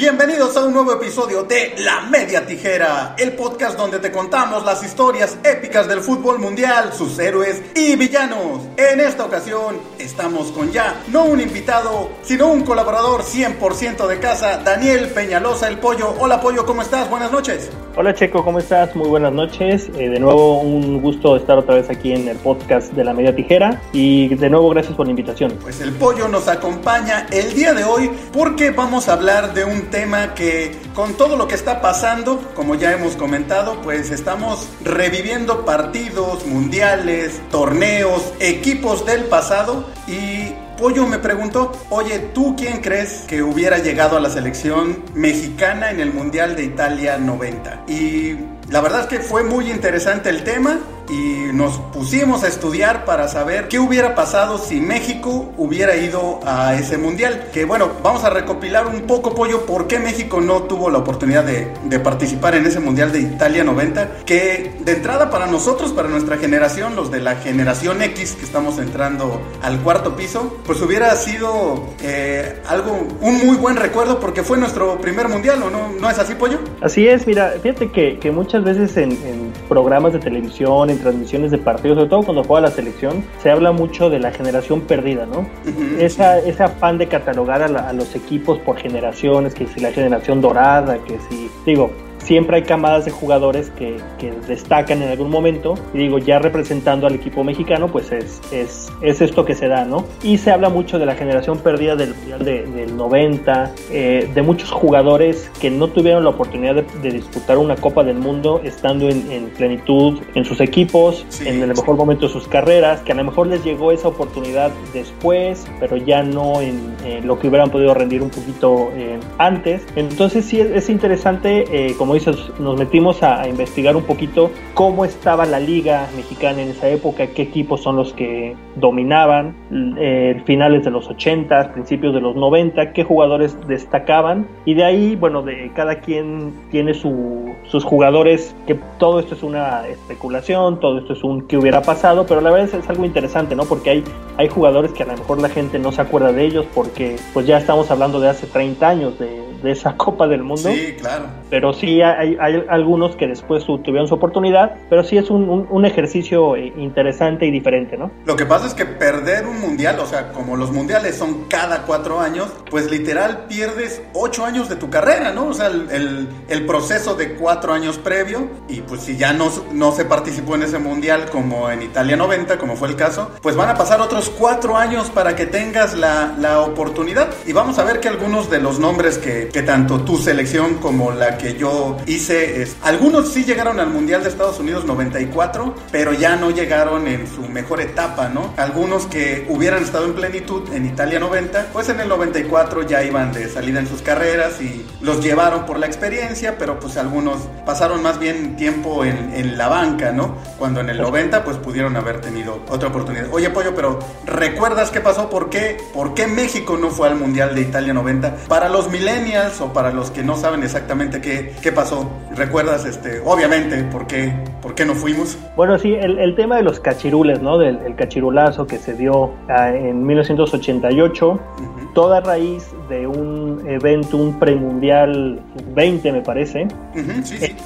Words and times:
Bienvenidos 0.00 0.56
a 0.56 0.64
un 0.64 0.72
nuevo 0.72 0.94
episodio 0.94 1.42
de 1.42 1.74
La 1.76 2.00
Media 2.00 2.46
Tijera, 2.46 3.14
el 3.18 3.32
podcast 3.32 3.76
donde 3.76 3.98
te 3.98 4.10
contamos 4.10 4.64
las 4.64 4.82
historias 4.82 5.36
épicas 5.44 5.86
del 5.88 6.00
fútbol 6.00 6.38
mundial, 6.38 6.94
sus 6.94 7.18
héroes 7.18 7.62
y 7.76 7.96
villanos. 7.96 8.62
En 8.78 8.98
esta 8.98 9.26
ocasión 9.26 9.76
estamos 9.98 10.52
con 10.52 10.72
ya 10.72 11.02
no 11.08 11.24
un 11.24 11.38
invitado, 11.38 12.08
sino 12.22 12.50
un 12.50 12.62
colaborador 12.62 13.24
100% 13.24 14.06
de 14.06 14.18
casa, 14.20 14.62
Daniel 14.64 15.10
Peñalosa 15.10 15.68
el 15.68 15.76
Pollo. 15.76 16.14
Hola 16.18 16.40
Pollo, 16.40 16.64
¿cómo 16.64 16.80
estás? 16.80 17.10
Buenas 17.10 17.30
noches. 17.30 17.68
Hola 17.94 18.14
Checo, 18.14 18.42
¿cómo 18.42 18.58
estás? 18.58 18.96
Muy 18.96 19.08
buenas 19.08 19.34
noches. 19.34 19.90
Eh, 19.98 20.08
de 20.08 20.18
nuevo 20.18 20.60
un 20.60 21.02
gusto 21.02 21.36
estar 21.36 21.58
otra 21.58 21.74
vez 21.74 21.90
aquí 21.90 22.14
en 22.14 22.26
el 22.26 22.38
podcast 22.38 22.92
de 22.94 23.04
La 23.04 23.12
Media 23.12 23.36
Tijera 23.36 23.82
y 23.92 24.34
de 24.34 24.48
nuevo 24.48 24.70
gracias 24.70 24.94
por 24.94 25.04
la 25.04 25.10
invitación. 25.10 25.58
Pues 25.60 25.82
el 25.82 25.92
Pollo 25.92 26.26
nos 26.26 26.48
acompaña 26.48 27.26
el 27.30 27.52
día 27.52 27.74
de 27.74 27.84
hoy 27.84 28.10
porque 28.32 28.70
vamos 28.70 29.10
a 29.10 29.12
hablar 29.12 29.52
de 29.52 29.64
un 29.64 29.89
tema 29.90 30.34
que 30.34 30.76
con 30.94 31.14
todo 31.14 31.36
lo 31.36 31.48
que 31.48 31.54
está 31.54 31.80
pasando, 31.80 32.52
como 32.54 32.74
ya 32.74 32.92
hemos 32.92 33.16
comentado, 33.16 33.80
pues 33.82 34.10
estamos 34.10 34.68
reviviendo 34.82 35.64
partidos, 35.64 36.46
mundiales, 36.46 37.40
torneos, 37.50 38.32
equipos 38.40 39.04
del 39.04 39.24
pasado 39.24 39.88
y 40.06 40.54
Pollo 40.80 41.06
me 41.06 41.18
preguntó, 41.18 41.72
oye, 41.90 42.18
¿tú 42.32 42.56
quién 42.56 42.80
crees 42.80 43.24
que 43.28 43.42
hubiera 43.42 43.78
llegado 43.78 44.16
a 44.16 44.20
la 44.20 44.30
selección 44.30 45.04
mexicana 45.14 45.90
en 45.90 46.00
el 46.00 46.10
Mundial 46.10 46.56
de 46.56 46.64
Italia 46.64 47.18
90? 47.18 47.84
Y 47.86 48.38
la 48.70 48.80
verdad 48.80 49.02
es 49.02 49.06
que 49.08 49.20
fue 49.20 49.44
muy 49.44 49.70
interesante 49.70 50.30
el 50.30 50.42
tema 50.42 50.78
y 51.08 51.52
nos 51.52 51.78
pusimos 51.78 52.44
a 52.44 52.48
estudiar 52.48 53.04
para 53.04 53.28
saber 53.28 53.68
qué 53.68 53.78
hubiera 53.78 54.14
pasado 54.14 54.58
si 54.58 54.80
México 54.80 55.52
hubiera 55.56 55.96
ido 55.96 56.40
a 56.44 56.74
ese 56.74 56.98
mundial. 56.98 57.48
Que 57.52 57.64
bueno, 57.64 57.90
vamos 58.02 58.24
a 58.24 58.30
recopilar 58.30 58.86
un 58.86 59.02
poco, 59.02 59.34
Pollo, 59.34 59.66
por 59.66 59.86
qué 59.86 59.98
México 59.98 60.40
no 60.40 60.64
tuvo 60.64 60.90
la 60.90 60.98
oportunidad 60.98 61.44
de, 61.44 62.00
participar 62.00 62.54
en 62.54 62.66
ese 62.66 62.80
mundial 62.80 63.12
de 63.12 63.20
Italia 63.20 63.64
90. 63.64 64.24
Que 64.24 64.72
de 64.80 64.92
entrada 64.92 65.30
para 65.30 65.46
nosotros, 65.46 65.92
para 65.92 66.08
nuestra 66.08 66.38
generación, 66.38 66.96
los 66.96 67.10
de 67.10 67.20
la 67.20 67.36
generación 67.36 68.02
X, 68.02 68.36
que 68.38 68.44
estamos 68.44 68.78
entrando 68.78 69.40
al 69.62 69.80
cuarto 69.80 70.16
piso, 70.16 70.58
pues 70.64 70.80
hubiera 70.80 71.14
sido 71.16 71.84
eh, 72.02 72.60
algo, 72.66 73.06
un 73.20 73.46
muy 73.46 73.56
buen 73.56 73.76
recuerdo 73.76 74.20
porque 74.20 74.42
fue 74.42 74.58
nuestro 74.58 74.98
primer 74.98 75.28
mundial, 75.28 75.62
¿o 75.62 75.70
no? 75.70 75.92
¿No 76.00 76.10
es 76.10 76.18
así, 76.18 76.34
Pollo? 76.34 76.58
Así 76.80 77.06
es, 77.06 77.26
mira, 77.26 77.54
fíjate 77.62 77.90
que, 77.90 78.18
que 78.18 78.30
muchas 78.30 78.64
veces 78.64 78.96
en, 78.96 79.50
programas 79.68 80.12
de 80.12 80.18
televisión, 80.18 80.90
transmisiones 81.00 81.50
de 81.50 81.58
partidos, 81.58 81.96
sobre 81.96 82.10
todo 82.10 82.22
cuando 82.22 82.44
juega 82.44 82.68
la 82.68 82.70
selección, 82.70 83.24
se 83.42 83.50
habla 83.50 83.72
mucho 83.72 84.10
de 84.10 84.18
la 84.18 84.30
generación 84.30 84.82
perdida, 84.82 85.26
¿no? 85.26 85.40
Uh-huh. 85.40 85.98
Esa, 85.98 86.38
ese 86.38 86.62
afán 86.62 86.98
de 86.98 87.08
catalogar 87.08 87.62
a, 87.62 87.68
la, 87.68 87.88
a, 87.88 87.92
los 87.92 88.14
equipos 88.14 88.58
por 88.58 88.76
generaciones, 88.76 89.54
que 89.54 89.66
si 89.66 89.80
la 89.80 89.92
generación 89.92 90.40
dorada, 90.40 90.98
que 91.04 91.18
si, 91.28 91.50
digo, 91.66 91.90
siempre 92.22 92.56
hay 92.56 92.62
camadas 92.62 93.04
de 93.04 93.10
jugadores 93.10 93.70
que, 93.70 93.96
que, 94.18 94.32
destacan 94.46 95.02
en 95.02 95.10
algún 95.10 95.30
momento. 95.30 95.74
Y 95.94 95.98
digo, 95.98 96.18
ya 96.18 96.38
representando 96.38 97.06
al 97.06 97.14
equipo 97.14 97.44
mexicano, 97.44 97.88
pues 97.88 98.12
es, 98.12 98.40
es, 98.52 98.92
es 99.02 99.20
esto 99.20 99.44
que 99.44 99.54
se 99.54 99.68
da, 99.68 99.84
¿no? 99.84 100.04
Y 100.22 100.38
se 100.38 100.50
habla 100.50 100.68
mucho 100.68 100.98
de 100.98 101.06
la 101.06 101.14
generación 101.14 101.58
perdida 101.58 101.96
del, 101.96 102.14
de, 102.38 102.66
del 102.66 102.96
90, 102.96 103.74
eh, 103.90 104.30
de 104.32 104.42
muchos 104.42 104.70
jugadores 104.70 105.50
que 105.60 105.70
no 105.70 105.88
tuvieron 105.88 106.24
la 106.24 106.30
oportunidad 106.30 106.74
de, 106.76 106.84
de 107.02 107.10
disputar 107.10 107.58
una 107.58 107.76
Copa 107.76 108.04
del 108.04 108.16
Mundo 108.16 108.60
estando 108.64 109.08
en, 109.08 109.30
en 109.30 109.50
plenitud 109.50 110.20
en 110.34 110.44
sus 110.44 110.60
equipos, 110.60 111.24
sí, 111.28 111.48
en 111.48 111.62
el 111.62 111.68
mejor 111.68 111.96
momento 111.96 112.26
de 112.26 112.32
sus 112.32 112.46
carreras, 112.48 113.00
que 113.00 113.12
a 113.12 113.14
lo 113.14 113.24
mejor 113.24 113.46
les 113.46 113.64
llegó 113.64 113.92
esa 113.92 114.08
oportunidad 114.08 114.70
después, 114.92 115.66
pero 115.78 115.96
ya 115.96 116.22
no 116.22 116.60
en, 116.60 116.94
en 117.04 117.26
lo 117.26 117.38
que 117.38 117.48
hubieran 117.48 117.70
podido 117.70 117.94
rendir 117.94 118.22
un 118.22 118.30
poquito 118.30 118.90
eh, 118.96 119.18
antes. 119.38 119.82
Entonces 119.96 120.44
sí 120.44 120.60
es, 120.60 120.70
es 120.70 120.90
interesante, 120.90 121.64
eh, 121.70 121.94
como 121.96 122.09
dices, 122.14 122.36
nos 122.58 122.78
metimos 122.78 123.22
a, 123.22 123.42
a, 123.42 123.48
investigar 123.48 123.96
un 123.96 124.02
poquito 124.02 124.50
cómo 124.74 125.04
estaba 125.04 125.46
la 125.46 125.60
liga 125.60 126.08
mexicana 126.16 126.62
en 126.62 126.70
esa 126.70 126.88
época, 126.88 127.26
qué 127.28 127.42
equipos 127.42 127.82
son 127.82 127.96
los 127.96 128.12
que 128.12 128.56
dominaban, 128.76 129.54
eh, 129.98 130.42
finales 130.46 130.84
de 130.84 130.90
los 130.90 131.08
80, 131.08 131.72
principios 131.72 132.14
de 132.14 132.20
los 132.20 132.36
90, 132.36 132.92
qué 132.92 133.04
jugadores 133.04 133.56
destacaban 133.66 134.46
y 134.64 134.74
de 134.74 134.84
ahí, 134.84 135.16
bueno, 135.16 135.42
de 135.42 135.70
cada 135.74 136.00
quien 136.00 136.52
tiene 136.70 136.94
su, 136.94 137.54
sus 137.68 137.84
jugadores, 137.84 138.54
que 138.66 138.78
todo 138.98 139.20
esto 139.20 139.34
es 139.34 139.42
una 139.42 139.86
especulación, 139.86 140.80
todo 140.80 140.98
esto 140.98 141.12
es 141.12 141.22
un 141.24 141.46
qué 141.46 141.56
hubiera 141.56 141.82
pasado, 141.82 142.26
pero 142.26 142.40
la 142.40 142.50
verdad 142.50 142.68
es, 142.68 142.74
es 142.74 142.88
algo 142.88 143.04
interesante, 143.04 143.54
¿no? 143.54 143.64
Porque 143.64 143.90
hay, 143.90 144.04
hay 144.36 144.48
jugadores 144.48 144.92
que 144.92 145.02
a 145.02 145.06
lo 145.06 145.12
mejor 145.12 145.40
la 145.40 145.48
gente 145.48 145.78
no 145.78 145.92
se 145.92 146.02
acuerda 146.02 146.32
de 146.32 146.44
ellos 146.44 146.66
porque 146.74 147.16
pues 147.32 147.46
ya 147.46 147.58
estamos 147.58 147.90
hablando 147.90 148.20
de 148.20 148.28
hace 148.28 148.46
30 148.46 148.88
años 148.88 149.18
de, 149.18 149.42
de 149.62 149.70
esa 149.70 149.96
Copa 149.96 150.26
del 150.26 150.42
Mundo. 150.42 150.70
Sí, 150.70 150.94
claro. 150.98 151.24
Pero 151.50 151.72
sí 151.72 152.00
hay, 152.00 152.36
hay 152.40 152.64
algunos 152.68 153.16
que 153.16 153.26
después 153.26 153.64
tuvieron 153.66 154.06
su 154.08 154.14
oportunidad, 154.14 154.76
pero 154.88 155.02
sí 155.02 155.18
es 155.18 155.30
un, 155.30 155.48
un, 155.48 155.66
un, 155.68 155.84
ejercicio 155.84 156.56
interesante 156.56 157.46
y 157.46 157.50
diferente, 157.50 157.96
¿no? 157.96 158.10
Lo 158.24 158.36
que 158.36 158.46
pasa 158.46 158.66
es 158.66 158.74
que 158.74 158.86
perder 158.86 159.46
un 159.46 159.60
mundial, 159.60 159.98
o 159.98 160.06
sea, 160.06 160.32
como 160.32 160.56
los 160.56 160.70
mundiales 160.70 161.16
son 161.16 161.44
cada 161.48 161.82
cuatro 161.82 162.20
años, 162.20 162.48
pues 162.70 162.90
literal 162.90 163.46
pierdes 163.48 164.02
ocho 164.12 164.44
años 164.44 164.68
de 164.68 164.76
tu 164.76 164.90
carrera, 164.90 165.32
¿no? 165.32 165.46
O 165.48 165.54
sea, 165.54 165.66
el, 165.66 165.90
el, 165.90 166.28
el 166.48 166.66
proceso 166.66 167.14
de 167.14 167.34
cuatro 167.34 167.72
años 167.72 167.98
previo, 167.98 168.48
y 168.68 168.80
pues 168.82 169.02
si 169.02 169.16
ya 169.16 169.32
no, 169.32 169.50
no 169.72 169.92
se 169.92 170.04
participó 170.04 170.54
en 170.54 170.62
ese 170.62 170.78
mundial 170.78 171.30
como 171.30 171.70
en 171.70 171.82
Italia 171.82 172.16
90, 172.16 172.58
como 172.58 172.76
fue 172.76 172.88
el 172.88 172.96
caso, 172.96 173.30
pues 173.42 173.56
van 173.56 173.68
a 173.68 173.74
pasar 173.74 174.00
otros 174.00 174.30
cuatro 174.30 174.76
años 174.76 175.10
para 175.10 175.34
que 175.34 175.46
tengas 175.46 175.94
la, 175.94 176.34
la 176.38 176.60
oportunidad. 176.60 177.28
Y 177.46 177.52
vamos 177.52 177.78
a 177.78 177.84
ver 177.84 178.00
que 178.00 178.08
algunos 178.08 178.50
de 178.50 178.60
los 178.60 178.78
nombres 178.78 179.18
que, 179.18 179.48
que 179.48 179.62
tanto 179.62 180.00
tu 180.00 180.16
selección 180.16 180.74
como 180.74 181.10
la 181.10 181.38
que 181.40 181.54
yo 181.54 181.96
hice, 182.06 182.62
es, 182.62 182.76
algunos 182.82 183.32
sí 183.32 183.44
llegaron 183.44 183.80
al 183.80 183.88
Mundial 183.88 184.22
de 184.22 184.28
Estados 184.28 184.58
Unidos 184.58 184.84
94, 184.84 185.74
pero 185.90 186.12
ya 186.12 186.36
no 186.36 186.50
llegaron 186.50 187.06
en 187.08 187.26
su 187.26 187.42
mejor 187.42 187.80
etapa, 187.80 188.28
¿no? 188.28 188.52
Algunos 188.56 189.06
que 189.06 189.46
hubieran 189.48 189.82
estado 189.82 190.04
en 190.04 190.14
plenitud 190.14 190.72
en 190.72 190.86
Italia 190.86 191.18
90, 191.18 191.68
pues 191.72 191.88
en 191.88 192.00
el 192.00 192.08
94 192.08 192.82
ya 192.82 193.02
iban 193.02 193.32
de 193.32 193.48
salida 193.48 193.80
en 193.80 193.86
sus 193.86 194.02
carreras 194.02 194.60
y 194.60 194.86
los 195.00 195.22
llevaron 195.22 195.66
por 195.66 195.78
la 195.78 195.86
experiencia, 195.86 196.58
pero 196.58 196.78
pues 196.78 196.96
algunos 196.96 197.48
pasaron 197.64 198.02
más 198.02 198.18
bien 198.18 198.56
tiempo 198.56 199.04
en, 199.04 199.32
en 199.34 199.56
la 199.56 199.68
banca, 199.68 200.12
¿no? 200.12 200.36
Cuando 200.58 200.80
en 200.80 200.90
el 200.90 201.00
90 201.00 201.44
pues 201.44 201.56
pudieron 201.56 201.96
haber 201.96 202.20
tenido 202.20 202.62
otra 202.68 202.88
oportunidad. 202.88 203.28
Oye, 203.32 203.50
Pollo, 203.50 203.74
pero 203.74 203.98
¿recuerdas 204.26 204.90
qué 204.90 205.00
pasó? 205.00 205.30
¿Por 205.30 205.50
qué, 205.50 205.78
¿Por 205.92 206.14
qué 206.14 206.26
México 206.26 206.76
no 206.76 206.90
fue 206.90 207.08
al 207.08 207.16
Mundial 207.16 207.54
de 207.54 207.62
Italia 207.62 207.94
90? 207.94 208.36
Para 208.48 208.68
los 208.68 208.90
millennials 208.90 209.60
o 209.60 209.72
para 209.72 209.90
los 209.90 210.10
que 210.10 210.22
no 210.22 210.36
saben 210.36 210.62
exactamente 210.62 211.20
qué, 211.20 211.29
qué 211.62 211.72
pasó, 211.72 212.08
¿recuerdas, 212.34 212.84
este, 212.84 213.20
obviamente, 213.24 213.84
por 213.84 214.06
qué, 214.06 214.32
por 214.62 214.74
qué 214.74 214.84
no 214.84 214.94
fuimos? 214.94 215.36
Bueno, 215.56 215.78
sí, 215.78 215.94
el, 215.94 216.18
el 216.18 216.34
tema 216.34 216.56
de 216.56 216.62
los 216.62 216.80
cachirules, 216.80 217.40
¿no? 217.42 217.58
Del 217.58 217.78
el 217.86 217.94
cachirulazo 217.96 218.66
que 218.66 218.78
se 218.78 218.94
dio 218.94 219.14
uh, 219.48 219.74
en 219.74 220.04
1988, 220.06 221.28
uh 221.28 221.34
-huh. 221.34 221.92
toda 221.94 222.20
raíz 222.20 222.64
de 222.88 223.06
un 223.06 223.62
evento, 223.66 224.16
un 224.16 224.38
premundial 224.38 225.40
20, 225.74 226.12
me 226.12 226.22
parece, 226.22 226.64
uh 226.64 226.98
-huh, 226.98 227.22
sí, 227.24 227.36
sí. 227.38 227.56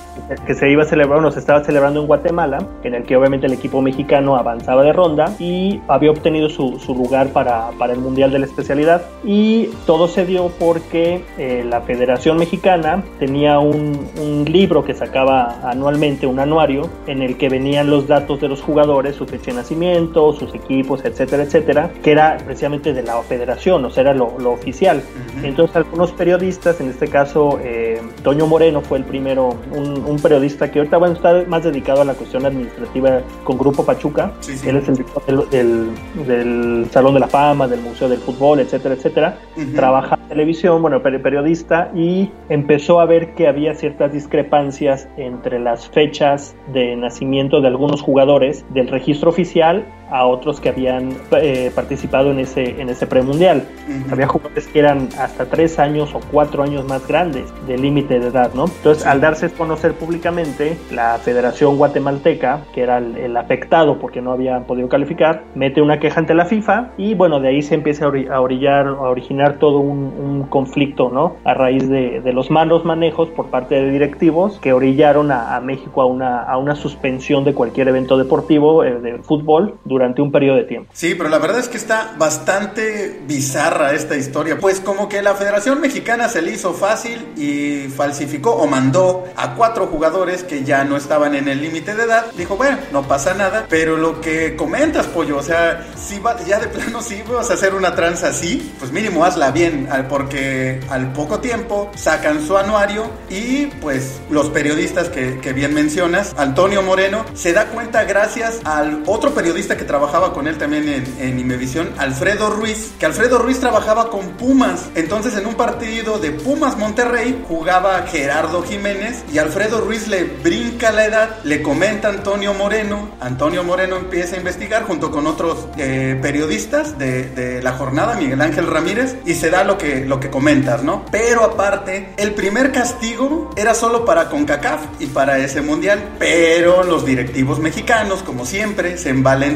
Que, 0.47 0.55
se 0.55 0.71
iba 0.71 0.83
a 0.83 0.87
celebrar, 0.87 1.21
no, 1.21 1.31
se 1.31 1.39
estaba 1.39 1.63
celebrando 1.65 2.01
en 2.01 2.07
Guatemala, 2.07 2.59
en 2.83 2.95
el 2.95 3.05
que 3.05 3.17
obviamente 3.17 3.47
el 3.47 3.53
equipo 3.53 3.83
mexicano 3.83 4.37
avanzaba 4.37 4.83
de 4.83 4.93
ronda 4.93 5.35
y 5.39 5.81
había 5.89 6.11
obtenido 6.11 6.49
su, 6.49 6.79
su 6.79 6.95
lugar 6.95 7.29
para, 7.29 7.71
para, 7.79 7.93
el 7.93 8.01
Mundial 8.01 8.31
de 8.31 8.39
la 8.39 8.47
especialidad. 8.47 9.03
Y 9.25 9.67
todo 9.87 10.09
se 10.09 10.25
dio 10.25 10.51
porque 10.59 11.25
eh, 11.39 11.65
la 11.69 11.83
Federación 11.83 12.39
Mexicana 12.39 13.03
tenía 13.19 13.59
un, 13.59 14.09
un 14.21 14.45
libro 14.45 14.85
que 14.85 14.95
sacaba 14.95 15.59
anualmente, 15.63 16.27
un 16.27 16.39
anuario, 16.39 16.89
en 17.07 17.23
el 17.23 17.37
que 17.37 17.49
venían 17.49 17.91
los 17.91 18.07
datos 18.07 18.41
de 18.41 18.49
los 18.49 18.63
jugadores, 18.63 19.17
su 19.17 19.27
fecha 19.27 19.51
de 19.51 19.59
nacimiento, 19.59 20.33
sus 20.33 20.55
equipos, 20.55 21.05
etcétera, 21.05 21.43
etcétera, 21.43 21.91
que 22.03 22.13
era 22.13 22.39
precisamente 22.45 22.93
de 22.93 23.03
la 23.03 23.21
federación, 23.23 23.85
o 23.85 23.91
sea, 23.91 24.03
era 24.03 24.15
lo, 24.15 24.39
lo 24.39 24.53
oficial. 24.53 24.99
Uh 24.99 25.41
-huh. 25.41 25.45
Entonces 25.49 25.77
algunos 25.77 26.13
periodistas, 26.13 26.81
en 26.81 26.89
este 26.91 27.09
caso 27.09 27.59
eh, 27.63 28.01
Toño 28.23 28.47
Moreno 28.47 28.81
fue 28.81 28.99
el 28.99 29.05
primero, 29.05 29.57
un, 29.73 30.05
un, 30.07 30.14
un 30.15 30.21
periodista 30.21 30.71
que 30.71 30.79
ahorita 30.79 30.99
va 30.99 31.09
a 31.09 31.13
estar 31.13 31.47
más 31.49 31.65
dedicado 31.65 32.03
a 32.03 32.05
la 32.05 32.15
cuestión 32.15 32.47
administrativa 32.47 33.21
con 33.45 33.59
Grupo 33.59 33.85
Pachuca. 33.85 34.33
Él 34.65 34.77
es 34.77 34.89
el 34.89 34.97
director 34.97 35.51
del, 35.51 35.89
del, 36.27 36.87
Salón 36.91 37.15
de 37.15 37.21
la 37.21 37.29
Fama, 37.29 37.67
del 37.67 37.81
Museo 37.81 38.09
del 38.09 38.19
Fútbol, 38.19 38.61
etcétera, 38.61 38.95
etcétera. 38.95 39.39
Trabaja 39.75 40.17
en 40.17 40.29
televisión, 40.29 40.81
bueno, 40.83 41.03
periodista, 41.03 41.91
y 41.95 42.31
empezó 42.49 43.01
a 43.01 43.07
ver 43.07 43.35
que 43.35 43.49
había 43.49 43.75
ciertas 43.75 44.13
discrepancias 44.13 45.09
entre 45.17 45.59
las 45.59 45.89
fechas 45.89 46.55
de 46.73 46.97
nacimiento 46.97 47.61
de 47.61 47.69
algunos 47.69 48.03
jugadores 48.03 48.65
del 48.73 48.89
registro 48.89 49.31
oficial 49.31 49.85
a 50.11 50.27
otros 50.27 50.61
que 50.61 50.69
habían 50.69 51.17
eh, 51.33 51.73
participado 51.75 52.31
en 52.31 52.39
ese, 52.39 52.81
en 52.81 52.89
ese 52.89 53.07
premundial. 53.07 53.65
Había 54.11 54.29
jugadores 54.29 54.67
que 54.69 54.79
eran 54.79 55.09
hasta 55.19 55.47
tres 55.47 55.79
años 55.79 56.15
o 56.15 56.21
cuatro 56.31 56.63
años 56.63 56.85
más 56.87 57.07
grandes 57.07 57.53
del 57.67 57.83
límite 57.83 58.21
de 58.21 58.29
edad, 58.29 58.53
¿no? 58.55 58.67
Entonces, 58.67 59.05
al 59.07 59.21
darse 59.21 59.47
a 59.47 59.49
conocer 59.49 59.95
públicamente, 60.05 60.77
la 60.91 61.19
Federación 61.19 61.79
Guatemalteca, 61.79 62.65
que 62.75 62.83
era 62.83 62.99
el, 62.99 63.35
afectado 63.37 63.99
porque 63.99 64.21
no 64.21 64.33
habían 64.33 64.65
podido 64.65 64.89
calificar, 64.89 65.43
mete 65.55 65.83
una 65.83 65.99
queja 65.99 66.21
ante 66.21 66.35
la 66.35 66.45
FIFA 66.45 66.91
y 66.97 67.15
bueno, 67.15 67.41
de 67.41 67.49
ahí 67.49 67.63
se 67.63 67.75
empieza 67.75 68.05
a, 68.05 68.41
orillar, 68.41 68.87
a 68.87 69.09
originar 69.09 69.59
todo 69.59 69.79
un, 69.79 70.47
conflicto, 70.51 71.11
¿no? 71.11 71.37
A 71.45 71.55
raíz 71.55 71.89
de, 71.89 72.21
los 72.33 72.51
malos 72.51 72.85
manejos 72.85 73.29
por 73.31 73.47
parte 73.47 73.77
de 73.77 73.91
directivos 73.91 74.59
que 74.61 74.73
orillaron 74.73 75.33
a, 75.33 75.59
México 75.61 76.03
a 76.03 76.07
una, 76.07 76.43
a 76.43 76.59
una 76.59 76.75
suspensión 76.75 77.45
de 77.45 77.55
cualquier 77.55 77.89
evento 77.89 78.19
deportivo 78.19 78.85
eh, 78.85 79.01
de 79.01 79.19
fútbol 79.19 79.77
durante 79.85 80.21
un 80.21 80.31
periodo 80.31 80.57
de 80.57 80.65
tiempo. 80.65 80.91
Sí, 80.93 81.15
pero 81.15 81.31
la 81.31 81.39
verdad 81.39 81.61
es 81.61 81.69
que 81.69 81.77
está 81.77 82.15
bastante 82.19 83.21
bizarra 83.27 83.93
esta 83.95 84.17
historia. 84.17 84.59
Pues 84.59 84.81
como 84.81 85.09
que 85.09 85.23
la 85.23 85.35
Federación 85.35 85.81
Mexicana 85.81 86.29
se 86.29 86.43
le 86.43 86.53
hizo 86.53 86.75
fácil 86.75 87.27
y 87.37 87.89
falsificó 87.89 88.51
o 88.53 88.67
mandó 88.67 89.25
a 89.37 89.55
cuatro 89.55 89.91
jugadores 89.95 90.43
que 90.43 90.65
ya 90.65 90.83
no 90.83 90.97
estaban 90.97 91.37
en 91.37 91.47
el 91.47 91.63
límite 91.63 91.95
de 91.95 92.03
edad. 92.03 92.27
Dijo, 92.37 92.57
bueno, 92.57 92.79
no 92.91 93.07
pasa 93.07 93.33
nada. 93.33 93.67
Pero 93.69 93.97
lo 93.97 94.21
que 94.21 94.57
comentas, 94.57 95.07
pollo, 95.07 95.37
o 95.39 95.43
sea, 95.43 95.87
si 95.97 96.21
ya 96.49 96.59
de 96.59 96.67
plano 96.67 97.01
si 97.03 97.23
vas 97.23 97.49
a 97.51 97.55
hacer 97.55 97.75
una 97.75 97.95
tranza 97.95 98.29
así, 98.29 98.75
pues 98.81 98.91
mínimo 98.91 99.25
hazla 99.25 99.53
bien, 99.53 99.89
porque 100.09 100.81
al 100.91 101.13
poco 101.13 101.39
tiempo 101.39 101.93
sacan 101.95 102.45
su 102.45 102.59
anuario 102.59 103.09
y 103.31 103.67
pues 103.67 104.21
los 104.31 104.49
periodistas 104.51 105.11
que, 105.11 105.39
que 105.39 105.53
bien 105.53 105.73
mencionas, 105.75 106.35
Antonio 106.37 106.83
Moreno, 106.83 107.25
se 107.35 107.53
da 107.53 107.67
cuenta 107.67 108.03
gracias 108.03 108.61
al 108.65 109.05
otro 109.07 109.33
periodista 109.33 109.77
que 109.77 109.85
trabajaba 109.85 110.33
con 110.33 110.49
él 110.49 110.59
también 110.59 110.89
en, 110.89 111.05
en 111.21 111.39
Imevisión, 111.39 111.93
Alfredo 111.99 112.51
Ruiz, 112.51 112.95
que 112.99 113.07
Alfredo 113.07 113.39
Ruiz 113.39 113.61
trabajaba 113.61 114.11
con 114.11 114.31
Pumas. 114.31 114.87
Entonces 114.97 115.37
en 115.37 115.47
un 115.47 115.55
partido 115.55 116.19
de 116.19 116.33
Pumas 116.33 116.77
Monterrey 116.77 117.45
jugaba 117.47 118.03
Gerardo 118.09 118.65
Jiménez 118.65 119.23
y 119.33 119.39
Alfredo 119.39 119.84
Ruiz 119.85 120.09
le 120.09 120.25
brinca 120.25 120.93
la 120.93 121.07
edad, 121.07 121.37
le 121.45 121.63
comenta 121.63 122.09
a 122.09 122.13
Antonio 122.13 122.55
Moreno, 122.55 123.11
Antonio 123.21 123.65
Moreno 123.65 123.97
empieza 123.97 124.37
a 124.37 124.39
investigar 124.39 124.85
junto 124.85 125.11
con 125.11 125.27
otros 125.27 125.67
eh, 125.77 126.19
periodistas 126.21 126.99
de, 126.99 127.31
de, 127.31 127.63
la 127.63 127.73
jornada, 127.73 128.15
Miguel 128.17 128.41
Ángel 128.41 128.67
Ramírez, 128.67 129.17
y 129.25 129.35
se 129.35 129.51
da 129.51 129.65
lo 129.65 129.79
que, 129.79 130.05
lo 130.05 130.21
que 130.21 130.31
comentas, 130.31 130.83
¿no? 130.83 131.05
Pero 131.11 131.45
aparte, 131.45 132.13
el 132.17 132.35
primer 132.35 132.73
castigo 132.73 133.51
era 133.57 133.75
solo 133.75 134.05
para 134.05 134.29
CONCACAF 134.29 134.81
y 134.99 135.07
para 135.07 135.39
ese 135.39 135.63
mundial, 135.63 136.03
pero 136.19 136.83
los 136.83 137.07
directivos 137.07 137.59
mexicanos, 137.59 138.23
como 138.23 138.45
siempre, 138.45 138.99
se 138.99 139.11
envalentan 139.11 139.55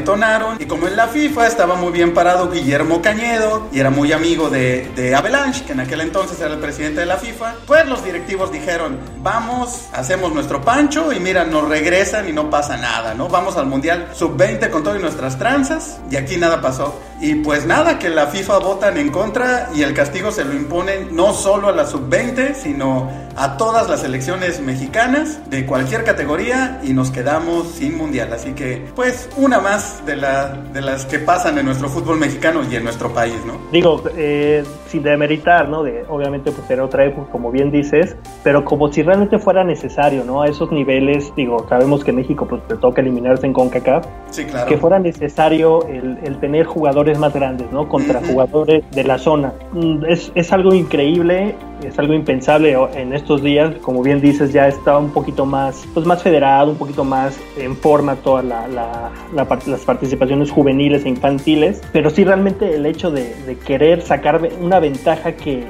y 0.59 0.65
como 0.65 0.87
en 0.87 0.95
la 0.95 1.07
FIFA 1.07 1.47
estaba 1.47 1.75
muy 1.75 1.91
bien 1.91 2.13
parado 2.13 2.49
Guillermo 2.49 3.01
Cañedo 3.01 3.67
y 3.71 3.79
era 3.79 3.89
muy 3.89 4.11
amigo 4.11 4.49
de, 4.49 4.89
de 4.95 5.15
Avalanche, 5.15 5.63
que 5.65 5.73
en 5.73 5.79
aquel 5.79 6.01
entonces 6.01 6.39
era 6.39 6.53
el 6.53 6.59
presidente 6.59 6.99
de 6.99 7.05
la 7.05 7.17
FIFA, 7.17 7.55
pues 7.65 7.87
los 7.87 8.03
directivos 8.03 8.51
dijeron, 8.51 8.99
vamos, 9.21 9.87
hacemos 9.93 10.18
nuestro 10.27 10.61
pancho 10.61 11.13
y 11.13 11.19
mira, 11.19 11.45
nos 11.45 11.67
regresan 11.69 12.27
y 12.27 12.33
no 12.33 12.49
pasa 12.49 12.75
nada, 12.77 13.13
¿no? 13.13 13.29
Vamos 13.29 13.55
al 13.55 13.67
Mundial 13.67 14.09
Sub-20 14.13 14.69
con 14.69 14.83
todas 14.83 15.01
nuestras 15.01 15.37
tranzas 15.37 15.99
y 16.11 16.17
aquí 16.17 16.37
nada 16.37 16.61
pasó. 16.61 16.99
Y 17.21 17.35
pues 17.35 17.65
nada, 17.65 17.99
que 17.99 18.09
la 18.09 18.27
FIFA 18.27 18.59
votan 18.59 18.97
en 18.97 19.09
contra 19.09 19.69
y 19.73 19.83
el 19.83 19.93
castigo 19.93 20.31
se 20.31 20.45
lo 20.45 20.53
imponen 20.53 21.15
no 21.15 21.33
solo 21.33 21.69
a 21.69 21.71
la 21.71 21.85
Sub-20, 21.85 22.55
sino 22.55 23.09
a 23.35 23.57
todas 23.57 23.89
las 23.89 24.01
selecciones 24.01 24.59
mexicanas 24.59 25.49
de 25.49 25.65
cualquier 25.65 26.03
categoría 26.03 26.81
y 26.83 26.93
nos 26.93 27.11
quedamos 27.11 27.67
sin 27.75 27.97
Mundial. 27.97 28.33
Así 28.33 28.51
que 28.51 28.85
pues 28.95 29.29
una 29.37 29.59
más 29.59 30.05
de, 30.05 30.15
la, 30.15 30.49
de 30.73 30.81
las 30.81 31.05
que 31.05 31.19
pasan 31.19 31.57
en 31.57 31.65
nuestro 31.65 31.89
fútbol 31.89 32.17
mexicano 32.17 32.61
y 32.69 32.75
en 32.75 32.83
nuestro 32.83 33.13
país, 33.13 33.35
¿no? 33.45 33.59
Digo, 33.71 34.03
eh, 34.17 34.63
sin 34.89 35.03
demeritar, 35.03 35.69
¿no? 35.69 35.83
De, 35.83 36.03
obviamente 36.09 36.51
pues 36.51 36.69
era 36.69 36.83
otra 36.83 37.05
época, 37.05 37.31
como 37.31 37.51
bien 37.51 37.71
dices, 37.71 38.15
pero 38.43 38.65
como 38.65 38.91
si 38.91 39.03
realmente 39.03 39.39
fuera 39.39 39.63
necesario, 39.63 40.23
¿no? 40.23 40.41
A 40.41 40.47
esos 40.47 40.71
niveles, 40.71 41.31
digo, 41.35 41.65
sabemos 41.69 42.03
que 42.03 42.11
México 42.11 42.47
pues 42.47 42.61
le 42.69 42.77
toca 42.77 43.01
eliminarse 43.01 43.45
en 43.45 43.53
CONCACAF. 43.53 44.05
Sí, 44.31 44.45
claro. 44.45 44.67
Que 44.67 44.77
fuera 44.77 44.99
necesario 44.99 45.87
el, 45.87 46.17
el 46.23 46.39
tener 46.39 46.65
jugadores 46.65 47.19
más 47.19 47.33
grandes, 47.33 47.71
¿no? 47.71 47.87
Contra 47.87 48.21
jugadores 48.21 48.83
de 48.91 49.03
la 49.03 49.17
zona. 49.17 49.53
Mm, 49.73 50.05
es, 50.05 50.31
es 50.35 50.51
algo 50.51 50.73
increíble, 50.73 51.55
es 51.83 51.97
algo 51.99 52.13
impensable 52.13 52.75
en 52.95 53.13
estos 53.13 53.41
días, 53.41 53.75
como 53.81 54.01
bien 54.03 54.21
dices, 54.21 54.53
ya 54.53 54.67
está 54.67 54.97
un 54.97 55.11
poquito 55.11 55.45
más, 55.45 55.85
pues 55.93 56.05
más 56.05 56.21
federado, 56.21 56.71
un 56.71 56.77
poquito 56.77 57.03
más 57.03 57.37
en 57.57 57.75
forma 57.75 58.15
todas 58.17 58.45
la, 58.45 58.67
la, 58.67 59.11
las 59.33 59.81
participaciones 59.81 60.51
juveniles 60.51 61.05
e 61.05 61.09
infantiles, 61.09 61.81
pero 61.91 62.09
sí 62.09 62.23
realmente 62.23 62.75
el 62.75 62.85
hecho 62.85 63.11
de, 63.11 63.33
de 63.45 63.57
querer 63.57 64.01
sacar 64.01 64.41
una 64.59 64.79
ventaja 64.79 65.33
que, 65.33 65.63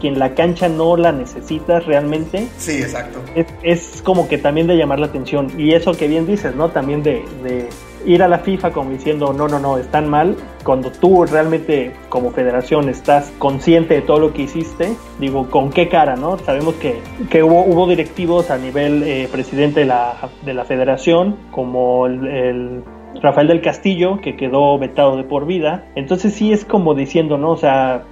que 0.00 0.08
en 0.08 0.18
la 0.18 0.34
cancha 0.34 0.68
no 0.68 0.96
la 0.96 1.12
necesitas 1.12 1.86
realmente. 1.86 2.48
Sí, 2.58 2.82
exacto. 2.82 3.20
Es, 3.34 3.46
es, 3.62 4.02
como 4.02 4.28
que 4.28 4.38
también 4.38 4.66
de 4.66 4.76
llamar 4.76 4.98
la 4.98 5.06
atención. 5.06 5.50
Y 5.58 5.72
eso 5.72 5.92
que 5.92 6.08
bien 6.08 6.26
dices, 6.26 6.54
¿no? 6.54 6.68
También 6.70 7.02
de, 7.02 7.24
de 7.42 7.68
ir 8.06 8.22
a 8.22 8.28
la 8.28 8.38
FIFA 8.38 8.72
como 8.72 8.90
diciendo, 8.90 9.32
no, 9.32 9.48
no, 9.48 9.58
no, 9.58 9.78
están 9.78 10.08
mal, 10.08 10.36
cuando 10.64 10.90
tú 10.90 11.24
realmente 11.24 11.92
como 12.08 12.30
federación 12.30 12.88
estás 12.88 13.32
consciente 13.38 13.94
de 13.94 14.02
todo 14.02 14.20
lo 14.20 14.32
que 14.32 14.42
hiciste, 14.42 14.94
digo, 15.18 15.50
¿con 15.50 15.70
qué 15.70 15.88
cara, 15.88 16.16
no? 16.16 16.38
Sabemos 16.38 16.74
que, 16.76 17.00
que 17.30 17.42
hubo, 17.42 17.86
directivos 17.86 18.50
a 18.50 18.58
nivel 18.58 19.02
eh, 19.02 19.28
presidente 19.30 19.80
de 19.80 19.86
la, 19.86 20.14
de 20.44 20.54
la 20.54 20.64
federación, 20.64 21.36
como 21.50 22.06
el, 22.06 22.26
el 22.26 22.84
Rafael 23.22 23.48
del 23.48 23.60
Castillo, 23.60 24.20
que 24.20 24.36
quedó 24.36 24.78
vetado 24.78 25.16
de 25.16 25.24
por 25.24 25.46
vida. 25.46 25.84
Entonces 25.94 26.34
sí 26.34 26.52
es 26.52 26.64
como 26.64 26.94
diciendo, 26.94 27.38
¿no? 27.38 27.50
O 27.50 27.56
sea, 27.56 28.04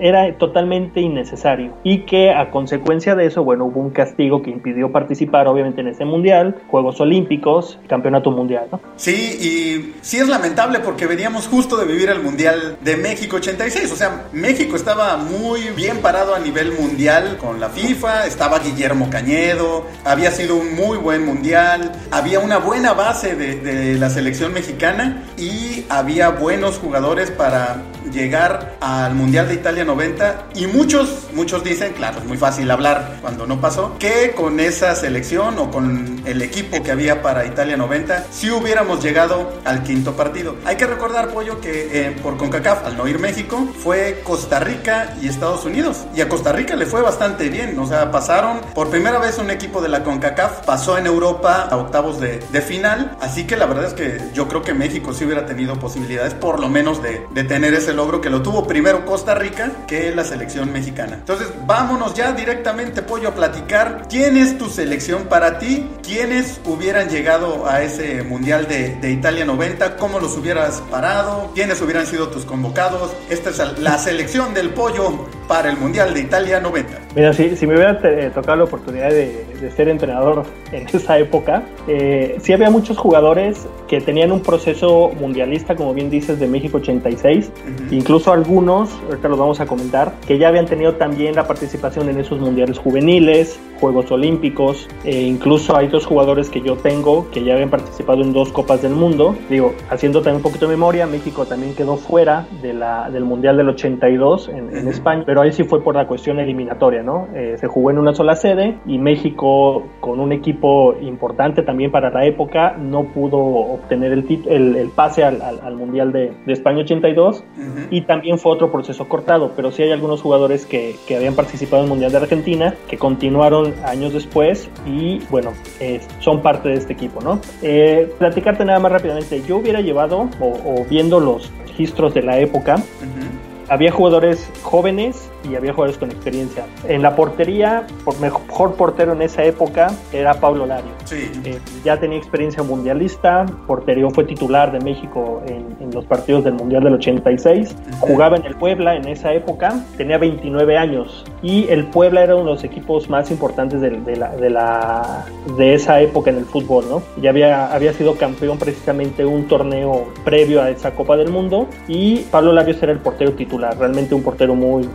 era 0.00 0.36
totalmente 0.38 1.00
innecesario. 1.00 1.74
Y 1.82 2.00
que 2.00 2.30
a 2.30 2.50
consecuencia 2.50 3.14
de 3.14 3.26
eso, 3.26 3.44
bueno, 3.44 3.66
hubo 3.66 3.80
un 3.80 3.90
castigo 3.90 4.42
que 4.42 4.50
impidió 4.50 4.92
participar, 4.92 5.48
obviamente, 5.48 5.80
en 5.80 5.88
ese 5.88 6.04
mundial, 6.04 6.56
Juegos 6.68 7.00
Olímpicos, 7.00 7.78
Campeonato 7.88 8.30
Mundial, 8.30 8.68
¿no? 8.70 8.80
Sí, 8.96 9.12
y 9.12 9.94
sí 10.00 10.18
es 10.18 10.28
lamentable 10.28 10.80
porque 10.80 11.06
veníamos 11.06 11.48
justo 11.48 11.76
de 11.76 11.86
vivir 11.86 12.08
el 12.08 12.20
Mundial 12.20 12.78
de 12.82 12.96
México 12.96 13.36
86. 13.36 13.92
O 13.92 13.96
sea, 13.96 14.26
México 14.32 14.76
estaba 14.76 15.16
muy 15.16 15.60
bien 15.76 15.98
parado 15.98 16.34
a 16.34 16.38
nivel 16.38 16.72
mundial 16.72 17.36
con 17.38 17.60
la 17.60 17.68
FIFA, 17.68 18.26
estaba 18.26 18.58
Guillermo 18.58 19.08
Cañedo, 19.10 19.86
había 20.04 20.30
sido 20.30 20.56
un 20.56 20.74
muy 20.74 20.98
buen 20.98 21.24
mundial, 21.24 21.92
había 22.10 22.40
una 22.40 22.58
buena 22.58 22.92
base 22.92 23.34
de, 23.34 23.56
de 23.56 23.94
la 23.98 24.10
selección 24.10 24.52
mexicana 24.52 25.24
y 25.38 25.84
había 25.88 26.30
buenos 26.30 26.78
jugadores 26.78 27.30
para 27.30 27.82
llegar 28.12 28.76
al 28.80 29.14
Mundial 29.14 29.48
de 29.48 29.54
Italia 29.54 29.84
90 29.84 30.48
y 30.54 30.66
muchos, 30.66 31.28
muchos 31.32 31.64
dicen, 31.64 31.92
claro, 31.94 32.18
es 32.18 32.24
muy 32.24 32.36
fácil 32.36 32.70
hablar 32.70 33.18
cuando 33.20 33.46
no 33.46 33.60
pasó, 33.60 33.96
que 33.98 34.32
con 34.36 34.60
esa 34.60 34.94
selección 34.94 35.58
o 35.58 35.70
con 35.70 36.22
el 36.26 36.42
equipo 36.42 36.82
que 36.82 36.92
había 36.92 37.22
para 37.22 37.46
Italia 37.46 37.76
90, 37.76 38.26
si 38.30 38.50
hubiéramos 38.50 39.02
llegado 39.02 39.52
al 39.64 39.82
quinto 39.82 40.14
partido. 40.14 40.56
Hay 40.64 40.76
que 40.76 40.86
recordar, 40.86 41.28
Pollo, 41.28 41.60
que 41.60 41.88
eh, 41.92 42.16
por 42.22 42.36
CONCACAF, 42.36 42.86
al 42.86 42.96
no 42.96 43.08
ir 43.08 43.18
México, 43.18 43.68
fue 43.82 44.20
Costa 44.24 44.60
Rica 44.60 45.14
y 45.20 45.28
Estados 45.28 45.64
Unidos. 45.64 46.04
Y 46.14 46.20
a 46.20 46.28
Costa 46.28 46.52
Rica 46.52 46.76
le 46.76 46.86
fue 46.86 47.02
bastante 47.02 47.48
bien, 47.48 47.78
o 47.78 47.86
sea, 47.86 48.10
pasaron 48.10 48.60
por 48.74 48.90
primera 48.90 49.18
vez 49.18 49.38
un 49.38 49.50
equipo 49.50 49.80
de 49.80 49.88
la 49.88 50.04
CONCACAF, 50.04 50.64
pasó 50.64 50.98
en 50.98 51.06
Europa 51.06 51.68
a 51.70 51.76
octavos 51.76 52.20
de, 52.20 52.38
de 52.38 52.60
final, 52.60 53.16
así 53.20 53.46
que 53.46 53.56
la 53.56 53.66
verdad 53.66 53.86
es 53.86 53.94
que 53.94 54.20
yo 54.34 54.48
creo 54.48 54.62
que 54.62 54.74
México 54.74 55.12
sí 55.12 55.24
hubiera 55.24 55.46
tenido 55.46 55.78
posibilidades 55.78 56.34
por 56.34 56.60
lo 56.60 56.68
menos 56.68 57.02
de, 57.02 57.26
de 57.30 57.44
tener 57.44 57.74
ese 57.74 57.92
logro 57.92 58.01
que 58.20 58.30
lo 58.30 58.42
tuvo 58.42 58.66
primero 58.66 59.04
Costa 59.04 59.34
Rica 59.34 59.70
que 59.86 60.14
la 60.14 60.24
selección 60.24 60.72
mexicana. 60.72 61.14
Entonces, 61.14 61.48
vámonos 61.66 62.14
ya 62.14 62.32
directamente, 62.32 63.02
Pollo, 63.02 63.28
a 63.28 63.34
platicar 63.34 64.06
quién 64.08 64.36
es 64.36 64.58
tu 64.58 64.68
selección 64.68 65.24
para 65.24 65.58
ti, 65.58 65.88
quiénes 66.02 66.60
hubieran 66.64 67.08
llegado 67.08 67.66
a 67.66 67.82
ese 67.82 68.22
Mundial 68.22 68.66
de, 68.66 68.96
de 68.96 69.10
Italia 69.10 69.44
90, 69.44 69.96
cómo 69.96 70.20
los 70.20 70.36
hubieras 70.36 70.82
parado, 70.90 71.50
quiénes 71.54 71.80
hubieran 71.80 72.06
sido 72.06 72.28
tus 72.28 72.44
convocados. 72.44 73.12
Esta 73.30 73.50
es 73.50 73.78
la 73.80 73.98
selección 73.98 74.54
del 74.54 74.70
Pollo 74.70 75.26
para 75.48 75.70
el 75.70 75.76
Mundial 75.76 76.14
de 76.14 76.20
Italia 76.20 76.60
90. 76.60 76.98
Mira, 77.14 77.32
si, 77.32 77.56
si 77.56 77.66
me 77.66 77.74
hubiera 77.74 77.98
eh, 78.04 78.30
tocado 78.34 78.58
la 78.58 78.64
oportunidad 78.64 79.10
de, 79.10 79.51
de 79.62 79.70
ser 79.70 79.88
entrenador 79.88 80.42
en 80.72 80.86
esa 80.86 81.18
época, 81.18 81.64
eh, 81.88 82.36
sí 82.40 82.52
había 82.52 82.70
muchos 82.70 82.98
jugadores 82.98 83.66
que 83.88 84.00
tenían 84.00 84.32
un 84.32 84.40
proceso 84.40 85.10
mundialista, 85.18 85.76
como 85.76 85.94
bien 85.94 86.10
dices, 86.10 86.38
de 86.38 86.46
México 86.48 86.78
86, 86.78 87.50
incluso 87.90 88.32
algunos, 88.32 88.90
ahorita 89.08 89.28
los 89.28 89.38
vamos 89.38 89.60
a 89.60 89.66
comentar, 89.66 90.12
que 90.26 90.38
ya 90.38 90.48
habían 90.48 90.66
tenido 90.66 90.94
también 90.94 91.34
la 91.34 91.46
participación 91.46 92.08
en 92.08 92.18
esos 92.18 92.40
mundiales 92.40 92.78
juveniles, 92.78 93.58
Juegos 93.80 94.10
Olímpicos, 94.12 94.88
e 95.04 95.22
incluso 95.22 95.76
hay 95.76 95.88
dos 95.88 96.06
jugadores 96.06 96.48
que 96.50 96.60
yo 96.60 96.76
tengo 96.76 97.28
que 97.30 97.42
ya 97.42 97.54
habían 97.54 97.70
participado 97.70 98.22
en 98.22 98.32
dos 98.32 98.52
Copas 98.52 98.80
del 98.82 98.92
Mundo. 98.92 99.34
Digo, 99.50 99.74
haciendo 99.90 100.20
también 100.20 100.36
un 100.36 100.42
poquito 100.42 100.66
de 100.66 100.72
memoria, 100.72 101.06
México 101.06 101.46
también 101.46 101.74
quedó 101.74 101.96
fuera 101.96 102.46
de 102.62 102.74
la, 102.74 103.10
del 103.10 103.24
Mundial 103.24 103.56
del 103.56 103.68
82 103.70 104.48
en, 104.48 104.76
en 104.76 104.88
España, 104.88 105.24
pero 105.26 105.40
ahí 105.40 105.52
sí 105.52 105.64
fue 105.64 105.82
por 105.82 105.96
la 105.96 106.06
cuestión 106.06 106.38
eliminatoria, 106.38 107.02
¿no? 107.02 107.28
Eh, 107.34 107.56
se 107.58 107.66
jugó 107.66 107.90
en 107.90 107.98
una 107.98 108.14
sola 108.14 108.36
sede 108.36 108.78
y 108.86 108.98
México, 108.98 109.51
con 110.00 110.20
un 110.20 110.32
equipo 110.32 110.94
importante 111.00 111.62
también 111.62 111.90
para 111.90 112.10
la 112.10 112.24
época, 112.26 112.76
no 112.78 113.04
pudo 113.04 113.38
obtener 113.38 114.12
el, 114.12 114.24
el, 114.48 114.76
el 114.76 114.88
pase 114.90 115.24
al, 115.24 115.40
al, 115.42 115.60
al, 115.60 115.76
Mundial 115.76 116.12
de, 116.12 116.32
de 116.46 116.52
España 116.52 116.80
82 116.80 117.44
y 117.90 118.02
también 118.02 118.38
fue 118.38 118.52
otro 118.52 118.70
proceso 118.70 119.08
cortado, 119.08 119.52
pero 119.56 119.70
sí 119.70 119.82
hay 119.82 119.90
algunos 119.90 120.22
jugadores 120.22 120.66
que, 120.66 120.96
que 121.06 121.16
habían 121.16 121.34
participado 121.34 121.82
en 121.82 121.84
el 121.84 121.90
Mundial 121.90 122.12
de 122.12 122.18
Argentina 122.18 122.74
que 122.88 122.98
continuaron 122.98 123.74
años 123.84 124.12
después 124.12 124.68
y 124.86 125.20
bueno, 125.30 125.52
eh, 125.80 126.00
son 126.20 126.40
parte 126.42 126.68
de 126.68 126.74
este 126.76 126.92
equipo, 126.92 127.20
¿no? 127.20 127.40
Eh, 127.62 128.12
platicarte 128.18 128.64
nada 128.64 128.78
más 128.78 128.92
rápidamente, 128.92 129.42
yo 129.48 129.56
hubiera 129.56 129.80
llevado 129.80 130.28
o, 130.40 130.46
o 130.46 130.84
viendo 130.88 131.18
los 131.20 131.50
registros 131.66 132.14
de 132.14 132.22
la 132.22 132.38
época, 132.38 132.76
uh 132.76 132.78
-huh. 132.78 133.72
había 133.72 133.90
jugadores 133.90 134.50
jóvenes 134.62 135.31
y 135.48 135.54
había 135.54 135.72
jugadores 135.72 135.98
con 135.98 136.10
experiencia. 136.10 136.64
En 136.88 137.02
la 137.02 137.14
portería, 137.16 137.86
por 138.04 138.18
mejor 138.20 138.74
portero 138.74 139.12
en 139.12 139.22
esa 139.22 139.44
época 139.44 139.88
era 140.12 140.34
Pablo 140.34 140.66
Lario. 140.66 140.92
Sí. 141.04 141.30
Eh, 141.44 141.58
ya 141.84 141.98
tenía 141.98 142.18
experiencia 142.18 142.62
mundialista, 142.62 143.46
porterio 143.66 144.10
fue 144.10 144.24
titular 144.24 144.72
de 144.72 144.80
México 144.80 145.42
en, 145.46 145.76
en 145.80 145.90
los 145.92 146.04
partidos 146.04 146.44
del 146.44 146.54
Mundial 146.54 146.84
del 146.84 146.94
86, 146.94 147.70
uh 147.70 147.74
-huh. 147.74 147.98
jugaba 148.00 148.36
en 148.36 148.44
el 148.44 148.54
Puebla 148.56 148.94
en 148.96 149.06
esa 149.08 149.32
época, 149.32 149.84
tenía 149.96 150.18
29 150.18 150.76
años 150.76 151.24
y 151.42 151.66
el 151.68 151.84
Puebla 151.86 152.22
era 152.22 152.34
uno 152.34 152.46
de 152.46 152.54
los 152.54 152.64
equipos 152.64 153.08
más 153.08 153.30
importantes 153.30 153.80
de, 153.80 153.90
de, 153.90 154.16
la, 154.16 154.28
de, 154.36 154.50
la, 154.50 155.24
de 155.56 155.74
esa 155.74 156.00
época 156.00 156.30
en 156.30 156.36
el 156.36 156.44
fútbol, 156.44 156.84
¿no? 156.88 157.02
Ya 157.20 157.30
había, 157.30 157.72
había 157.72 157.92
sido 157.92 158.14
campeón 158.14 158.58
precisamente 158.58 159.24
un 159.24 159.48
torneo 159.48 160.06
previo 160.24 160.62
a 160.62 160.70
esa 160.70 160.92
Copa 160.92 161.16
del 161.16 161.30
Mundo 161.30 161.66
y 161.88 162.18
Pablo 162.30 162.52
Larios 162.52 162.82
era 162.82 162.92
el 162.92 162.98
portero 162.98 163.32
titular, 163.32 163.76
realmente 163.78 164.14
un 164.14 164.22
portero 164.22 164.54
muy 164.54 164.88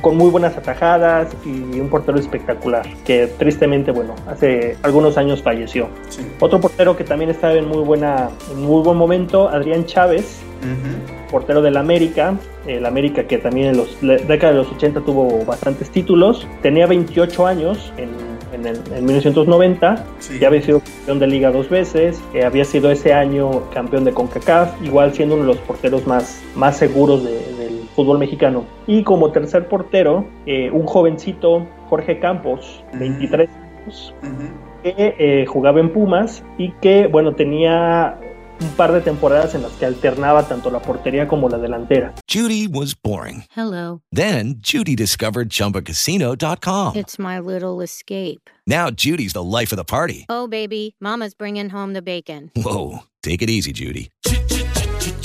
con 0.00 0.16
muy 0.16 0.30
buenas 0.30 0.56
atajadas 0.56 1.28
y 1.44 1.80
un 1.80 1.88
portero 1.88 2.18
espectacular, 2.18 2.86
que 3.04 3.26
tristemente, 3.26 3.90
bueno, 3.90 4.14
hace 4.26 4.76
algunos 4.82 5.16
años 5.16 5.42
falleció. 5.42 5.88
Sí. 6.08 6.26
Otro 6.40 6.60
portero 6.60 6.96
que 6.96 7.04
también 7.04 7.30
estaba 7.30 7.54
en 7.54 7.68
muy, 7.68 7.84
buena, 7.84 8.30
en 8.52 8.62
muy 8.62 8.82
buen 8.82 8.96
momento, 8.96 9.48
Adrián 9.48 9.84
Chávez, 9.86 10.40
uh 10.62 10.66
-huh. 10.66 11.30
portero 11.30 11.62
del 11.62 11.76
América, 11.76 12.34
el 12.66 12.86
América 12.86 13.24
que 13.24 13.38
también 13.38 13.68
en 13.68 13.76
los, 13.76 14.02
la 14.02 14.16
década 14.16 14.52
de 14.52 14.58
los 14.58 14.72
80 14.72 15.00
tuvo 15.00 15.44
bastantes 15.44 15.90
títulos, 15.90 16.46
tenía 16.62 16.86
28 16.86 17.46
años 17.46 17.92
en 17.96 18.30
en, 18.52 18.66
el, 18.66 18.80
en, 18.94 19.04
1990, 19.04 20.04
sí. 20.18 20.38
ya 20.38 20.48
había 20.48 20.62
sido 20.62 20.80
campeón 20.80 21.18
de 21.18 21.26
liga 21.26 21.50
dos 21.50 21.68
veces, 21.68 22.20
eh, 22.34 22.44
había 22.44 22.64
sido 22.64 22.90
ese 22.90 23.12
año 23.12 23.70
campeón 23.70 24.04
de 24.04 24.12
CONCACAF, 24.12 24.82
igual 24.82 25.14
siendo 25.14 25.36
uno 25.36 25.44
de 25.44 25.54
los 25.54 25.58
porteros 25.58 26.06
más, 26.06 26.40
más 26.54 26.76
seguros 26.76 27.24
de, 27.24 27.59
fútbol 27.94 28.18
mexicano. 28.18 28.64
Y 28.86 29.02
como 29.02 29.32
tercer 29.32 29.68
portero, 29.68 30.26
eh, 30.46 30.70
un 30.70 30.86
jovencito, 30.86 31.66
Jorge 31.88 32.18
Campos, 32.18 32.84
23 32.94 33.48
uh 33.48 33.52
-huh. 33.52 33.82
años, 33.82 34.14
uh 34.22 34.26
-huh. 34.26 34.82
que 34.82 35.14
eh, 35.18 35.46
jugaba 35.46 35.80
en 35.80 35.92
Pumas 35.92 36.42
y 36.58 36.70
que, 36.80 37.06
bueno, 37.06 37.34
tenía 37.34 38.18
un 38.60 38.68
par 38.76 38.92
de 38.92 39.00
temporadas 39.00 39.54
en 39.54 39.62
las 39.62 39.72
que 39.72 39.86
alternaba 39.86 40.46
tanto 40.46 40.70
la 40.70 40.80
portería 40.80 41.26
como 41.26 41.48
la 41.48 41.58
delantera. 41.58 42.14
Judy 42.28 42.66
was 42.66 42.94
boring. 42.94 43.44
Hello. 43.56 44.02
Then 44.12 44.56
Judy 44.60 44.94
discovered 44.94 45.48
chumbacasino.com. 45.50 46.96
It's 46.96 47.18
my 47.18 47.38
little 47.40 47.82
escape. 47.82 48.50
Now 48.66 48.90
Judy's 48.90 49.32
the 49.32 49.42
life 49.42 49.72
of 49.72 49.78
the 49.78 49.84
party. 49.84 50.26
Oh 50.28 50.46
baby, 50.46 50.94
mama's 51.00 51.34
bringing 51.34 51.70
home 51.70 51.94
the 51.94 52.02
bacon. 52.02 52.50
Whoa, 52.54 53.00
take 53.22 53.42
it 53.42 53.50
easy 53.50 53.72
Judy. 53.72 54.10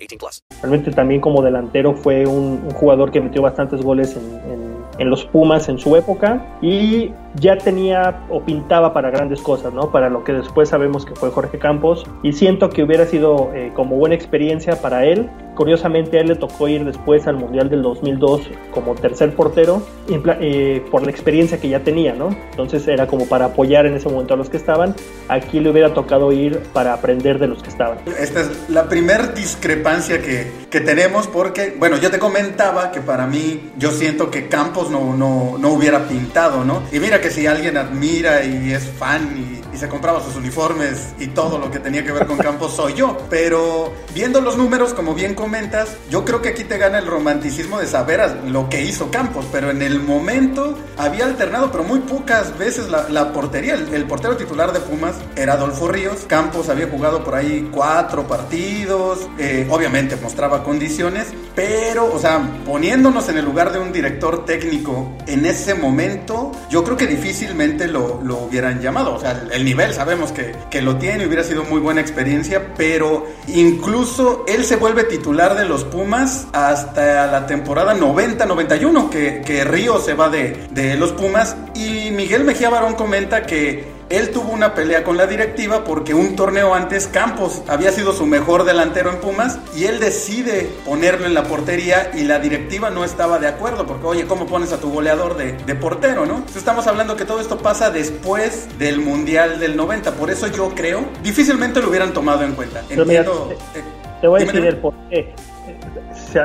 18 0.00 0.18
plus. 0.18 0.44
Realmente 0.62 0.90
también 0.90 1.20
como 1.20 1.42
delantero 1.42 1.94
fue 1.94 2.26
un, 2.26 2.62
un 2.64 2.70
jugador 2.70 3.10
que 3.10 3.20
metió 3.20 3.42
bastantes 3.42 3.82
goles 3.82 4.16
en, 4.16 4.52
en, 4.52 4.74
en, 4.98 5.10
los 5.10 5.24
Pumas 5.24 5.68
en 5.68 5.78
su 5.78 5.94
época 5.96 6.58
y 6.62 7.12
ya 7.34 7.56
tenía 7.56 8.24
o 8.28 8.40
pintaba 8.42 8.92
para 8.92 9.10
grandes 9.10 9.40
cosas, 9.40 9.72
¿no? 9.72 9.90
Para 9.90 10.08
lo 10.08 10.24
que 10.24 10.32
después 10.32 10.68
sabemos 10.68 11.04
que 11.04 11.14
fue 11.14 11.30
Jorge 11.30 11.58
Campos 11.58 12.04
y 12.22 12.32
siento 12.32 12.70
que 12.70 12.82
hubiera 12.82 13.06
sido 13.06 13.50
eh, 13.54 13.72
como 13.74 13.96
buena 13.96 14.14
experiencia 14.14 14.80
para 14.80 15.04
él. 15.04 15.30
Curiosamente 15.54 16.16
a 16.16 16.22
él 16.22 16.28
le 16.28 16.36
tocó 16.36 16.68
ir 16.68 16.84
después 16.84 17.26
al 17.26 17.36
Mundial 17.36 17.68
del 17.68 17.82
2002 17.82 18.42
como 18.70 18.94
tercer 18.94 19.34
portero 19.34 19.82
eh, 20.08 20.82
por 20.90 21.02
la 21.02 21.10
experiencia 21.10 21.60
que 21.60 21.68
ya 21.68 21.80
tenía, 21.80 22.14
¿no? 22.14 22.34
Entonces 22.50 22.88
era 22.88 23.06
como 23.06 23.26
para 23.26 23.46
apoyar 23.46 23.84
en 23.84 23.94
ese 23.94 24.08
momento 24.08 24.34
a 24.34 24.36
los 24.36 24.48
que 24.48 24.56
estaban. 24.56 24.94
Aquí 25.28 25.60
le 25.60 25.70
hubiera 25.70 25.92
tocado 25.92 26.32
ir 26.32 26.60
para 26.72 26.94
aprender 26.94 27.38
de 27.38 27.48
los 27.48 27.62
que 27.62 27.68
estaban. 27.68 27.98
Esta 28.18 28.40
es 28.40 28.70
la 28.70 28.88
primer 28.88 29.34
discrepancia 29.34 30.22
que, 30.22 30.50
que 30.70 30.80
tenemos 30.80 31.26
porque, 31.26 31.76
bueno, 31.78 31.98
yo 31.98 32.10
te 32.10 32.18
comentaba 32.18 32.90
que 32.90 33.00
para 33.00 33.26
mí 33.26 33.70
yo 33.76 33.90
siento 33.90 34.30
que 34.30 34.48
Campos 34.48 34.90
no, 34.90 35.14
no, 35.14 35.58
no 35.58 35.72
hubiera 35.72 36.08
pintado, 36.08 36.64
¿no? 36.64 36.82
Y 36.90 37.00
mira 37.00 37.19
que 37.20 37.30
si 37.30 37.46
alguien 37.46 37.76
admira 37.76 38.44
y 38.44 38.72
es 38.72 38.88
fan 38.98 39.36
y 39.36 39.59
y 39.72 39.76
se 39.76 39.88
compraba 39.88 40.22
sus 40.22 40.36
uniformes 40.36 41.14
y 41.18 41.28
todo 41.28 41.58
lo 41.58 41.70
que 41.70 41.78
tenía 41.78 42.04
que 42.04 42.12
ver 42.12 42.26
con 42.26 42.38
Campos 42.38 42.74
soy 42.74 42.94
yo. 42.94 43.16
Pero 43.28 43.92
viendo 44.14 44.40
los 44.40 44.56
números, 44.56 44.94
como 44.94 45.14
bien 45.14 45.34
comentas, 45.34 45.96
yo 46.10 46.24
creo 46.24 46.42
que 46.42 46.50
aquí 46.50 46.64
te 46.64 46.78
gana 46.78 46.98
el 46.98 47.06
romanticismo 47.06 47.78
de 47.78 47.86
saber 47.86 48.20
lo 48.46 48.68
que 48.68 48.82
hizo 48.82 49.10
Campos. 49.10 49.46
Pero 49.52 49.70
en 49.70 49.82
el 49.82 50.00
momento 50.00 50.78
había 50.96 51.24
alternado, 51.24 51.70
pero 51.70 51.84
muy 51.84 52.00
pocas 52.00 52.56
veces 52.58 52.88
la, 52.88 53.08
la 53.08 53.32
portería. 53.32 53.74
El, 53.74 53.94
el, 53.94 54.04
portero 54.04 54.36
titular 54.36 54.72
de 54.72 54.80
Pumas 54.80 55.16
era 55.36 55.54
Adolfo 55.54 55.88
Ríos. 55.88 56.24
Campos 56.26 56.68
había 56.68 56.88
jugado 56.88 57.22
por 57.24 57.34
ahí 57.34 57.68
cuatro 57.72 58.26
partidos. 58.26 59.28
Eh, 59.38 59.66
obviamente 59.70 60.16
mostraba 60.16 60.64
condiciones. 60.64 61.28
Pero, 61.54 62.12
o 62.12 62.18
sea, 62.18 62.40
poniéndonos 62.64 63.28
en 63.28 63.38
el 63.38 63.44
lugar 63.44 63.72
de 63.72 63.78
un 63.78 63.92
director 63.92 64.44
técnico 64.44 65.12
en 65.26 65.46
ese 65.46 65.74
momento, 65.74 66.52
yo 66.70 66.84
creo 66.84 66.96
que 66.96 67.06
difícilmente 67.06 67.86
lo, 67.86 68.20
lo 68.22 68.38
hubieran 68.38 68.80
llamado. 68.80 69.14
O 69.14 69.20
sea, 69.20 69.42
el, 69.52 69.59
el 69.60 69.66
nivel 69.66 69.92
sabemos 69.92 70.32
que, 70.32 70.54
que, 70.70 70.80
lo 70.80 70.96
tiene, 70.96 71.26
hubiera 71.26 71.44
sido 71.44 71.64
muy 71.64 71.80
buena 71.80 72.00
experiencia, 72.00 72.72
pero 72.76 73.26
incluso 73.46 74.44
él 74.48 74.64
se 74.64 74.76
vuelve 74.76 75.04
titular 75.04 75.54
de 75.54 75.66
los 75.66 75.84
Pumas 75.84 76.46
hasta 76.52 77.26
la 77.26 77.46
temporada 77.46 77.94
90-91, 77.94 79.10
que, 79.10 79.42
que 79.44 79.64
Río 79.64 79.98
se 79.98 80.14
va 80.14 80.30
de, 80.30 80.68
de 80.70 80.96
los 80.96 81.12
Pumas, 81.12 81.56
y 81.74 82.10
Miguel 82.10 82.44
Mejía 82.44 82.70
Barón 82.70 82.94
comenta 82.94 83.42
que 83.42 83.99
él 84.10 84.30
tuvo 84.30 84.52
una 84.52 84.74
pelea 84.74 85.04
con 85.04 85.16
la 85.16 85.26
directiva 85.26 85.84
porque 85.84 86.14
un 86.14 86.34
torneo 86.34 86.74
antes 86.74 87.06
Campos 87.06 87.62
había 87.68 87.92
sido 87.92 88.12
su 88.12 88.26
mejor 88.26 88.64
delantero 88.64 89.10
en 89.10 89.20
Pumas 89.20 89.58
y 89.74 89.84
él 89.84 90.00
decide 90.00 90.68
ponerlo 90.84 91.26
en 91.26 91.34
la 91.34 91.44
portería 91.44 92.10
y 92.14 92.24
la 92.24 92.40
directiva 92.40 92.90
no 92.90 93.04
estaba 93.04 93.38
de 93.38 93.46
acuerdo 93.46 93.86
porque 93.86 94.06
oye, 94.06 94.26
¿cómo 94.26 94.46
pones 94.46 94.72
a 94.72 94.80
tu 94.80 94.90
goleador 94.92 95.36
de, 95.36 95.52
de 95.52 95.74
portero, 95.76 96.26
no? 96.26 96.34
Entonces 96.34 96.56
estamos 96.56 96.86
hablando 96.88 97.16
que 97.16 97.24
todo 97.24 97.40
esto 97.40 97.58
pasa 97.58 97.90
después 97.90 98.68
del 98.78 99.00
Mundial 99.00 99.60
del 99.60 99.76
90, 99.76 100.12
por 100.12 100.30
eso 100.30 100.48
yo 100.48 100.70
creo, 100.74 101.04
difícilmente 101.22 101.80
lo 101.80 101.88
hubieran 101.88 102.12
tomado 102.12 102.42
en 102.42 102.52
cuenta. 102.52 102.80
Entiendo, 102.80 103.06
mira, 103.06 103.24
te, 103.24 103.78
eh, 103.78 103.84
te, 104.20 104.26
voy 104.26 104.42
a 104.42 104.44
decir 104.44 104.66
el 104.66 104.76
por 104.78 104.94
qué 105.08 105.32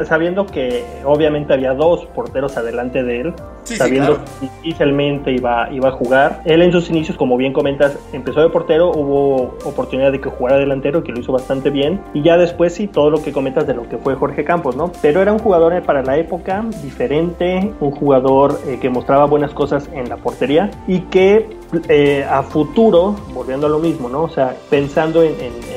sabiendo 0.08 0.46
que 0.46 0.84
obviamente 1.04 1.54
había 1.54 1.74
dos 1.74 2.06
porteros 2.08 2.58
adelante 2.58 3.04
de 3.04 3.22
él, 3.22 3.34
sabiendo 3.66 4.18
que 4.18 4.48
difícilmente 4.64 5.32
iba, 5.32 5.70
iba 5.72 5.90
a 5.90 5.92
jugar. 5.92 6.42
Él 6.46 6.62
en 6.62 6.72
sus 6.72 6.90
inicios, 6.90 7.18
como 7.18 7.38
bien 7.38 7.54
comentas, 7.54 7.98
empezó 8.14 8.42
de 8.42 8.50
portero, 8.50 8.92
hubo 8.92 9.56
oportunidad 9.66 10.12
de 10.12 10.22
que 10.22 10.30
jugara 10.30 10.58
delantero, 10.58 11.04
que 11.04 11.12
lo 11.12 11.20
hizo 11.20 11.32
bastante 11.32 11.70
bien, 11.70 12.02
y 12.14 12.22
ya 12.22 12.38
después 12.38 12.74
sí, 12.74 12.88
todo 12.88 13.10
lo 13.10 13.22
que 13.22 13.32
comentas 13.32 13.68
de 13.68 13.74
lo 13.74 13.90
que 13.90 13.98
fue 13.98 14.16
Jorge 14.16 14.44
Campos, 14.44 14.76
¿no? 14.76 14.92
Pero 15.02 15.22
era 15.22 15.34
un 15.34 15.40
jugador 15.40 15.66
para 15.84 16.04
la 16.04 16.18
época 16.18 16.64
diferente, 16.84 17.74
un 17.80 17.92
jugador 17.92 18.60
eh, 18.68 18.78
que 18.80 18.90
mostraba 18.90 19.26
buenas 19.26 19.52
cosas 19.52 19.90
en 19.94 20.10
la 20.10 20.18
portería 20.18 20.70
y 20.88 21.00
que 21.02 21.48
eh, 21.90 22.24
a 22.30 22.44
futuro, 22.44 23.16
volviendo 23.34 23.68
a 23.68 23.70
lo 23.70 23.80
mismo, 23.80 24.10
¿no? 24.10 24.24
O 24.24 24.30
sea, 24.30 24.56
pensando 24.70 25.24
en, 25.24 25.36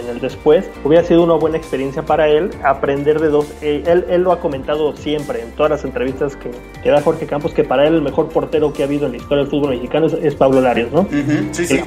el 0.08 0.20
después, 0.20 0.68
hubiera 0.84 1.04
sido 1.04 1.22
una 1.22 1.34
buena 1.34 1.56
experiencia 1.56 2.02
para 2.02 2.28
él 2.28 2.50
aprender 2.62 3.20
de 3.20 3.28
dos. 3.28 3.46
Eh, 3.62 3.82
él, 3.86 4.04
él, 4.08 4.22
lo 4.22 4.32
ha 4.32 4.40
comentado 4.40 4.94
siempre 4.96 5.42
en 5.42 5.52
todas 5.52 5.70
las 5.70 5.84
entrevistas 5.84 6.36
que, 6.36 6.50
que, 6.82 6.90
da 6.90 7.00
Jorge 7.00 7.26
Campos, 7.26 7.52
que 7.52 7.64
para 7.64 7.77
él 7.86 7.94
el 7.94 8.02
mejor 8.02 8.28
portero 8.28 8.72
que 8.72 8.82
ha 8.82 8.86
habido 8.86 9.06
en 9.06 9.12
la 9.12 9.18
historia 9.18 9.44
del 9.44 9.50
fútbol 9.50 9.70
mexicano 9.70 10.06
es, 10.06 10.34
Pablo 10.34 10.60
Larios, 10.60 10.92
¿no? 10.92 11.06
sí, 11.52 11.66
sí. 11.66 11.80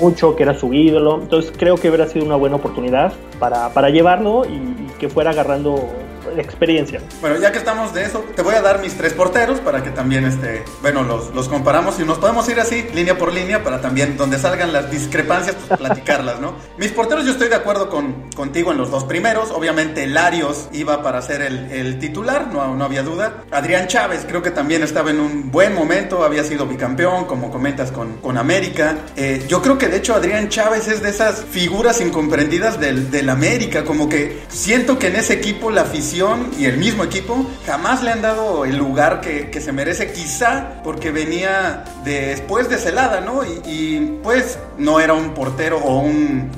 mucho, 0.00 0.36
que 0.36 0.42
era 0.42 0.54
su 0.54 0.72
ídolo. 0.72 1.20
Entonces 1.22 1.52
creo 1.56 1.76
que 1.76 1.88
hubiera 1.88 2.06
sido 2.06 2.24
una 2.24 2.36
buena 2.36 2.56
oportunidad 2.56 3.12
para, 3.38 3.70
para 3.70 3.90
llevarlo 3.90 4.44
y, 4.44 4.54
y 4.54 4.86
que 4.98 5.08
fuera 5.08 5.30
agarrando 5.30 5.88
experiencia. 6.36 7.00
Bueno, 7.20 7.38
ya 7.40 7.52
que 7.52 7.58
estamos 7.58 7.94
de 7.94 8.04
eso, 8.04 8.24
te 8.34 8.42
voy 8.42 8.54
a 8.54 8.62
dar 8.62 8.80
mis 8.80 8.94
tres 8.94 9.12
porteros 9.12 9.60
para 9.60 9.82
que 9.82 9.90
también, 9.90 10.24
este, 10.24 10.64
bueno, 10.82 11.02
los, 11.02 11.34
los 11.34 11.48
comparamos 11.48 11.98
y 12.00 12.04
nos 12.04 12.18
podemos 12.18 12.48
ir 12.48 12.60
así, 12.60 12.86
línea 12.94 13.16
por 13.18 13.32
línea, 13.32 13.62
para 13.62 13.80
también, 13.80 14.16
donde 14.16 14.38
salgan 14.38 14.72
las 14.72 14.90
discrepancias, 14.90 15.56
pues, 15.56 15.78
platicarlas, 15.78 16.40
¿no? 16.40 16.54
Mis 16.78 16.92
porteros, 16.92 17.24
yo 17.24 17.32
estoy 17.32 17.48
de 17.48 17.56
acuerdo 17.56 17.88
con, 17.88 18.30
contigo 18.34 18.72
en 18.72 18.78
los 18.78 18.90
dos 18.90 19.04
primeros. 19.04 19.50
Obviamente, 19.50 20.06
Larios 20.06 20.68
iba 20.72 21.02
para 21.02 21.22
ser 21.22 21.42
el, 21.42 21.70
el 21.70 21.98
titular, 21.98 22.48
no, 22.52 22.74
no 22.74 22.84
había 22.84 23.02
duda. 23.02 23.44
Adrián 23.50 23.86
Chávez, 23.86 24.24
creo 24.26 24.42
que 24.42 24.50
también 24.50 24.82
estaba 24.82 25.10
en 25.10 25.20
un 25.20 25.50
buen 25.50 25.74
momento, 25.74 26.24
había 26.24 26.44
sido 26.44 26.66
bicampeón, 26.66 27.24
como 27.24 27.50
comentas 27.50 27.90
con, 27.92 28.16
con 28.18 28.38
América. 28.38 28.96
Eh, 29.16 29.44
yo 29.48 29.62
creo 29.62 29.78
que 29.78 29.88
de 29.88 29.98
hecho 29.98 30.14
Adrián 30.14 30.48
Chávez 30.48 30.88
es 30.88 31.02
de 31.02 31.10
esas 31.10 31.44
figuras 31.44 32.00
incomprendidas 32.00 32.80
del, 32.80 33.10
del 33.10 33.28
América, 33.28 33.84
como 33.84 34.08
que 34.08 34.42
siento 34.48 34.98
que 34.98 35.08
en 35.08 35.16
ese 35.16 35.34
equipo 35.34 35.70
la 35.70 35.82
afición 35.82 36.15
y 36.58 36.64
el 36.64 36.78
mismo 36.78 37.04
equipo 37.04 37.46
jamás 37.66 38.02
le 38.02 38.10
han 38.10 38.22
dado 38.22 38.64
el 38.64 38.76
lugar 38.76 39.20
que, 39.20 39.60
se 39.60 39.72
merece, 39.72 40.12
quizá 40.12 40.80
porque 40.82 41.10
venía 41.10 41.84
después 42.04 42.70
de 42.70 42.78
Celada, 42.78 43.20
¿no? 43.20 43.42
Y, 43.44 44.18
pues 44.22 44.58
no 44.78 44.98
era 44.98 45.12
un 45.12 45.34
portero 45.34 45.78
o 45.78 46.02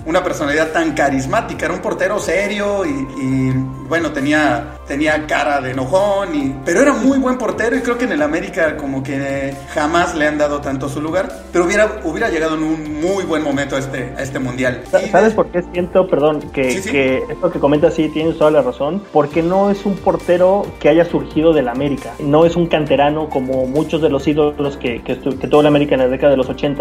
una 0.07 0.23
personalidad 0.23 0.71
tan 0.71 0.93
carismática, 0.93 1.67
era 1.67 1.75
un 1.75 1.81
portero 1.81 2.21
serio 2.21 2.85
y, 2.87 3.51
bueno, 3.89 4.13
tenía, 4.13 4.78
tenía 4.89 5.27
cara 5.27 5.61
de 5.61 5.73
enojón, 5.73 6.35
y, 6.35 6.55
pero 6.65 6.81
era 6.81 6.95
muy 6.95 7.19
buen 7.19 7.39
portero 7.39 7.77
y 7.77 7.81
creo 7.81 7.99
que 7.99 8.07
en 8.07 8.13
el 8.13 8.23
América 8.23 8.77
como 8.77 9.03
que 9.03 9.55
jamás 9.75 10.15
le 10.15 10.27
han 10.27 10.39
dado 10.39 10.61
tanto 10.61 10.89
su 10.89 11.01
lugar, 11.01 11.31
pero 11.53 11.67
hubiera, 11.67 12.01
hubiera 12.05 12.31
llegado 12.31 12.57
en 12.57 12.63
un 12.63 13.01
muy 13.01 13.25
buen 13.25 13.43
momento 13.43 13.77
a 13.77 13.79
este, 13.79 14.15
a 14.17 14.23
este 14.23 14.39
mundial. 14.39 14.83
¿Sabes 15.13 15.35
por 15.35 15.49
qué 15.49 15.63
siento, 15.73 16.09
perdón, 16.09 16.41
que, 16.53 16.81
que 16.81 17.23
esto 17.29 17.51
que 17.51 17.61
comentas 17.61 17.95
sí 17.95 18.09
tienes 18.09 18.39
toda 18.39 18.51
la 18.51 18.63
razón? 18.63 19.03
Porque 19.13 19.43
no 19.43 19.71
es 19.71 19.85
un 19.85 19.97
portero 19.97 20.67
que 20.81 20.89
haya 20.89 21.05
surgido 21.05 21.53
del 21.53 21.69
América, 21.69 22.15
no 22.19 22.45
es 22.45 22.57
un 22.57 22.67
canterano 22.67 23.29
como 23.29 23.67
muchos 23.67 24.01
de 24.01 24.09
los 24.09 24.27
ídolos 24.27 24.77
que, 24.77 25.03
que, 25.03 25.19
que 25.19 25.49
tuvo 25.49 25.61
el 25.61 25.67
América 25.67 25.95
en 25.95 26.01
la 26.01 26.09
década 26.09 26.31
de 26.31 26.37
los 26.39 26.49
80 26.49 26.79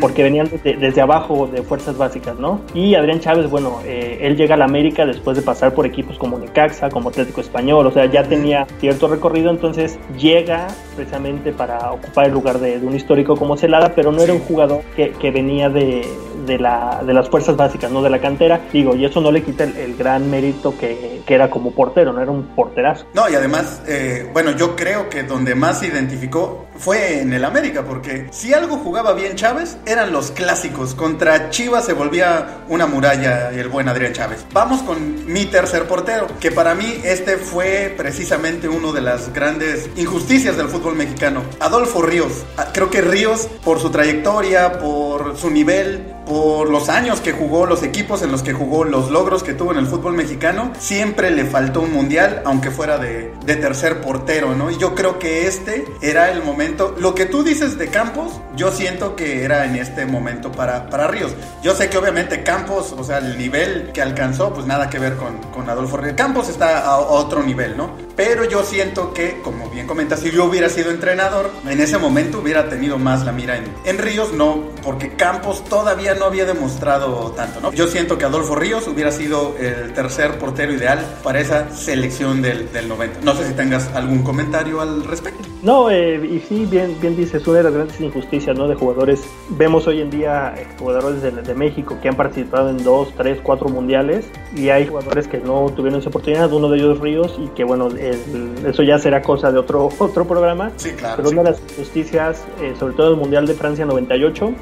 porque 0.00 0.22
venían 0.22 0.50
desde, 0.62 1.00
abajo 1.00 1.46
de 1.46 1.62
fuerzas 1.62 1.96
básicas, 1.96 2.38
¿no? 2.38 2.60
Y 2.74 2.94
Adrián 2.94 3.20
Chávez, 3.20 3.48
bueno, 3.48 3.80
eh, 3.84 4.18
él 4.22 4.36
llega 4.36 4.54
al 4.54 4.62
América 4.62 5.06
después 5.06 5.36
de 5.36 5.42
pasar 5.42 5.74
por 5.74 5.86
equipos 5.86 6.18
como 6.18 6.38
Necaxa, 6.38 6.90
como 6.90 7.08
Atlético 7.08 7.40
Español, 7.48 7.86
o 7.86 7.90
sea, 7.90 8.06
ya 8.06 8.22
tenía 8.22 8.66
cierto 8.78 9.08
recorrido, 9.08 9.50
entonces 9.50 9.98
llega 10.18 10.68
precisamente 10.94 11.52
para 11.52 11.90
ocupar 11.92 12.26
el 12.26 12.32
lugar 12.32 12.58
de, 12.58 12.78
un 12.78 12.94
histórico 12.94 13.36
como 13.36 13.56
Celada, 13.56 13.92
pero 13.94 14.12
no 14.12 14.22
era 14.22 14.32
un 14.32 14.40
jugador 14.40 14.82
que, 14.94 15.10
que 15.10 15.30
venía 15.30 15.68
de, 15.70 16.06
de, 16.46 16.58
la, 16.58 17.02
de 17.04 17.12
las 17.12 17.28
fuerzas 17.28 17.56
básicas, 17.56 17.90
no 17.90 18.02
de 18.02 18.10
la 18.10 18.20
cantera, 18.20 18.60
digo, 18.72 18.94
y 18.94 19.04
eso 19.04 19.20
no 19.20 19.30
le 19.30 19.42
quita 19.42 19.64
el, 19.64 19.96
gran 19.96 20.30
mérito 20.30 20.76
que, 20.78 21.22
que 21.26 21.34
era 21.34 21.50
como 21.50 21.72
portero, 21.72 22.12
no 22.12 22.20
era 22.20 22.30
un 22.30 22.44
porterazo. 22.54 23.06
No, 23.14 23.28
y 23.28 23.34
además, 23.34 23.82
eh, 23.86 24.28
bueno, 24.32 24.52
yo 24.52 24.76
creo 24.76 25.08
que 25.08 25.22
donde 25.22 25.54
más 25.54 25.80
se 25.80 25.88
identificó 25.88 26.66
fue 26.76 27.20
en 27.20 27.32
el 27.32 27.44
América, 27.44 27.84
porque 27.84 28.28
si 28.30 28.54
algo 28.54 28.76
jugaba 28.76 29.12
bien 29.12 29.34
Chávez, 29.34 29.78
eran 29.86 30.12
los 30.12 30.30
clásicos. 30.30 30.94
Contra 30.94 31.50
Chivas 31.50 31.84
se 31.84 31.92
volvía 31.92 32.64
una 32.68 32.86
muralla 32.86 33.50
el 33.50 33.68
buen 33.68 33.88
Adrián 33.88 34.12
Chávez. 34.12 34.46
Vamos 34.52 34.82
con 34.82 35.26
mi 35.26 35.46
tercer 35.46 35.84
portero, 35.84 36.26
que 36.40 36.52
para 36.52 36.74
mí 36.74 37.00
este 37.04 37.36
fue 37.36 37.92
precisamente 37.96 38.68
uno 38.68 38.92
de 38.92 39.00
las 39.00 39.32
grandes 39.32 39.90
injusticias 39.96 40.56
del 40.56 40.68
fútbol 40.68 40.94
mexicano. 40.94 41.42
Adolfo 41.60 42.02
Ríos. 42.02 42.44
Ah, 42.56 42.68
creo 42.72 42.90
que 42.90 43.00
Ríos, 43.00 43.48
por 43.64 43.80
su 43.80 43.90
trayectoria, 43.90 44.78
por 44.78 45.36
su 45.36 45.50
nivel, 45.50 46.14
por 46.28 46.68
los 46.68 46.90
años 46.90 47.20
que 47.20 47.32
jugó, 47.32 47.64
los 47.64 47.82
equipos 47.82 48.22
en 48.22 48.30
los 48.30 48.42
que 48.42 48.52
jugó, 48.52 48.84
los 48.84 49.10
logros 49.10 49.42
que 49.42 49.54
tuvo 49.54 49.72
en 49.72 49.78
el 49.78 49.86
fútbol 49.86 50.12
mexicano, 50.12 50.72
siempre 50.78 51.30
le 51.30 51.46
faltó 51.46 51.80
un 51.80 51.92
mundial, 51.92 52.42
aunque 52.44 52.70
fuera 52.70 52.98
de, 52.98 53.32
tercer 53.46 54.02
portero, 54.02 54.54
¿no? 54.54 54.70
Y 54.70 54.76
yo 54.76 54.94
creo 54.94 55.18
que 55.18 55.46
este 55.46 55.86
era 56.02 56.30
el 56.30 56.44
momento. 56.44 56.94
Lo 56.98 57.14
que 57.14 57.26
tú 57.26 57.42
dices 57.42 57.78
de 57.78 57.88
Campos, 57.88 58.40
yo 58.54 58.70
siento 58.70 59.16
que 59.16 59.42
era 59.42 59.64
en 59.64 59.74
este 59.76 60.04
momento 60.04 60.52
para, 60.52 60.90
para 60.90 61.08
Ríos. 61.08 61.34
Yo 61.62 61.74
sé 61.74 61.88
que 61.88 61.96
obviamente 61.96 62.44
Campos, 62.44 62.94
o 62.96 63.02
sea, 63.02 63.18
el 63.18 63.38
nivel 63.38 63.90
que 63.92 64.02
alcanzó, 64.02 64.52
pues 64.52 64.66
nada 64.66 64.90
que 64.90 64.98
ver 64.98 65.16
con, 65.16 65.38
con 65.50 65.68
Adolfo 65.68 65.96
Ríos. 65.96 66.14
Campos 66.14 66.50
está 66.50 66.84
a 66.84 66.98
otro 66.98 67.42
nivel, 67.42 67.76
¿no? 67.76 67.96
Pero 68.14 68.44
yo 68.44 68.64
siento 68.64 69.14
que, 69.14 69.40
como 69.42 69.70
bien 69.70 69.86
comentas, 69.86 70.20
si 70.20 70.30
yo 70.30 70.44
hubiera 70.44 70.68
sido 70.68 70.90
entrenador, 70.90 71.50
en 71.66 71.80
ese 71.80 71.98
momento 71.98 72.40
hubiera 72.40 72.68
tenido 72.68 72.98
más 72.98 73.24
la 73.24 73.32
mira 73.32 73.56
en, 73.56 73.64
en 73.84 73.98
Ríos, 73.98 74.32
no, 74.32 74.68
porque 74.82 75.14
Campos 75.14 75.64
todavía 75.64 76.14
no 76.18 76.26
había 76.26 76.44
demostrado 76.44 77.32
tanto, 77.32 77.60
¿no? 77.60 77.72
Yo 77.72 77.86
siento 77.86 78.18
que 78.18 78.24
Adolfo 78.24 78.54
Ríos 78.54 78.86
hubiera 78.88 79.12
sido 79.12 79.54
el 79.58 79.92
tercer 79.92 80.38
portero 80.38 80.72
ideal 80.72 81.04
para 81.22 81.40
esa 81.40 81.70
selección 81.70 82.42
del, 82.42 82.72
del 82.72 82.88
90. 82.88 83.20
No 83.22 83.34
sé 83.34 83.46
si 83.46 83.54
tengas 83.54 83.88
algún 83.94 84.22
comentario 84.22 84.80
al 84.80 85.04
respecto. 85.04 85.48
No, 85.62 85.90
eh, 85.90 86.24
y 86.24 86.38
sí, 86.40 86.66
bien, 86.70 86.96
bien 87.00 87.16
dices, 87.16 87.46
una 87.46 87.58
de 87.58 87.64
las 87.64 87.74
grandes 87.74 88.00
injusticias, 88.00 88.56
¿no? 88.56 88.68
De 88.68 88.76
jugadores. 88.76 89.22
Vemos 89.50 89.86
hoy 89.86 90.00
en 90.00 90.10
día 90.10 90.54
jugadores 90.78 91.20
de, 91.20 91.32
de, 91.32 91.54
México 91.54 91.98
que 92.00 92.08
han 92.08 92.16
participado 92.16 92.70
en 92.70 92.82
dos, 92.84 93.12
tres, 93.16 93.40
cuatro 93.42 93.68
mundiales 93.68 94.26
y 94.54 94.68
hay 94.68 94.86
jugadores 94.86 95.26
que 95.26 95.38
no 95.38 95.70
tuvieron 95.74 96.00
esa 96.00 96.10
oportunidad, 96.10 96.52
uno 96.52 96.68
de 96.70 96.78
ellos 96.78 97.00
Ríos 97.00 97.36
y 97.38 97.48
que 97.48 97.64
bueno, 97.64 97.88
eso 97.88 98.82
ya 98.82 98.98
será 98.98 99.22
cosa 99.22 99.50
de 99.50 99.58
otro, 99.58 99.88
otro 99.98 100.26
programa. 100.26 100.70
Sí, 100.76 100.90
claro. 100.92 101.16
Pero 101.16 101.30
una 101.30 101.42
de 101.42 101.50
las 101.50 101.60
injusticias, 101.70 102.44
eh, 102.60 102.74
sobre 102.78 102.94
todo 102.94 103.10
el 103.10 103.16
Mundial 103.16 103.46
de 103.46 103.54
Francia 103.54 103.84
98, 103.84 104.54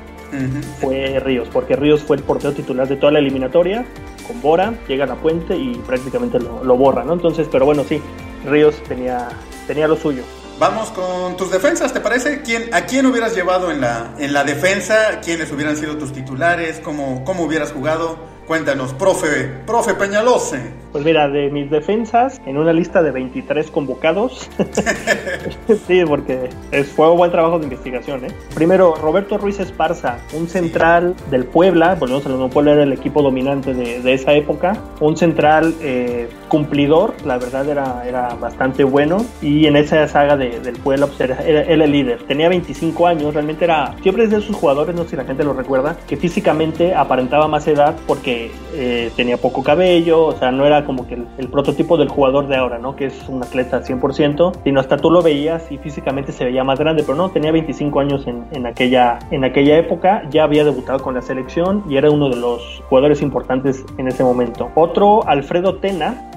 fue 0.80 1.20
Ríos, 1.20 1.48
porque 1.52 1.76
Ríos 1.76 2.02
fue 2.02 2.16
el 2.16 2.22
portero 2.22 2.52
titular 2.52 2.88
de 2.88 2.96
toda 2.96 3.12
la 3.12 3.18
eliminatoria, 3.18 3.84
con 4.26 4.40
Bora, 4.40 4.74
llega 4.88 5.04
a 5.04 5.06
la 5.06 5.16
puente 5.16 5.56
y 5.56 5.74
prácticamente 5.86 6.38
lo, 6.40 6.76
borra, 6.76 7.04
¿no? 7.04 7.14
Entonces, 7.14 7.48
pero 7.50 7.64
bueno, 7.64 7.84
sí, 7.88 8.00
Ríos 8.44 8.82
tenía, 8.88 9.28
tenía 9.66 9.88
lo 9.88 9.96
suyo. 9.96 10.22
Vamos 10.58 10.88
con 10.90 11.36
tus 11.36 11.50
defensas, 11.50 11.92
¿te 11.92 12.00
parece? 12.00 12.40
¿Quién, 12.40 12.74
¿A 12.74 12.82
quién 12.82 13.04
hubieras 13.04 13.34
llevado 13.34 13.70
en 13.70 13.82
la, 13.82 14.14
en 14.18 14.32
la 14.32 14.42
defensa? 14.42 15.20
¿Quiénes 15.22 15.52
hubieran 15.52 15.76
sido 15.76 15.98
tus 15.98 16.12
titulares? 16.12 16.80
¿Cómo, 16.82 17.24
cómo 17.24 17.44
hubieras 17.44 17.72
jugado? 17.72 18.18
Cuéntanos, 18.46 18.94
profe, 18.94 19.50
profe 19.66 19.94
Peñalose. 19.94 20.86
Pues 20.96 21.04
mira, 21.04 21.28
de 21.28 21.50
mis 21.50 21.68
defensas, 21.68 22.40
en 22.46 22.56
una 22.56 22.72
lista 22.72 23.02
de 23.02 23.11
23 23.11 23.70
convocados. 23.70 24.48
sí, 25.87 26.02
porque 26.06 26.48
es, 26.70 26.87
fue 26.88 27.11
un 27.11 27.18
buen 27.18 27.30
trabajo 27.30 27.59
de 27.59 27.64
investigación. 27.64 28.24
¿eh? 28.24 28.28
Primero, 28.54 28.94
Roberto 28.94 29.37
Ruiz 29.37 29.61
Esparza, 29.61 30.16
un 30.32 30.48
central 30.48 31.14
del 31.30 31.44
Puebla. 31.44 31.96
Volvemos 31.96 32.24
a 32.24 32.30
lo 32.30 32.48
Puebla 32.48 32.72
era 32.72 32.85
el 32.85 32.94
equipo 32.94 33.20
dominante 33.20 33.74
de, 33.74 34.14
esa 34.14 34.32
época. 34.32 34.78
Un 34.98 35.18
central 35.18 35.74
eh, 35.82 36.30
cumplidor, 36.48 37.12
la 37.26 37.37
verdad 37.37 37.68
era, 37.68 38.02
era 38.09 38.35
bastante 38.40 38.82
bueno. 38.82 39.22
Y 39.42 39.66
en 39.66 39.76
esa 39.76 40.09
saga 40.09 40.38
del 40.38 40.78
Puebla, 40.82 41.09
pues 41.09 41.20
era, 41.20 41.42
el 41.42 41.92
líder. 41.92 42.22
Tenía 42.22 42.48
25 42.48 43.06
años, 43.06 43.35
realmente 43.35 43.66
era. 43.66 43.94
Siempre 44.00 44.24
es 44.24 44.30
de 44.30 44.38
esos 44.38 44.56
jugadores, 44.56 44.96
no 44.96 45.02
sé 45.02 45.11
si 45.11 45.16
la 45.16 45.24
gente 45.24 45.44
lo 45.44 45.52
recuerda, 45.52 45.98
que 46.09 46.16
físicamente 46.16 46.94
aparentaba 46.94 47.48
más 47.48 47.68
edad 47.68 47.96
porque 48.06 48.50
eh, 48.72 49.11
tenía 49.14 49.37
poco 49.37 49.62
cabello, 49.62 50.24
o 50.24 50.38
sea, 50.38 50.50
no 50.50 50.64
era 50.64 50.86
como 50.87 51.07
que 51.07 51.14
el, 51.14 51.49
prototipo 51.49 51.96
del 51.96 52.09
jugador 52.09 52.46
de 52.46 52.57
ahora, 52.57 52.79
¿no? 52.79 52.96
Que 52.96 53.07
es 53.07 53.29
un 53.29 53.42
atleta 53.42 53.83
100%, 53.83 54.53
sino 54.64 54.81
hasta 54.81 54.96
tú 54.96 55.11
lo 55.11 55.22
veías 55.22 55.70
y 55.70 55.79
físicamente 55.79 56.33
se 56.33 56.44
veía 56.44 56.64
más 56.64 56.79
grande, 56.79 57.03
pero 57.03 57.16
no, 57.16 57.31
tenía 57.31 57.53
25 57.53 58.01
años 58.01 58.27
en, 58.27 58.44
en, 58.53 58.66
aquella, 58.66 59.18
en 59.31 59.44
aquella 59.44 59.77
época, 59.77 60.22
ya 60.31 60.44
había 60.44 60.64
debutado 60.64 61.01
con 61.01 61.14
la 61.14 61.22
selección 61.22 61.85
y 61.88 61.96
era 61.96 62.11
uno 62.11 62.29
de 62.31 62.37
los 62.37 62.83
jugadores 62.88 63.20
importantes 63.22 63.85
en 63.99 64.09
ese 64.09 64.22
momento. 64.22 64.70
Otro, 64.75 65.27
Alfredo 65.27 65.77
Tena, 65.77 66.31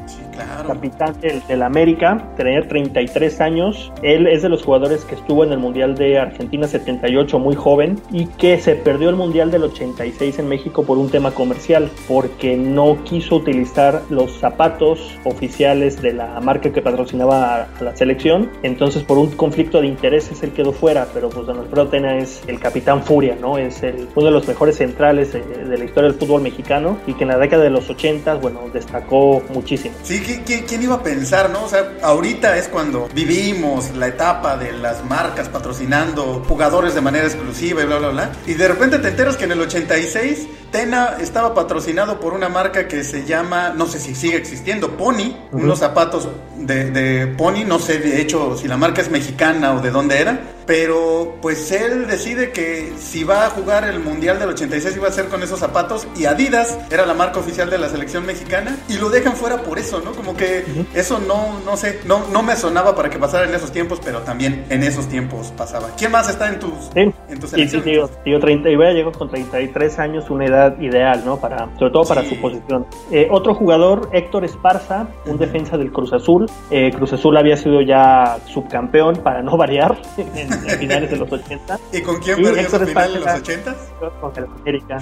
capitán 0.66 1.20
del, 1.22 1.46
del, 1.48 1.64
América, 1.64 2.32
tenía 2.38 2.68
33 2.68 3.42
años. 3.42 3.92
Él 4.02 4.28
es 4.28 4.42
de 4.42 4.50
los 4.50 4.64
jugadores 4.64 5.06
que 5.06 5.16
estuvo 5.16 5.44
en 5.44 5.52
el 5.52 5.60
Mundial 5.60 5.96
de 5.96 6.20
Argentina 6.20 6.68
78, 6.68 7.40
muy 7.40 7.56
joven, 7.56 8.00
y 8.12 8.26
que 8.26 8.60
se 8.60 8.76
perdió 8.76 9.10
el 9.10 9.16
Mundial 9.16 9.52
del 9.52 9.64
86 9.64 10.40
en 10.40 10.48
México 10.48 10.84
por 10.84 10.98
un 10.98 11.10
tema 11.10 11.32
comercial, 11.32 11.90
porque 12.08 12.58
no 12.58 13.04
quiso 13.04 13.38
utilizar 13.38 14.02
los 14.10 14.32
zapatos 14.40 15.18
oficiales 15.24 16.02
de 16.02 16.14
la 16.14 16.40
marca 16.42 16.72
que 16.72 16.82
patrocinaba 16.82 17.64
a 17.64 17.84
la 17.84 17.96
selección. 17.96 18.50
Entonces, 18.64 19.04
por 19.04 19.18
un 19.18 19.32
conflicto 19.32 19.82
de 19.82 19.88
intereses, 19.88 20.42
él 20.44 20.52
quedó 20.52 20.72
fuera, 20.72 21.08
pero 21.14 21.30
pues 21.30 21.46
Don 21.46 21.60
Alfredo 21.60 21.88
Tena 21.88 22.18
es 22.18 22.42
el 22.48 22.60
capitán 22.60 23.04
Furia, 23.04 23.38
¿no? 23.40 23.58
Es 23.58 23.84
el, 23.84 24.08
uno 24.16 24.26
de 24.26 24.32
los 24.32 24.48
mejores 24.48 24.78
centrales 24.78 25.34
de, 25.34 25.42
de 25.42 25.78
la 25.78 25.86
historia 25.86 26.10
del 26.10 26.20
fútbol 26.20 26.42
mexicano 26.42 26.98
y 27.08 27.14
que 27.14 27.24
en 27.24 27.30
la 27.30 27.38
década 27.38 27.64
de 27.64 27.70
los 27.70 27.90
80, 27.90 28.36
bueno, 28.36 28.62
destacó 28.74 29.42
muchísimo. 29.54 29.96
Sí, 30.04 30.20
¿quién, 30.46 30.66
quién 30.66 30.84
iba 30.84 30.96
a 30.96 31.04
pensar, 31.04 31.50
no? 31.50 31.64
O 31.64 31.70
sea, 31.70 31.98
ahorita 32.02 32.58
es 32.58 32.68
cuando 32.68 33.10
vivimos 33.14 33.96
la 33.96 34.08
etapa 34.08 34.58
de 34.58 34.72
las 34.74 35.04
marcas 35.06 35.50
patrocinando 35.50 36.44
jugadores 36.48 36.96
de 36.96 37.02
manera 37.02 37.26
exclusiva 37.26 37.82
y 37.84 37.86
bla, 37.86 37.98
bla, 37.98 38.10
bla. 38.10 38.32
Y 38.46 38.54
de 38.54 38.68
repente 38.68 39.00
te 39.00 39.10
enteras 39.10 39.38
que 39.38 39.46
en 39.46 39.52
el 39.52 39.62
86 39.62 40.48
Tena 40.72 41.18
estaba 41.20 41.56
patrocinado 41.56 42.20
por 42.20 42.34
una 42.34 42.48
marca 42.48 42.88
que 42.88 43.04
se 43.04 43.26
llama, 43.26 43.74
no 43.76 43.88
sé 43.88 44.00
si 44.00 44.14
sigue 44.14 44.38
existiendo, 44.38 44.92
Pony, 44.98 45.36
uh 45.52 45.58
-huh. 45.58 45.64
unos 45.64 45.80
zapatos 45.80 46.30
de, 46.58 46.92
de, 46.92 47.28
Pony, 47.28 47.64
no 47.66 47.80
sé 47.80 47.98
de 47.98 48.22
hecho 48.22 48.56
si 48.56 48.68
la 48.68 48.78
marca 48.78 49.02
es 49.02 49.10
mexicana 49.10 49.74
o 49.74 49.82
de 49.82 49.90
dónde 49.90 50.20
era, 50.22 50.40
pero 50.68 51.38
pues 51.42 51.72
él 51.72 52.06
decide 52.06 52.52
que 52.52 52.94
si 53.02 53.24
va 53.24 53.48
a 53.48 53.50
jugar 53.50 53.86
el 53.86 54.00
Mundial 54.00 54.38
del 54.38 54.50
86 54.50 54.98
iba 54.98 55.08
a 55.08 55.12
ser 55.12 55.28
con 55.28 55.42
esos 55.42 55.60
zapatos 55.60 56.08
y 56.16 56.26
Adidas 56.26 56.78
era 56.92 57.08
la 57.08 57.16
marca 57.16 57.40
oficial 57.40 57.72
de 57.72 57.80
la 57.80 57.90
selección 57.90 58.24
mexicana 58.26 58.78
y 58.88 58.98
lo 58.98 59.10
dejan 59.10 59.36
fuera 59.36 59.64
por 59.64 59.80
eso, 59.80 60.00
¿no? 60.06 60.12
Como 60.20 60.36
que 60.36 60.66
uh 60.68 60.80
-huh. 60.80 60.86
eso 60.96 61.20
no, 61.20 61.60
no 61.66 61.78
sé, 61.78 62.02
no, 62.06 62.28
no 62.28 62.44
me 62.44 62.56
sonaba 62.56 62.96
para 62.96 63.10
que 63.10 63.18
pasara 63.18 63.48
en 63.48 63.56
esos 63.56 63.72
tiempos, 63.72 64.02
pero 64.04 64.20
también 64.20 64.66
en 64.70 64.84
esos 64.84 65.08
tiempos 65.08 65.54
pasaba. 65.56 65.90
¿Quién 65.98 66.12
más 66.12 66.30
está 66.30 66.50
en 66.50 66.60
tus, 66.60 66.74
sí. 66.94 67.12
en 67.30 67.40
tus 67.40 67.52
sí, 67.52 67.68
sí, 67.68 67.80
digo, 67.82 68.10
digo 68.26 68.40
30, 68.40 68.70
y 68.70 68.76
voy 68.76 68.88
a 68.88 68.92
llegar 68.92 69.14
con 69.14 69.30
33 69.30 70.00
años, 70.00 70.30
una 70.30 70.46
edad 70.46 70.80
ideal, 70.80 71.24
¿no? 71.26 71.38
Para, 71.38 71.70
sobre 71.78 71.92
todo 71.92 72.04
para 72.06 72.24
sí. 72.24 72.36
su 72.36 72.42
posición. 72.42 72.86
Eh, 73.12 73.28
otro 73.32 73.54
jugador, 73.56 74.10
Héctor 74.14 74.46
Esparza, 74.46 75.08
un 75.26 75.38
defensa 75.38 75.78
del 75.78 75.92
Cruz 75.92 76.14
Azul. 76.14 76.50
Eh, 76.70 76.92
Cruz 76.94 77.14
Azul 77.14 77.38
había 77.38 77.58
sido 77.58 77.82
ya 77.82 78.38
subcampeón, 78.48 79.18
para 79.18 79.42
no 79.42 79.58
variar, 79.58 79.98
en, 80.18 80.52
en 80.52 80.80
finales 80.80 81.12
de 81.12 81.18
los 81.18 81.32
80. 81.32 81.80
¿Y 81.94 82.02
con 82.02 82.20
quién 82.20 82.38
perdió 82.38 82.62
Héctor 82.62 82.84
Esparza 82.84 83.18
en 83.18 83.24
los 83.24 83.34
80? 83.36 83.76
Con 84.22 84.32
el 84.38 84.46
América, 84.46 84.98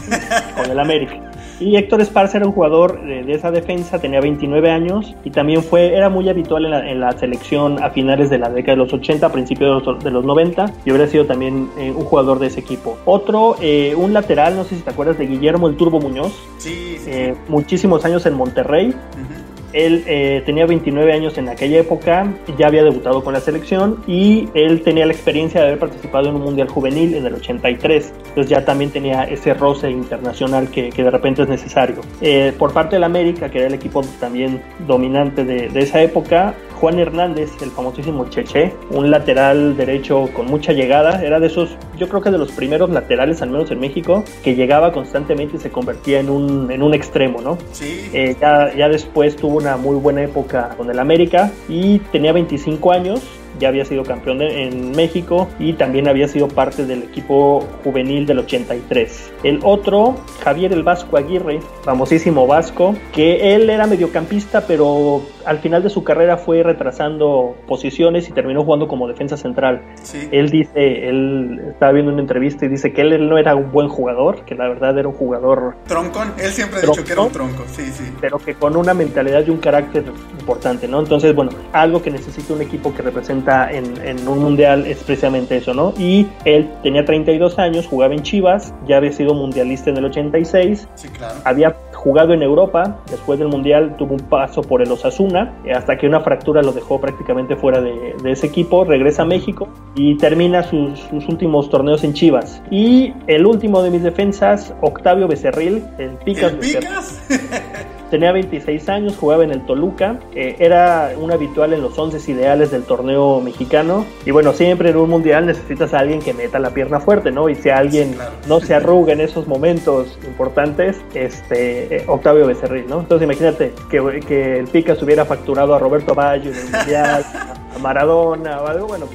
con 0.56 0.72
el 0.72 0.80
América. 0.80 1.32
Y 1.60 1.76
Héctor 1.76 2.02
Esparza 2.02 2.38
era 2.38 2.48
un 2.48 2.54
jugador 2.54 3.02
de, 3.02 3.24
de, 3.24 3.34
esa 3.34 3.52
defensa, 3.52 4.00
tenía 4.00 4.22
29 4.22 4.70
años 4.72 4.97
y 5.24 5.32
también 5.32 5.64
fue, 5.64 5.96
era 5.96 6.10
muy 6.10 6.30
habitual 6.30 6.66
en 6.66 6.72
la, 6.72 6.90
en 6.90 7.00
la 7.00 7.12
selección 7.18 7.82
a 7.84 7.90
finales 7.90 8.30
de 8.30 8.38
la 8.38 8.50
década 8.50 8.74
de 8.74 8.84
los 8.84 8.94
80, 8.94 9.26
a 9.26 9.32
principios 9.32 9.84
de 9.84 9.92
los, 9.92 10.04
de 10.04 10.12
los 10.12 10.26
90 10.26 10.72
y 10.86 10.92
hubiera 10.92 11.08
sido 11.08 11.26
también 11.26 11.70
eh, 11.78 11.92
un 11.92 12.06
jugador 12.06 12.40
de 12.40 12.48
ese 12.48 12.60
equipo. 12.60 12.98
Otro, 13.06 13.56
eh, 13.62 13.94
un 13.96 14.14
lateral, 14.14 14.56
no 14.56 14.64
sé 14.64 14.76
si 14.76 14.82
te 14.82 14.90
acuerdas 14.90 15.18
de 15.18 15.28
Guillermo 15.28 15.68
el 15.68 15.76
Turbo 15.76 16.00
Muñoz. 16.00 16.34
Sí, 16.58 16.98
sí. 17.00 17.10
Eh, 17.10 17.36
muchísimos 17.48 18.06
años 18.06 18.26
en 18.26 18.34
Monterrey. 18.34 18.88
Uh 18.88 18.92
-huh. 18.92 19.57
Él 19.74 20.04
eh, 20.08 20.42
tenía 20.46 20.66
29 20.66 21.12
años 21.12 21.38
en 21.38 21.50
aquella 21.50 21.80
época, 21.80 22.34
ya 22.58 22.68
había 22.68 22.84
debutado 22.84 23.24
con 23.24 23.34
la 23.34 23.40
selección 23.40 24.02
y 24.08 24.48
él 24.54 24.82
tenía 24.82 25.06
la 25.06 25.14
experiencia 25.14 25.62
de 25.62 25.68
haber 25.68 25.80
participado 25.80 26.30
en 26.30 26.36
un 26.36 26.42
Mundial 26.42 26.68
Juvenil 26.70 27.16
en 27.16 27.26
el 27.26 27.34
83. 27.36 28.14
Entonces 28.30 28.50
ya 28.50 28.64
también 28.66 28.92
tenía 28.92 29.24
ese 29.24 29.54
roce 29.54 29.90
internacional 29.90 30.70
que, 30.70 30.90
que 30.90 31.04
de 31.04 31.12
repente 31.12 31.44
es 31.44 31.50
necesario. 31.50 31.98
Eh, 32.22 32.54
por 32.58 32.74
parte 32.74 32.96
del 32.96 33.04
América, 33.04 33.50
que 33.50 33.60
era 33.60 33.68
el 33.68 33.74
equipo 33.74 34.02
también 34.20 34.62
dominante 34.88 35.44
de, 35.44 35.70
de 35.70 35.80
esa 35.80 36.02
época, 36.02 36.56
Juan 36.80 37.00
Hernández, 37.00 37.52
el 37.62 37.72
famosísimo 37.72 38.30
Cheche, 38.30 38.74
un 38.92 39.10
lateral 39.10 39.76
derecho 39.76 40.30
con 40.34 40.46
mucha 40.46 40.74
llegada, 40.74 41.24
era 41.24 41.40
de 41.40 41.48
esos, 41.48 41.76
yo 41.98 42.08
creo 42.08 42.22
que 42.22 42.30
de 42.30 42.38
los 42.38 42.52
primeros 42.52 42.90
laterales, 42.90 43.42
al 43.42 43.50
menos 43.50 43.72
en 43.72 43.80
México, 43.80 44.24
que 44.44 44.56
llegaba 44.56 44.92
constantemente 44.92 45.58
y 45.58 45.60
se 45.60 45.72
convertía 45.72 46.20
en 46.20 46.30
un, 46.30 46.72
en 46.72 46.84
un 46.84 46.94
extremo, 46.94 47.42
¿no? 47.42 47.58
Sí. 47.72 48.10
Eh, 48.13 48.36
ya, 48.40 48.74
ya 48.76 48.90
después 48.90 49.36
tuvo 49.36 49.58
una 49.58 49.78
muy 49.78 49.96
buena 49.98 50.24
época 50.24 50.70
con 50.78 50.90
el 50.90 51.00
América 51.00 51.52
y 51.68 52.00
tenía 52.12 52.32
25 52.32 52.92
años, 52.92 53.22
ya 53.60 53.70
había 53.70 53.86
sido 53.86 54.04
campeón 54.04 54.39
de, 54.39 54.63
en 54.63 54.91
México 54.91 55.48
y 55.60 55.74
también 55.74 56.08
había 56.08 56.28
sido 56.28 56.48
parte 56.48 56.86
del 56.86 57.04
equipo 57.04 57.65
juvenil 57.84 58.26
del 58.26 58.39
83. 58.39 59.32
El 59.43 59.60
otro, 59.63 60.15
Javier 60.43 60.74
el 60.74 60.84
Vasco 60.84 61.17
Aguirre, 61.17 61.60
famosísimo 61.84 62.48
Vasco, 62.48 62.96
que 63.13 63.56
él 63.56 63.70
era 63.70 63.88
mediocampista, 63.88 64.65
pero 64.67 65.22
al 65.46 65.60
final 65.60 65.82
de 65.82 65.89
su 65.89 66.04
carrera 66.04 66.38
fue 66.38 66.62
retrasando 66.62 67.56
posiciones 67.67 68.28
y 68.28 68.34
terminó 68.34 68.63
jugando 68.63 68.88
como 68.88 69.08
defensa 69.08 69.38
central. 69.38 69.82
Sí. 70.04 70.28
Él 70.32 70.50
dice, 70.50 71.08
él 71.08 71.62
estaba 71.70 71.93
viendo 71.93 72.12
una 72.12 72.22
entrevista 72.22 72.65
y 72.65 72.70
dice 72.70 72.91
que 72.91 73.02
él, 73.02 73.13
él, 73.13 73.30
no 73.30 73.38
era 73.38 73.56
un 73.56 73.72
buen 73.72 73.88
jugador, 73.88 74.43
que 74.43 74.56
la 74.56 74.67
verdad 74.67 74.98
era 74.98 75.08
un 75.08 75.13
jugador... 75.13 75.76
Troncón, 75.88 76.34
él 76.38 76.52
siempre 76.52 76.80
ha 76.80 76.82
dicho 76.82 77.04
que 77.04 77.13
era 77.13 77.22
un 77.22 77.32
tronco, 77.32 77.63
sí, 77.72 77.86
sí. 77.91 78.04
Pero 78.20 78.39
que 78.39 78.56
con 78.56 78.76
una 78.76 78.93
mentalidad 78.93 79.46
y 79.46 79.50
un 79.50 79.58
carácter 79.58 80.04
importante, 80.39 80.88
¿no? 80.88 81.00
Entonces, 81.00 81.34
bueno, 81.34 81.52
algo 81.72 82.02
que 82.02 82.12
necesita 82.12 82.54
un 82.54 82.62
equipo 82.62 82.93
que 82.93 83.02
en, 83.48 83.98
en, 84.06 84.28
un 84.28 84.40
mundial 84.40 84.86
es 84.86 85.04
precisamente 85.04 85.58
eso, 85.58 85.74
¿no? 85.74 85.94
Y 85.98 86.28
él 86.46 86.70
tenía 86.84 87.06
32 87.06 87.58
años, 87.60 87.88
jugaba 87.88 88.14
en 88.14 88.22
Chivas, 88.22 88.74
ya 88.88 88.98
había 88.98 89.12
sido 89.12 89.34
mundialista 89.34 89.90
en 89.90 89.98
el 89.98 90.06
86, 90.06 90.88
sí, 90.96 91.08
claro. 91.10 91.36
había 91.46 91.76
jugado 91.94 92.34
en 92.34 92.44
Europa, 92.44 93.00
después 93.10 93.40
del 93.40 93.48
mundial 93.48 93.96
tuvo 93.98 94.14
un 94.14 94.20
paso 94.20 94.62
por 94.62 94.82
el 94.82 94.92
Osasuna, 94.92 95.54
hasta 95.74 95.98
que 95.98 96.08
una 96.08 96.20
fractura 96.22 96.62
lo 96.62 96.72
dejó 96.72 97.00
prácticamente 97.00 97.56
fuera 97.56 97.82
de, 97.82 98.16
de 98.22 98.32
ese 98.32 98.48
equipo, 98.48 98.84
regresa 98.84 99.24
a 99.24 99.26
México 99.26 99.70
y 99.96 100.16
termina 100.18 100.64
sus, 100.64 101.00
sus, 101.00 101.28
últimos 101.28 101.70
torneos 101.70 102.04
en 102.04 102.14
Chivas. 102.14 102.62
Y 102.70 103.14
el 103.28 103.46
último 103.46 103.82
de 103.82 103.90
mis 103.90 104.04
defensas, 104.04 104.74
Octavio 104.82 105.28
Becerril, 105.28 105.84
el 105.98 106.12
Picas. 106.24 106.54
¿El 106.54 106.60
Picas? 106.60 107.22
Tenía 108.10 108.32
26 108.32 108.88
años, 108.89 109.17
jugaba 109.17 109.43
en 109.43 109.52
el 109.52 109.65
Toluca, 109.65 110.20
eh, 110.34 110.56
era 110.60 111.12
un 111.17 111.32
habitual 111.32 111.74
en 111.74 111.82
los 111.82 111.98
11 111.98 112.32
ideales 112.32 112.72
del 112.72 112.84
torneo 112.84 113.41
mexicano. 113.41 114.06
Y 114.26 114.32
bueno, 114.32 114.54
siempre 114.54 114.89
en 114.89 114.98
un 114.98 115.10
mundial 115.10 115.46
necesitas 115.46 115.93
a 115.93 116.00
alguien 116.00 116.22
que 116.22 116.34
meta 116.34 116.60
la 116.60 116.70
pierna 116.70 117.00
fuerte, 117.00 117.32
¿no? 117.32 117.50
Y 117.50 117.56
si 117.56 117.70
alguien 117.70 118.15
no 118.48 118.60
se 118.60 118.76
arruga 118.76 119.13
en 119.13 119.22
esos 119.22 119.48
momentos 119.48 120.17
importantes, 120.26 121.02
este, 121.13 121.98
eh, 121.98 122.04
Octavio 122.08 122.48
Becerril, 122.48 122.88
¿no? 122.88 123.02
Entonces 123.02 123.26
imagínate 123.26 123.74
que, 123.89 124.22
que 124.28 124.60
el 124.60 124.67
Picas 124.67 125.02
hubiera 125.04 125.26
facturado 125.26 125.76
a 125.76 125.80
Roberto 125.80 126.15
Baggio 126.15 126.52
en 126.52 126.58
el 126.58 126.72
mundial, 126.72 127.26
a 127.76 127.80
Maradona 127.80 128.62
o 128.62 128.67
algo, 128.67 128.88
bueno, 128.88 129.06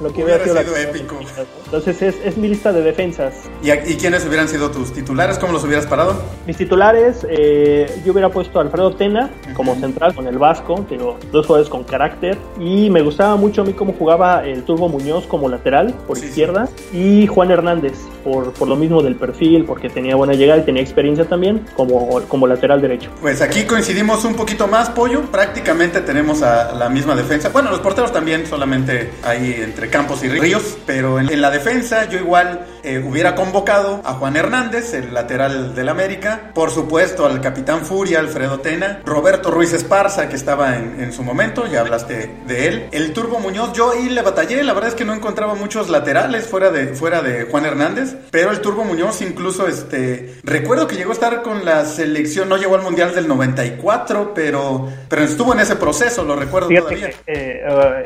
lo 0.00 0.12
que 0.12 0.24
hubiera, 0.24 0.42
hubiera 0.42 0.62
sido, 0.62 0.74
sido 0.76 0.90
épico. 0.90 1.18
Entonces 1.64 2.02
es, 2.02 2.14
es, 2.24 2.36
mi 2.36 2.48
lista 2.48 2.72
de 2.72 2.82
defensas. 2.82 3.34
¿Y, 3.62 3.70
¿Y, 3.70 3.96
quiénes 3.96 4.24
hubieran 4.26 4.48
sido 4.48 4.70
tus 4.70 4.92
titulares? 4.92 5.38
¿Cómo 5.38 5.52
los 5.52 5.64
hubieras 5.64 5.86
parado? 5.86 6.20
Mis 6.46 6.56
titulares, 6.56 7.26
eh, 7.28 7.90
yo 8.04 8.12
hubiera 8.12 8.28
puesto 8.28 8.58
a 8.58 8.62
Alfredo 8.62 8.94
Tena 8.94 9.30
uh 9.30 9.48
-huh. 9.48 9.54
como 9.54 9.74
central 9.76 10.14
con 10.14 10.26
el 10.26 10.38
Vasco, 10.38 10.86
digo, 10.88 11.18
dos 11.32 11.46
jugadores 11.46 11.70
con 11.70 11.84
carácter. 11.84 12.38
Y 12.60 12.90
me 12.90 13.02
gustaba 13.02 13.36
mucho 13.36 13.62
a 13.62 13.64
mí 13.64 13.72
cómo 13.72 13.94
jugaba 13.94 14.46
el 14.46 14.62
Turbo 14.64 14.88
Muñoz 14.88 15.26
como 15.26 15.48
lateral 15.48 15.94
por 16.06 16.18
sí, 16.18 16.26
izquierda. 16.26 16.66
Sí. 16.66 16.98
Y 16.98 17.26
Juan 17.26 17.50
Hernández, 17.50 17.94
por, 18.22 18.52
por 18.52 18.68
lo 18.68 18.76
mismo 18.76 19.02
del 19.02 19.16
perfil, 19.16 19.64
porque 19.64 19.88
tenía 19.88 20.16
buena 20.16 20.34
llegada 20.34 20.60
y 20.60 20.64
tenía 20.64 20.82
experiencia 20.82 21.24
también 21.24 21.64
como, 21.74 22.20
como 22.28 22.46
lateral 22.46 22.80
derecho. 22.80 23.10
Pues 23.20 23.40
aquí 23.42 23.64
coincidimos 23.64 24.24
un 24.24 24.34
poquito 24.34 24.66
más, 24.68 24.90
Pollo. 24.90 25.22
Prácticamente 25.30 26.00
tenemos 26.00 26.42
a 26.42 26.74
la 26.74 26.88
misma 26.88 27.14
defensa. 27.14 27.48
Bueno, 27.48 27.70
los 27.70 27.80
porteros 27.80 28.12
también, 28.12 28.46
solamente 28.46 29.10
ahí 29.24 29.56
entre 29.58 29.85
Campos 29.88 30.22
y 30.24 30.28
Ríos, 30.28 30.78
pero 30.86 31.18
en, 31.18 31.40
la 31.40 31.50
defensa 31.50 32.08
yo 32.08 32.18
igual 32.18 32.66
eh, 32.86 33.02
hubiera 33.04 33.34
convocado 33.34 34.00
a 34.04 34.14
Juan 34.14 34.36
Hernández, 34.36 34.94
el 34.94 35.12
lateral 35.12 35.74
del 35.74 35.88
América, 35.88 36.52
por 36.54 36.70
supuesto 36.70 37.26
al 37.26 37.40
capitán 37.40 37.84
Furia, 37.84 38.20
Alfredo 38.20 38.60
Tena, 38.60 39.00
Roberto 39.04 39.50
Ruiz 39.50 39.72
Esparza, 39.72 40.28
que 40.28 40.36
estaba 40.36 40.76
en, 40.76 41.00
en, 41.00 41.12
su 41.12 41.24
momento, 41.24 41.66
ya 41.66 41.80
hablaste 41.80 42.30
de 42.46 42.68
él, 42.68 42.88
el 42.92 43.12
Turbo 43.12 43.40
Muñoz, 43.40 43.72
yo 43.72 43.90
ahí 43.90 44.08
le 44.08 44.22
batallé, 44.22 44.62
la 44.62 44.72
verdad 44.72 44.90
es 44.90 44.94
que 44.94 45.04
no 45.04 45.14
encontraba 45.14 45.56
muchos 45.56 45.88
laterales 45.88 46.46
fuera 46.46 46.70
de, 46.70 46.94
fuera 46.94 47.22
de 47.22 47.46
Juan 47.46 47.64
Hernández, 47.64 48.14
pero 48.30 48.52
el 48.52 48.60
Turbo 48.60 48.84
Muñoz 48.84 49.20
incluso, 49.20 49.66
este, 49.66 50.36
recuerdo 50.44 50.86
que 50.86 50.94
llegó 50.94 51.10
a 51.10 51.14
estar 51.14 51.42
con 51.42 51.64
la 51.64 51.84
selección, 51.86 52.48
no 52.48 52.56
llegó 52.56 52.76
al 52.76 52.82
Mundial 52.82 53.16
del 53.16 53.26
94, 53.26 54.32
pero, 54.32 54.88
pero 55.08 55.22
estuvo 55.24 55.52
en 55.52 55.58
ese 55.58 55.74
proceso, 55.74 56.22
lo 56.22 56.36
recuerdo 56.36 56.68
Fíjate 56.68 56.94
todavía. 56.94 57.16
Que, 57.26 57.32
eh, 57.32 57.62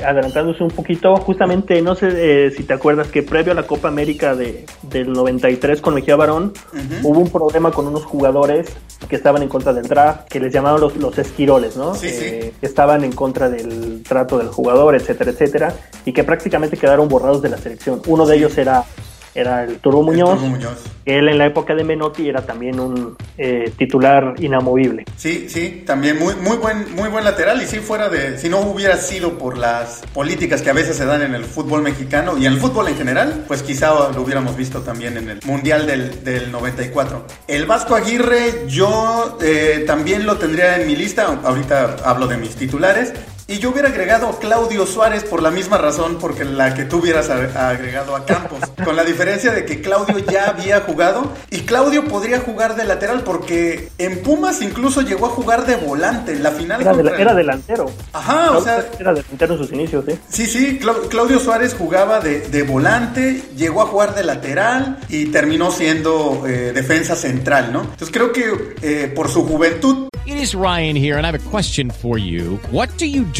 adelantándose 0.07 0.65
un 0.65 0.71
poquito, 0.71 1.17
justamente, 1.17 1.83
no 1.83 1.95
sé 1.95 2.09
eh, 2.47 2.51
si 2.51 2.65
te 2.65 2.73
acuerdas 2.73 3.09
que 3.09 3.23
previo 3.23 3.53
a 3.53 3.55
la 3.55 3.65
Copa 3.65 3.89
América 3.89 4.35
de, 4.35 4.65
del 4.83 5.13
93 5.13 5.81
con 5.81 5.95
Mejía 5.95 6.17
Barón, 6.17 6.53
uh 6.73 6.77
-huh. 6.77 7.01
hubo 7.05 7.21
un 7.21 7.31
problema 7.31 7.71
con 7.71 7.87
unos 7.87 8.05
jugadores 8.05 8.69
que 9.09 9.17
estaban 9.17 9.43
en 9.43 9.49
contra 9.49 9.73
del 9.73 9.89
draft, 9.89 10.29
que 10.29 10.41
les 10.41 10.53
llamaban 10.53 10.81
los, 10.81 10.97
los 10.97 11.17
esquiroles, 11.19 11.77
¿no? 11.77 11.95
Sí, 11.95 12.07
eh, 12.09 12.41
sí. 12.53 12.59
Que 12.61 12.67
estaban 12.67 13.05
en 13.05 13.13
contra 13.13 13.49
del 13.49 14.03
trato 14.03 14.39
del 14.39 14.49
jugador, 14.49 14.95
etcétera, 14.95 15.31
etcétera, 15.31 15.75
y 16.05 16.13
que 16.13 16.25
prácticamente 16.25 16.77
quedaron 16.77 17.09
borrados 17.09 17.43
de 17.43 17.49
la 17.49 17.59
selección. 17.59 18.03
Uno 18.07 18.27
de 18.27 18.37
ellos 18.37 18.57
era 18.59 18.85
era 19.35 19.65
el 19.65 19.79
Turbo 19.79 20.03
Muñoz. 20.03 20.41
Él 21.05 21.29
en 21.29 21.39
la 21.39 21.47
época 21.47 21.75
de 21.75 21.85
Menotti 21.85 22.29
era 22.29 22.43
también 22.43 22.79
un 22.79 23.17
eh, 23.39 23.73
titular 23.77 24.35
inamovible. 24.39 25.05
Sí, 25.17 25.47
sí, 25.49 25.83
también 25.87 26.19
muy, 26.19 26.35
muy, 26.37 26.57
buen, 26.57 26.95
muy 26.95 27.09
buen 27.09 27.25
lateral 27.25 27.63
y 27.63 27.67
si 27.67 27.79
fuera 27.79 28.09
de, 28.09 28.39
si 28.39 28.49
no 28.49 28.61
hubiera 28.61 28.97
sido 28.97 29.39
por 29.39 29.57
las 29.57 30.03
políticas 30.13 30.63
que 30.63 30.71
a 30.71 30.73
veces 30.73 30.97
se 30.97 31.05
dan 31.05 31.23
en 31.23 31.35
el 31.35 31.45
fútbol 31.45 31.83
mexicano 31.83 32.37
y 32.39 32.47
en 32.47 32.53
el 32.53 32.59
fútbol 32.59 32.89
en 32.89 32.97
general, 32.97 33.45
pues 33.47 33.63
quizá 33.63 33.91
lo 34.11 34.23
hubiéramos 34.23 34.57
visto 34.57 34.83
también 34.83 35.17
en 35.17 35.31
el 35.31 35.41
Mundial 35.45 35.87
del, 35.87 36.23
del 36.23 36.53
94. 36.53 37.25
El 37.49 37.67
Vasco 37.67 37.95
Aguirre 37.95 38.67
yo 38.69 39.39
eh, 39.43 39.85
también 39.87 40.27
lo 40.27 40.37
tendría 40.37 40.81
en 40.81 40.87
mi 40.87 40.97
lista, 40.97 41.41
ahorita 41.43 41.97
hablo 42.05 42.27
de 42.27 42.37
mis 42.37 42.55
titulares, 42.57 43.13
y 43.51 43.59
yo 43.59 43.71
hubiera 43.71 43.89
agregado 43.89 44.29
a 44.29 44.39
Claudio 44.39 44.87
Suárez 44.87 45.25
por 45.25 45.43
la 45.43 45.51
misma 45.51 45.77
razón 45.77 46.19
porque 46.21 46.45
la 46.45 46.73
que 46.73 46.85
tú 46.85 46.99
hubieras 46.99 47.31
agregado 47.31 48.15
a 48.15 48.25
Campos. 48.25 48.61
con 48.85 48.95
la 48.95 49.03
diferencia 49.03 49.51
de 49.51 49.65
que 49.65 49.81
Claudio 49.81 50.19
ya 50.21 50.51
había 50.51 50.83
jugado 50.83 51.33
y 51.51 51.63
Claudio 51.63 52.05
podría 52.05 52.39
jugar 52.39 52.77
de 52.77 52.85
lateral 52.85 53.25
porque 53.25 53.89
en 53.99 54.23
Pumas 54.23 54.63
incluso 54.63 55.03
llegó 55.03 55.27
a 55.27 55.31
jugar 55.31 55.67
de 55.67 55.75
volante. 55.75 56.31
En 56.31 56.45
la 56.45 56.53
final 56.53 56.81
era, 57.19 57.35
delantero. 57.35 57.91
Ajá, 58.13 58.53
o 58.53 58.63
sea. 58.63 58.87
Era 59.01 59.15
delantero 59.15 59.55
en 59.55 59.59
sus 59.59 59.73
inicios, 59.73 60.07
¿eh? 60.07 60.17
Sí, 60.29 60.47
sí. 60.47 60.79
Claudio 61.11 61.41
Suárez 61.41 61.75
jugaba 61.75 62.21
de, 62.21 62.63
volante, 62.63 63.43
llegó 63.57 63.83
a 63.83 63.87
jugar 63.87 64.15
de 64.15 64.23
lateral 64.23 65.01
y 65.09 65.27
terminó 65.27 65.73
siendo 65.73 66.47
eh, 66.47 66.71
defensa 66.73 67.17
central, 67.17 67.73
¿no? 67.73 67.81
Entonces 67.81 68.11
creo 68.13 68.31
que 68.31 68.77
eh, 68.81 69.13
por 69.13 69.29
su 69.29 69.45
juventud 69.45 70.11
It 70.27 70.37
is 70.37 70.55
Ryan 70.55 70.95
here, 70.95 71.17
and 71.17 71.27
I 71.27 71.31
have 71.33 71.47
a 71.47 71.51
question 71.51 71.91
for 71.91 72.17
you. 72.17 72.61
What 72.71 72.97
do 72.99 73.07
you 73.07 73.25
do 73.25 73.40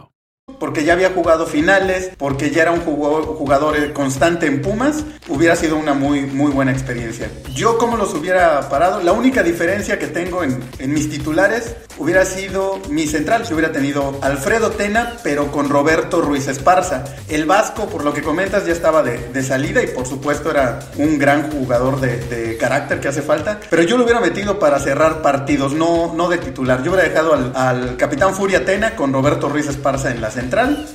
porque 0.59 0.83
ya 0.83 0.93
había 0.93 1.11
jugado 1.11 1.45
finales, 1.45 2.11
porque 2.17 2.51
ya 2.51 2.63
era 2.63 2.71
un 2.71 2.81
jugador, 2.81 3.93
constante 3.93 4.45
en 4.45 4.61
Pumas, 4.61 5.03
hubiera 5.27 5.55
sido 5.55 5.77
una 5.77 5.93
muy, 5.93 6.21
muy 6.21 6.51
buena 6.51 6.71
experiencia. 6.71 7.29
Yo 7.55 7.77
como 7.77 7.97
los 7.97 8.13
hubiera 8.13 8.69
parado, 8.69 9.01
la 9.01 9.11
única 9.11 9.43
diferencia 9.43 9.97
que 9.97 10.07
tengo 10.07 10.43
en, 10.43 10.61
mis 10.91 11.09
titulares 11.09 11.75
hubiera 11.97 12.25
sido 12.25 12.79
mi 12.89 13.07
central, 13.07 13.45
si 13.45 13.53
hubiera 13.53 13.71
tenido 13.71 14.17
Alfredo 14.21 14.71
Tena, 14.71 15.17
pero 15.23 15.51
con 15.51 15.69
Roberto 15.69 16.21
Ruiz 16.21 16.47
Esparza. 16.47 17.03
El 17.27 17.45
Vasco, 17.45 17.87
por 17.87 18.03
lo 18.03 18.13
que 18.13 18.21
comentas, 18.21 18.65
ya 18.65 18.73
estaba 18.73 19.03
de, 19.03 19.41
salida 19.41 19.81
y 19.81 19.87
por 19.87 20.05
supuesto 20.05 20.51
era 20.51 20.79
un 20.97 21.17
gran 21.17 21.49
jugador 21.51 21.99
de, 21.99 22.57
carácter 22.59 22.99
que 22.99 23.07
hace 23.07 23.21
falta, 23.21 23.59
pero 23.69 23.81
yo 23.81 23.97
lo 23.97 24.03
hubiera 24.03 24.19
metido 24.19 24.59
para 24.59 24.79
cerrar 24.79 25.21
partidos, 25.21 25.73
no, 25.73 26.13
no 26.13 26.29
de 26.29 26.37
titular. 26.37 26.83
Yo 26.83 26.91
hubiera 26.91 27.07
dejado 27.07 27.33
al, 27.33 27.51
al 27.55 27.97
capitán 27.97 28.35
Furia 28.35 28.63
Tena 28.63 28.95
con 28.95 29.11
Roberto 29.11 29.49
Ruiz 29.49 29.67
Esparza 29.67 30.11
en 30.11 30.21
la 30.21 30.29
central 30.29 30.40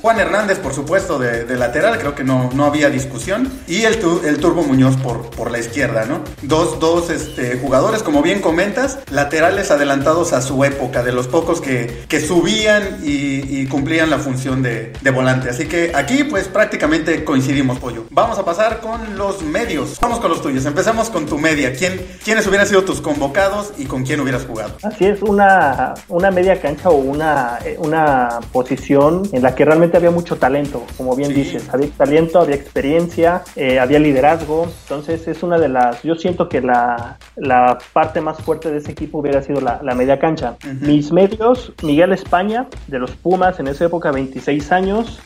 Juan 0.01 0.19
Hernández, 0.19 0.59
por 0.59 0.73
supuesto, 0.73 1.19
de, 1.19 1.57
lateral, 1.57 1.97
creo 1.97 2.15
que 2.15 2.23
no, 2.23 2.49
no 2.53 2.65
había 2.65 2.89
discusión. 2.89 3.51
Y 3.67 3.83
el, 3.83 3.99
el 4.25 4.37
Turbo 4.39 4.63
Muñoz 4.63 4.97
por, 4.97 5.29
por 5.31 5.51
la 5.51 5.59
izquierda, 5.59 6.05
¿no? 6.05 6.21
Dos, 6.41 6.79
dos 6.79 7.09
este, 7.09 7.57
jugadores, 7.57 8.03
como 8.03 8.21
bien 8.21 8.41
comentas, 8.41 8.99
laterales 9.09 9.71
adelantados 9.71 10.33
a 10.33 10.41
su 10.41 10.63
época, 10.63 11.03
de 11.03 11.11
los 11.11 11.27
pocos 11.27 11.61
que, 11.61 12.05
que 12.07 12.19
subían 12.19 12.99
y, 13.03 13.65
cumplían 13.67 14.09
la 14.09 14.19
función 14.19 14.63
de, 14.63 14.93
de, 15.01 15.11
volante. 15.11 15.49
Así 15.49 15.67
que 15.67 15.91
aquí, 15.93 16.23
pues 16.23 16.47
prácticamente 16.47 17.23
coincidimos, 17.23 17.79
Pollo. 17.79 18.05
Vamos 18.11 18.37
a 18.37 18.45
pasar 18.45 18.79
con 18.79 19.17
los 19.17 19.41
medios. 19.41 19.99
Vamos 19.99 20.19
con 20.19 20.29
los 20.29 20.41
tuyos. 20.41 20.65
Empezamos 20.65 21.09
con 21.09 21.25
tu 21.25 21.37
media. 21.37 21.73
¿Quién, 21.73 22.05
¿Quiénes 22.23 22.47
hubieran 22.47 22.67
sido 22.67 22.83
tus 22.83 23.01
convocados 23.01 23.73
y 23.77 23.85
con 23.85 24.03
quién 24.03 24.19
hubieras 24.21 24.45
jugado? 24.45 24.77
Así 24.83 25.05
es, 25.05 25.21
una, 25.21 25.93
una 26.07 26.31
media 26.31 26.59
cancha 26.61 26.89
o 26.89 26.95
una, 26.95 27.59
una 27.79 28.39
posición 28.51 29.26
en 29.31 29.41
la 29.41 29.55
que 29.55 29.65
realmente 29.65 29.97
había 29.97 30.11
mucho 30.11 30.37
talento, 30.37 30.83
como 30.97 31.15
bien 31.15 31.33
dices, 31.33 31.67
había 31.73 31.89
talento, 31.89 32.39
había 32.39 32.55
experiencia, 32.55 33.43
eh, 33.55 33.79
había 33.79 33.99
liderazgo, 33.99 34.67
entonces 34.83 35.27
es 35.27 35.43
una 35.43 35.57
de 35.57 35.69
las, 35.69 36.03
yo 36.03 36.15
siento 36.15 36.47
que 36.49 36.61
la, 36.61 37.17
la 37.35 37.77
parte 37.93 38.21
más 38.21 38.37
fuerte 38.37 38.71
de 38.71 38.77
ese 38.77 38.91
equipo 38.91 39.19
hubiera 39.19 39.41
sido 39.41 39.61
la, 39.61 39.81
media 39.97 40.19
cancha. 40.19 40.57
Mis 40.81 41.11
medios, 41.11 41.73
Miguel 41.81 42.13
España, 42.13 42.67
de 42.87 42.99
los 42.99 43.11
Pumas, 43.11 43.59
en 43.59 43.67
esa 43.67 43.85
época 43.85 44.11
26 44.11 44.71
años, 44.71 45.19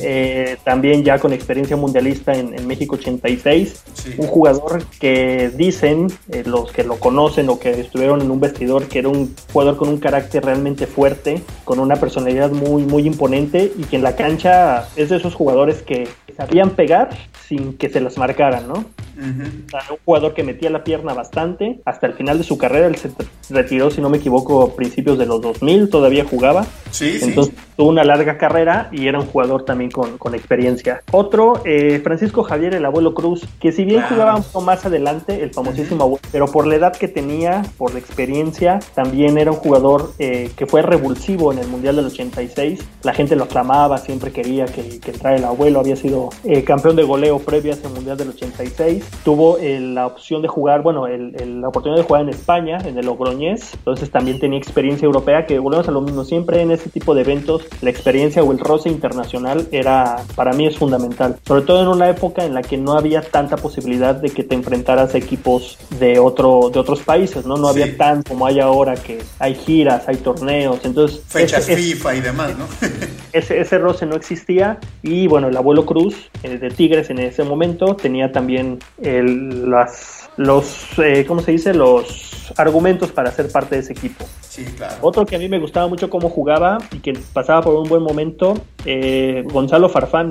eh, 0.00 0.58
también 0.62 1.04
ya 1.04 1.18
con 1.18 1.32
experiencia 1.32 1.76
mundialista 1.76 2.32
en, 2.32 2.66
México 2.66 2.96
86, 2.96 3.84
un 4.18 4.26
jugador 4.26 4.84
que 5.00 5.50
dicen 5.56 6.08
eh, 6.30 6.42
los 6.44 6.70
que 6.70 6.84
lo 6.84 6.96
conocen 6.96 7.48
o 7.48 7.58
que 7.58 7.80
estuvieron 7.80 8.20
en 8.20 8.30
un 8.30 8.40
vestidor 8.40 8.86
que 8.86 8.98
era 8.98 9.08
un 9.08 9.34
jugador 9.52 9.76
con 9.76 9.88
un 9.88 9.98
carácter 9.98 10.44
realmente 10.44 10.86
fuerte, 10.86 11.42
con 11.64 11.78
una 11.78 11.96
personalidad 11.96 12.50
muy, 12.50 12.84
muy 12.84 13.06
imponente 13.06 13.39
y 13.42 13.84
que 13.84 13.96
en 13.96 14.02
la 14.02 14.16
cancha 14.16 14.88
es 14.96 15.08
de 15.08 15.16
esos 15.16 15.34
jugadores 15.34 15.82
que 15.82 16.08
sabían 16.36 16.70
pegar 16.70 17.10
sin 17.46 17.76
que 17.76 17.88
se 17.88 18.00
las 18.00 18.18
marcaran, 18.18 18.68
¿no? 18.68 18.84
Un 19.20 19.98
jugador 20.04 20.34
que 20.34 20.42
metía 20.42 20.70
la 20.70 20.84
pierna 20.84 21.14
bastante. 21.14 21.80
Hasta 21.84 22.06
el 22.06 22.14
final 22.14 22.38
de 22.38 22.44
su 22.44 22.58
carrera, 22.58 22.86
él 22.86 22.96
se 22.96 23.10
retiró, 23.50 23.90
si 23.90 24.00
no 24.00 24.08
me 24.08 24.18
equivoco, 24.18 24.62
a 24.62 24.74
principios 24.74 25.18
de 25.18 25.26
los 25.26 25.40
2000, 25.40 25.90
todavía 25.90 26.24
jugaba. 26.24 26.66
Sí, 26.90 27.18
Entonces 27.22 27.54
tuvo 27.76 27.88
una 27.88 28.04
larga 28.04 28.36
carrera 28.36 28.88
y 28.92 29.06
era 29.06 29.18
un 29.18 29.26
jugador 29.26 29.64
también 29.64 29.90
con, 29.90 30.18
con 30.18 30.34
experiencia. 30.34 31.02
Otro, 31.12 31.62
eh, 31.64 32.00
Francisco 32.02 32.42
Javier, 32.42 32.74
el 32.74 32.84
abuelo 32.84 33.14
Cruz, 33.14 33.46
que 33.60 33.72
si 33.72 33.84
bien 33.84 34.02
jugaba 34.02 34.36
un 34.36 34.42
poco 34.42 34.60
más 34.62 34.84
adelante, 34.84 35.42
el 35.42 35.52
famosísimo 35.52 36.04
abuelo, 36.04 36.22
pero 36.32 36.46
por 36.46 36.66
la 36.66 36.76
edad 36.76 36.96
que 36.96 37.08
tenía, 37.08 37.62
por 37.78 37.92
la 37.92 37.98
experiencia, 37.98 38.80
también 38.94 39.38
era 39.38 39.50
un 39.50 39.56
jugador 39.58 40.12
eh, 40.18 40.50
que 40.56 40.66
fue 40.66 40.82
revulsivo 40.82 41.52
en 41.52 41.58
el 41.58 41.68
Mundial 41.68 41.96
del 41.96 42.06
86. 42.06 42.80
La 43.02 43.14
gente 43.14 43.36
lo 43.36 43.44
aclamaba, 43.44 43.98
siempre 43.98 44.32
quería 44.32 44.66
que, 44.66 45.00
que 45.00 45.12
entrara 45.12 45.36
el 45.36 45.44
abuelo, 45.44 45.80
había 45.80 45.96
sido 45.96 46.30
eh, 46.44 46.64
campeón 46.64 46.96
de 46.96 47.02
goleo 47.02 47.38
previo 47.38 47.72
a 47.72 47.76
ese 47.76 47.88
Mundial 47.88 48.16
del 48.16 48.30
86 48.30 49.04
tuvo 49.24 49.58
eh, 49.58 49.80
la 49.80 50.06
opción 50.06 50.42
de 50.42 50.48
jugar, 50.48 50.82
bueno, 50.82 51.06
el, 51.06 51.60
la 51.60 51.68
oportunidad 51.68 52.00
de 52.00 52.06
jugar 52.06 52.22
en 52.22 52.30
España, 52.30 52.78
en 52.84 52.96
el 52.98 53.06
Logroñés, 53.06 53.74
entonces 53.74 54.10
también 54.10 54.38
tenía 54.38 54.58
experiencia 54.58 55.06
europea, 55.06 55.46
que 55.46 55.58
volvemos 55.58 55.88
a 55.88 55.90
lo 55.90 56.00
mismo, 56.00 56.24
siempre 56.24 56.62
en 56.62 56.70
ese 56.70 56.90
tipo 56.90 57.14
de 57.14 57.22
eventos 57.22 57.66
la 57.82 57.90
experiencia 57.90 58.42
o 58.42 58.52
el 58.52 58.58
roce 58.58 58.88
internacional 58.88 59.68
era, 59.72 60.16
para 60.34 60.52
mí 60.52 60.66
es 60.66 60.78
fundamental, 60.78 61.36
sobre 61.46 61.62
todo 61.62 61.82
en 61.82 61.88
una 61.88 62.08
época 62.08 62.44
en 62.44 62.54
la 62.54 62.62
que 62.62 62.76
no 62.76 62.92
había 62.92 63.22
tanta 63.22 63.56
posibilidad 63.56 64.14
de 64.14 64.30
que 64.30 64.44
te 64.44 64.54
enfrentaras 64.54 65.14
a 65.14 65.18
equipos 65.18 65.78
de, 65.98 66.18
otro, 66.18 66.70
de 66.72 66.78
otros 66.78 67.00
países, 67.00 67.44
¿no? 67.46 67.56
No 67.56 67.68
había 67.68 67.96
tan 67.96 68.22
como 68.22 68.46
hay 68.46 68.60
ahora 68.60 68.94
que 68.94 69.22
hay 69.38 69.54
giras, 69.54 70.08
hay 70.08 70.16
torneos, 70.16 70.80
entonces... 70.84 71.22
Fechas 71.26 71.66
FIFA 71.66 72.14
y 72.16 72.20
demás, 72.20 72.56
¿no? 72.58 72.66
ese, 73.32 73.60
ese 73.60 73.78
roce 73.78 74.06
no 74.06 74.16
existía. 74.16 74.78
Y 75.02 75.26
bueno, 75.26 75.48
el 75.48 75.56
abuelo 75.56 75.86
Cruz 75.86 76.30
eh, 76.42 76.58
de 76.58 76.70
Tigres 76.70 77.10
en 77.10 77.18
ese 77.18 77.44
momento 77.44 77.96
tenía 77.96 78.32
también 78.32 78.78
el, 79.02 79.70
las, 79.70 80.30
los, 80.36 80.98
eh, 80.98 81.24
¿cómo 81.26 81.40
se 81.40 81.52
dice? 81.52 81.74
Los 81.74 82.52
argumentos 82.56 83.12
para 83.12 83.30
ser 83.30 83.50
parte 83.50 83.76
de 83.76 83.82
ese 83.82 83.92
equipo. 83.92 84.24
Sí, 84.40 84.64
claro. 84.64 84.96
Otro 85.00 85.26
que 85.26 85.36
a 85.36 85.38
mí 85.38 85.48
me 85.48 85.58
gustaba 85.58 85.86
mucho 85.88 86.10
cómo 86.10 86.28
jugaba 86.28 86.78
y 86.92 86.98
que 86.98 87.18
pasaba 87.32 87.62
por 87.62 87.74
un 87.76 87.88
buen 87.88 88.02
momento, 88.02 88.54
eh, 88.84 89.44
Gonzalo 89.46 89.88
Farfán. 89.88 90.30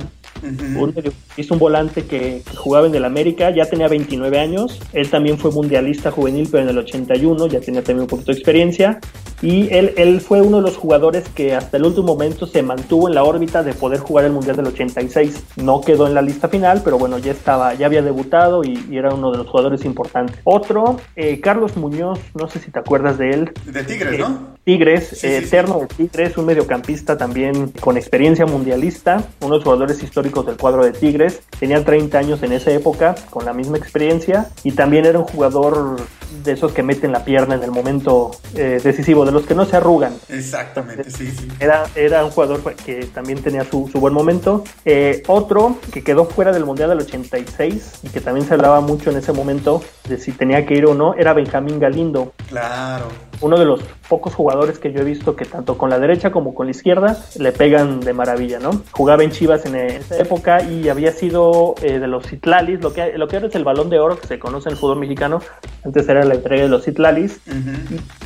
Hizo 1.37 1.53
un 1.53 1.59
volante 1.59 2.05
que, 2.05 2.43
jugaba 2.55 2.87
en 2.87 2.95
el 2.95 3.05
América, 3.05 3.49
ya 3.51 3.65
tenía 3.65 3.87
29 3.87 4.39
años, 4.39 4.79
él 4.93 5.09
también 5.09 5.37
fue 5.37 5.51
mundialista 5.51 6.11
juvenil, 6.11 6.47
pero 6.51 6.63
en 6.63 6.69
el 6.69 6.77
81 6.77 7.47
ya 7.47 7.59
tenía 7.59 7.83
también 7.83 8.01
un 8.01 8.07
poquito 8.07 8.31
de 8.31 8.37
experiencia 8.37 8.99
y 9.41 9.73
él, 9.73 9.93
él 9.95 10.19
fue 10.21 10.41
uno 10.41 10.57
de 10.57 10.63
los 10.63 10.75
jugadores 10.77 11.27
que 11.29 11.55
hasta 11.55 11.77
el 11.77 11.85
último 11.85 12.07
momento 12.07 12.45
se 12.45 12.61
mantuvo 12.61 13.07
en 13.07 13.15
la 13.15 13.23
órbita 13.23 13.63
de 13.63 13.73
poder 13.73 13.99
jugar 13.99 14.25
el 14.25 14.33
Mundial 14.33 14.57
del 14.57 14.67
86. 14.67 15.43
No 15.57 15.81
quedó 15.81 16.07
en 16.07 16.13
la 16.13 16.21
lista 16.21 16.49
final, 16.49 16.81
pero 16.83 16.97
bueno, 16.97 17.17
ya 17.17 17.31
estaba, 17.31 17.73
ya 17.73 17.85
había 17.85 18.01
debutado 18.01 18.63
y, 18.63 18.85
y 18.89 18.97
era 18.97 19.13
uno 19.13 19.31
de 19.31 19.37
los 19.37 19.47
jugadores 19.47 19.85
importantes. 19.85 20.37
Otro, 20.43 20.99
eh, 21.15 21.39
Carlos 21.39 21.77
Muñoz, 21.77 22.19
no 22.33 22.49
sé 22.49 22.59
si 22.59 22.71
te 22.71 22.79
acuerdas 22.79 23.17
de 23.17 23.31
él. 23.31 23.51
De 23.65 23.83
Tigres, 23.83 24.19
¿no? 24.19 24.57
Tigres, 24.65 25.07
Sí, 25.09 25.15
sí, 25.15 25.27
eh, 25.27 25.39
sí. 25.39 25.45
eterno 25.47 25.79
de 25.79 25.87
Tigres, 25.87 26.37
un 26.37 26.45
mediocampista 26.45 27.17
también 27.17 27.71
con 27.79 27.97
experiencia 27.97 28.45
mundialista, 28.45 29.23
uno 29.39 29.51
de 29.51 29.57
los 29.57 29.63
jugadores 29.63 30.03
históricos 30.03 30.18
del 30.21 30.57
cuadro 30.57 30.83
de 30.83 30.91
Tigres, 30.91 31.41
tenía 31.59 31.83
30 31.83 32.17
años 32.17 32.43
en 32.43 32.51
esa 32.53 32.71
época, 32.71 33.15
con 33.29 33.45
la 33.45 33.53
misma 33.53 33.77
experiencia, 33.77 34.49
y 34.63 34.71
también 34.71 35.05
era 35.05 35.19
un 35.19 35.25
jugador 35.25 35.97
de 36.43 36.51
esos 36.53 36.71
que 36.71 36.83
meten 36.83 37.11
la 37.11 37.25
pierna 37.25 37.55
en 37.55 37.63
el 37.63 37.71
momento 37.71 38.31
eh, 38.55 38.79
decisivo, 38.83 39.25
de 39.25 39.31
los 39.31 39.45
que 39.45 39.55
no 39.55 39.65
se 39.65 39.77
arrugan. 39.77 40.13
Exactamente, 40.29 41.09
sí, 41.09 41.27
sí. 41.31 41.47
Era, 41.59 41.85
era 41.95 42.23
un 42.23 42.31
jugador 42.31 42.61
que 42.75 43.05
también 43.13 43.41
tenía 43.41 43.63
su, 43.63 43.89
su 43.91 43.99
buen 43.99 44.13
momento. 44.13 44.63
Eh, 44.85 45.23
otro 45.27 45.77
que 45.91 46.03
quedó 46.03 46.25
fuera 46.25 46.51
del 46.51 46.65
Mundial 46.65 46.89
del 46.89 46.99
86 46.99 47.99
y 48.03 48.09
que 48.09 48.21
también 48.21 48.47
se 48.47 48.53
hablaba 48.53 48.79
mucho 48.81 49.09
en 49.09 49.17
ese 49.17 49.33
momento 49.33 49.81
de 50.07 50.17
si 50.17 50.31
tenía 50.31 50.65
que 50.65 50.75
ir 50.75 50.85
o 50.85 50.93
no, 50.93 51.13
era 51.15 51.33
Benjamín 51.33 51.79
Galindo 51.79 52.33
Claro. 52.47 53.05
uno 53.41 53.57
de 53.59 53.65
los 53.65 53.81
pocos 54.07 54.33
jugadores 54.33 54.79
que 54.79 54.91
yo 54.91 55.01
he 55.01 55.03
visto 55.03 55.35
que 55.35 55.45
tanto 55.45 55.77
con 55.77 55.89
la 55.89 55.99
derecha 55.99 56.31
como 56.31 56.53
con 56.55 56.65
la 56.67 56.71
izquierda 56.71 57.17
le 57.37 57.51
pegan 57.51 57.99
de 57.99 58.13
maravilla, 58.13 58.59
¿no? 58.59 58.81
Jugaba 58.91 59.23
en 59.23 59.31
Chivas 59.31 59.65
en 59.65 59.75
esa 60.09 60.21
época 60.21 60.61
y 60.63 60.89
había 60.89 61.11
sido 61.11 61.75
eh, 61.81 61.99
de 61.99 62.07
los 62.07 62.25
Citlalis, 62.27 62.81
lo 62.81 62.93
que, 62.93 63.13
lo 63.17 63.27
que 63.27 63.35
ahora 63.37 63.47
es 63.47 63.55
el 63.55 63.63
balón 63.63 63.89
de 63.89 63.99
oro 63.99 64.17
que 64.19 64.27
se 64.27 64.39
conoce 64.39 64.69
en 64.69 64.73
el 64.73 64.79
fútbol 64.79 64.99
mexicano, 64.99 65.41
antes 65.85 66.07
era 66.09 66.23
la 66.25 66.35
entrega 66.35 66.63
de 66.63 66.69
los 66.69 66.83
Citlalis. 66.85 67.39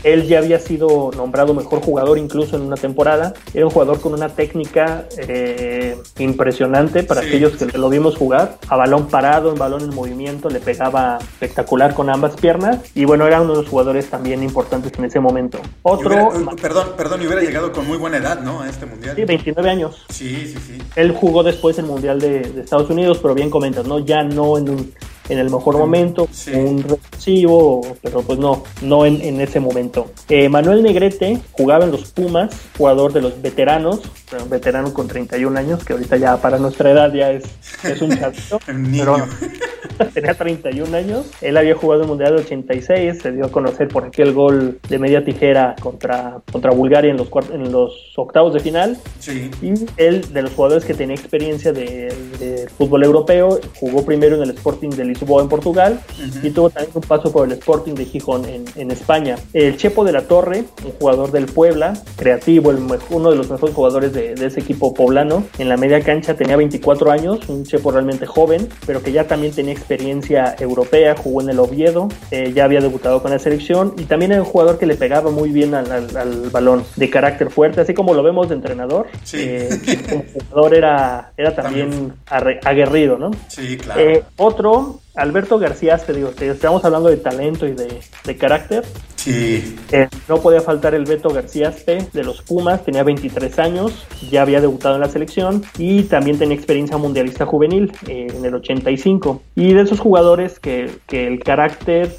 Él 0.03 0.23
ya 0.27 0.39
había 0.39 0.59
sido 0.59 1.11
nombrado 1.15 1.53
mejor 1.53 1.81
jugador 1.81 2.17
incluso 2.17 2.55
en 2.55 2.63
una 2.63 2.75
temporada. 2.75 3.33
Era 3.53 3.65
un 3.65 3.71
jugador 3.71 3.99
con 4.01 4.13
una 4.13 4.29
técnica 4.29 5.05
eh, 5.17 5.95
impresionante 6.19 7.03
para 7.03 7.21
Sí. 7.21 7.27
aquellos 7.27 7.53
que 7.53 7.77
lo 7.77 7.89
vimos 7.89 8.17
jugar. 8.17 8.57
A 8.67 8.75
balón 8.75 9.07
parado, 9.07 9.49
en 9.51 9.55
balón 9.57 9.81
en 9.83 9.93
movimiento, 9.93 10.49
le 10.49 10.59
pegaba 10.59 11.17
espectacular 11.19 11.93
con 11.93 12.09
ambas 12.09 12.35
piernas. 12.35 12.79
Y 12.95 13.05
bueno, 13.05 13.25
era 13.27 13.41
uno 13.41 13.51
de 13.53 13.59
los 13.61 13.69
jugadores 13.69 14.09
también 14.09 14.43
importantes 14.43 14.91
en 14.97 15.05
ese 15.05 15.19
momento. 15.19 15.59
Otro, 15.83 16.09
hubiera- 16.29 16.51
perdón, 16.61 16.87
perdón, 16.97 17.21
y 17.21 17.27
hubiera 17.27 17.41
llegado 17.41 17.71
con 17.71 17.87
muy 17.87 17.97
buena 17.97 18.17
edad, 18.17 18.41
¿no? 18.41 18.61
A 18.61 18.69
este 18.69 18.85
mundial. 18.85 19.15
sí, 19.15 19.23
29 19.25 19.69
años. 19.69 20.05
Sí, 20.09 20.47
sí, 20.47 20.57
sí. 20.67 20.77
Él 20.95 21.11
jugó 21.11 21.43
después 21.43 21.72
el 21.79 21.85
Mundial 21.85 22.19
de, 22.19 22.39
de 22.41 22.61
Estados 22.61 22.89
Unidos, 22.89 23.19
pero 23.21 23.33
bien 23.33 23.49
comentas, 23.49 23.85
¿no? 23.85 23.99
Ya 23.99 24.23
no 24.23 24.57
en 24.57 24.69
un 24.69 24.93
en 25.29 25.39
el 25.39 25.49
mejor 25.49 25.77
momento, 25.77 26.27
Sí. 26.31 26.51
un 26.51 26.83
revulsivo, 26.83 27.81
pero 28.01 28.21
pues 28.21 28.39
no, 28.39 28.63
no 28.81 29.05
en, 29.05 29.21
en 29.21 29.39
ese 29.41 29.59
momento. 29.59 30.11
Eh, 30.29 30.49
Manuel 30.49 30.83
Negrete 30.83 31.39
jugaba 31.51 31.85
en 31.85 31.91
los 31.91 32.11
Pumas, 32.11 32.53
jugador 32.77 33.13
de 33.13 33.21
los 33.21 33.41
veteranos, 33.41 34.01
un 34.41 34.49
veterano 34.49 34.93
con 34.93 35.07
31 35.07 35.57
años, 35.57 35.83
que 35.83 35.93
ahorita 35.93 36.17
ya 36.17 36.37
para 36.37 36.57
nuestra 36.57 36.91
edad 36.91 37.13
ya 37.13 37.31
es, 37.31 37.43
es 37.83 38.01
un 38.01 38.17
chavito. 38.17 38.59
Pero 38.65 39.11
bueno, 39.11 39.27
tenía 40.13 40.33
31 40.33 40.95
años. 40.97 41.25
Él 41.41 41.55
había 41.57 41.75
jugado 41.75 42.01
el 42.01 42.07
Mundial 42.07 42.35
del 42.35 42.45
86, 42.45 43.19
se 43.21 43.31
dio 43.31 43.45
a 43.45 43.51
conocer 43.51 43.87
por 43.87 44.03
aquel 44.05 44.33
gol 44.33 44.79
de 44.89 44.99
media 44.99 45.23
tijera 45.23 45.75
contra, 45.81 46.41
contra 46.51 46.71
Bulgaria 46.71 47.11
en 47.11 47.17
los, 47.17 47.29
en 47.51 47.71
los 47.71 48.11
octavos 48.17 48.53
de 48.53 48.59
final. 48.59 48.97
Sí. 49.19 49.49
Y 49.61 49.73
él, 49.97 50.33
de 50.33 50.41
los 50.41 50.53
jugadores 50.53 50.83
que 50.85 50.93
tenía 50.93 51.15
experiencia 51.15 51.71
de, 51.71 52.13
de 52.39 52.67
fútbol 52.77 53.03
europeo, 53.03 53.59
jugó 53.79 54.03
primero 54.03 54.35
en 54.35 54.43
el 54.43 54.51
Sporting 54.51 54.89
de 54.89 55.05
Lisboa 55.13 55.41
en 55.43 55.49
Portugal 55.49 55.99
y 56.43 56.49
tuvo 56.51 56.69
también 56.69 56.91
un 56.95 57.01
paso 57.01 57.31
por 57.31 57.47
el 57.47 57.53
Sporting 57.53 57.93
de 57.93 58.05
Gijón 58.05 58.45
en, 58.45 58.65
en 58.75 58.91
España. 58.91 59.35
El 59.53 59.77
Chepo 59.77 60.03
de 60.03 60.11
la 60.11 60.21
Torre, 60.23 60.65
un 60.85 60.91
jugador 60.99 61.31
del 61.31 61.45
Puebla, 61.45 61.93
creativo, 62.15 62.71
el 62.71 62.77
uno 63.09 63.29
de 63.31 63.35
los 63.35 63.49
mejores 63.49 63.75
jugadores 63.75 64.13
de, 64.13 64.35
de 64.35 64.45
ese 64.47 64.59
equipo 64.59 64.93
poblano, 64.93 65.43
en 65.57 65.69
la 65.69 65.77
media 65.77 66.01
cancha 66.01 66.35
tenía 66.35 66.55
24 66.57 67.11
años, 67.11 67.39
un 67.47 67.63
Chepo 67.65 67.91
realmente 67.91 68.25
joven, 68.25 68.67
pero 68.85 69.01
que 69.01 69.11
ya 69.11 69.25
también 69.27 69.53
tenía 69.53 69.73
experiencia 69.73 70.55
europea, 70.59 71.15
jugó 71.17 71.41
en 71.41 71.49
el 71.49 71.59
Oviedo, 71.59 72.09
eh, 72.31 72.51
ya 72.53 72.65
había 72.65 72.81
debutado 72.81 73.21
con 73.21 73.31
la 73.31 73.39
selección 73.39 73.93
y 73.97 74.03
también 74.03 74.31
era 74.33 74.41
un 74.41 74.47
jugador 74.47 74.77
que 74.77 74.85
le 74.85 74.95
pegaba 74.95 75.31
muy 75.31 75.49
bien 75.51 75.73
al, 75.75 75.91
al- 75.91 76.17
al 76.17 76.49
balón, 76.49 76.83
de 76.95 77.09
carácter 77.09 77.49
fuerte, 77.49 77.81
así 77.81 77.93
como 77.93 78.13
lo 78.13 78.23
vemos 78.23 78.49
de 78.49 78.55
entrenador. 78.55 79.07
Sí. 79.23 79.37
eh, 79.39 79.69
como 80.09 80.23
jugador 80.49 80.73
era, 80.75 81.31
era 81.37 81.55
también 81.55 82.13
arre- 82.27 82.59
aguerrido, 82.63 83.17
¿no? 83.17 83.31
Sí, 83.47 83.77
claro. 83.77 84.01
Eh, 84.01 84.23
otro, 84.37 84.99
Alberto 85.15 85.59
García, 85.59 85.97
te 85.97 86.13
digo, 86.13 86.29
te 86.29 86.49
estamos 86.49 86.83
hablando 86.85 87.09
de 87.09 87.17
talento 87.17 87.67
y 87.67 87.73
de, 87.73 88.01
de 88.23 88.37
carácter. 88.37 88.83
Eh, 89.25 90.07
no 90.27 90.37
podía 90.37 90.61
faltar 90.61 90.93
el 90.95 91.05
Beto 91.05 91.29
García 91.29 91.69
Aspe 91.69 92.07
de 92.11 92.23
los 92.23 92.41
Pumas, 92.41 92.83
tenía 92.83 93.03
23 93.03 93.59
años, 93.59 94.05
ya 94.29 94.41
había 94.41 94.61
debutado 94.61 94.95
en 94.95 95.01
la 95.01 95.09
selección 95.09 95.63
y 95.77 96.03
también 96.03 96.37
tenía 96.37 96.55
experiencia 96.55 96.97
mundialista 96.97 97.45
juvenil 97.45 97.91
eh, 98.07 98.27
en 98.33 98.43
el 98.43 98.55
85. 98.55 99.41
Y 99.55 99.73
de 99.73 99.81
esos 99.81 99.99
jugadores 99.99 100.59
que, 100.59 100.91
que 101.07 101.27
el 101.27 101.39
carácter 101.43 102.15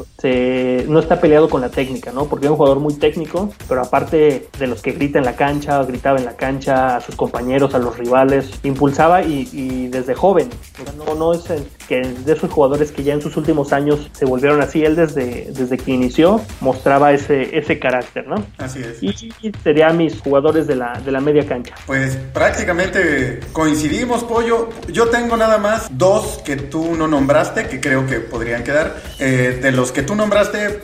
no 0.88 1.01
está 1.01 1.21
peleado 1.21 1.51
con 1.51 1.61
la 1.61 1.69
técnica, 1.69 2.12
¿no? 2.12 2.27
Porque 2.27 2.47
es 2.47 2.51
un 2.51 2.57
jugador 2.57 2.81
muy 2.81 2.95
técnico, 2.95 3.53
pero 3.69 3.83
aparte 3.83 4.49
de 4.59 4.67
los 4.67 4.81
que 4.81 4.93
grita 4.93 5.19
en 5.19 5.25
la 5.25 5.37
cancha, 5.37 5.83
gritaba 5.83 6.19
en 6.19 6.25
la 6.25 6.37
cancha 6.37 6.97
a 6.97 7.01
sus 7.01 7.14
compañeros, 7.14 7.75
a 7.75 7.79
los 7.79 7.99
rivales, 7.99 8.51
impulsaba 8.62 9.23
y, 9.23 9.88
desde 9.88 10.14
joven. 10.14 10.49
No, 10.97 11.14
no 11.14 11.35
es 11.35 11.45
que 11.88 12.01
de 12.01 12.33
esos 12.33 12.51
jugadores 12.51 12.90
que 12.93 13.03
ya 13.03 13.12
en 13.12 13.21
sus 13.21 13.37
últimos 13.37 13.73
años 13.73 14.11
se 14.12 14.25
volvieron 14.25 14.62
así, 14.62 14.83
él 14.83 14.97
desde, 14.97 15.53
desde 15.53 15.77
que 15.77 15.93
inició 15.93 16.40
mostraba 16.61 16.93
ese, 17.12 17.57
ese 17.57 17.78
carácter, 17.78 18.26
¿no? 18.26 18.44
Así 18.59 18.80
es. 18.80 19.02
Y 19.02 19.52
serían 19.62 19.96
mis 19.96 20.20
jugadores 20.20 20.66
de 20.66 20.76
la, 20.76 21.00
de 21.04 21.11
la 21.12 21.20
media 21.20 21.46
cancha. 21.46 21.74
Pues 21.87 22.16
prácticamente 22.33 23.40
coincidimos, 23.52 24.24
Pollo. 24.24 24.68
Yo 24.88 25.09
tengo 25.09 25.37
nada 25.37 25.59
más 25.59 25.88
dos 25.90 26.40
que 26.44 26.57
tú 26.57 26.94
no 26.96 27.07
nombraste, 27.09 27.68
que 27.68 27.80
creo 27.80 28.07
que 28.07 28.20
podrían 28.20 28.62
quedar. 28.64 28.96
Eh, 29.18 29.59
de 29.61 29.72
los 29.72 29.92
que 29.92 30.02
tú 30.02 30.14
nombraste, 30.14 30.66
eh, 30.66 30.80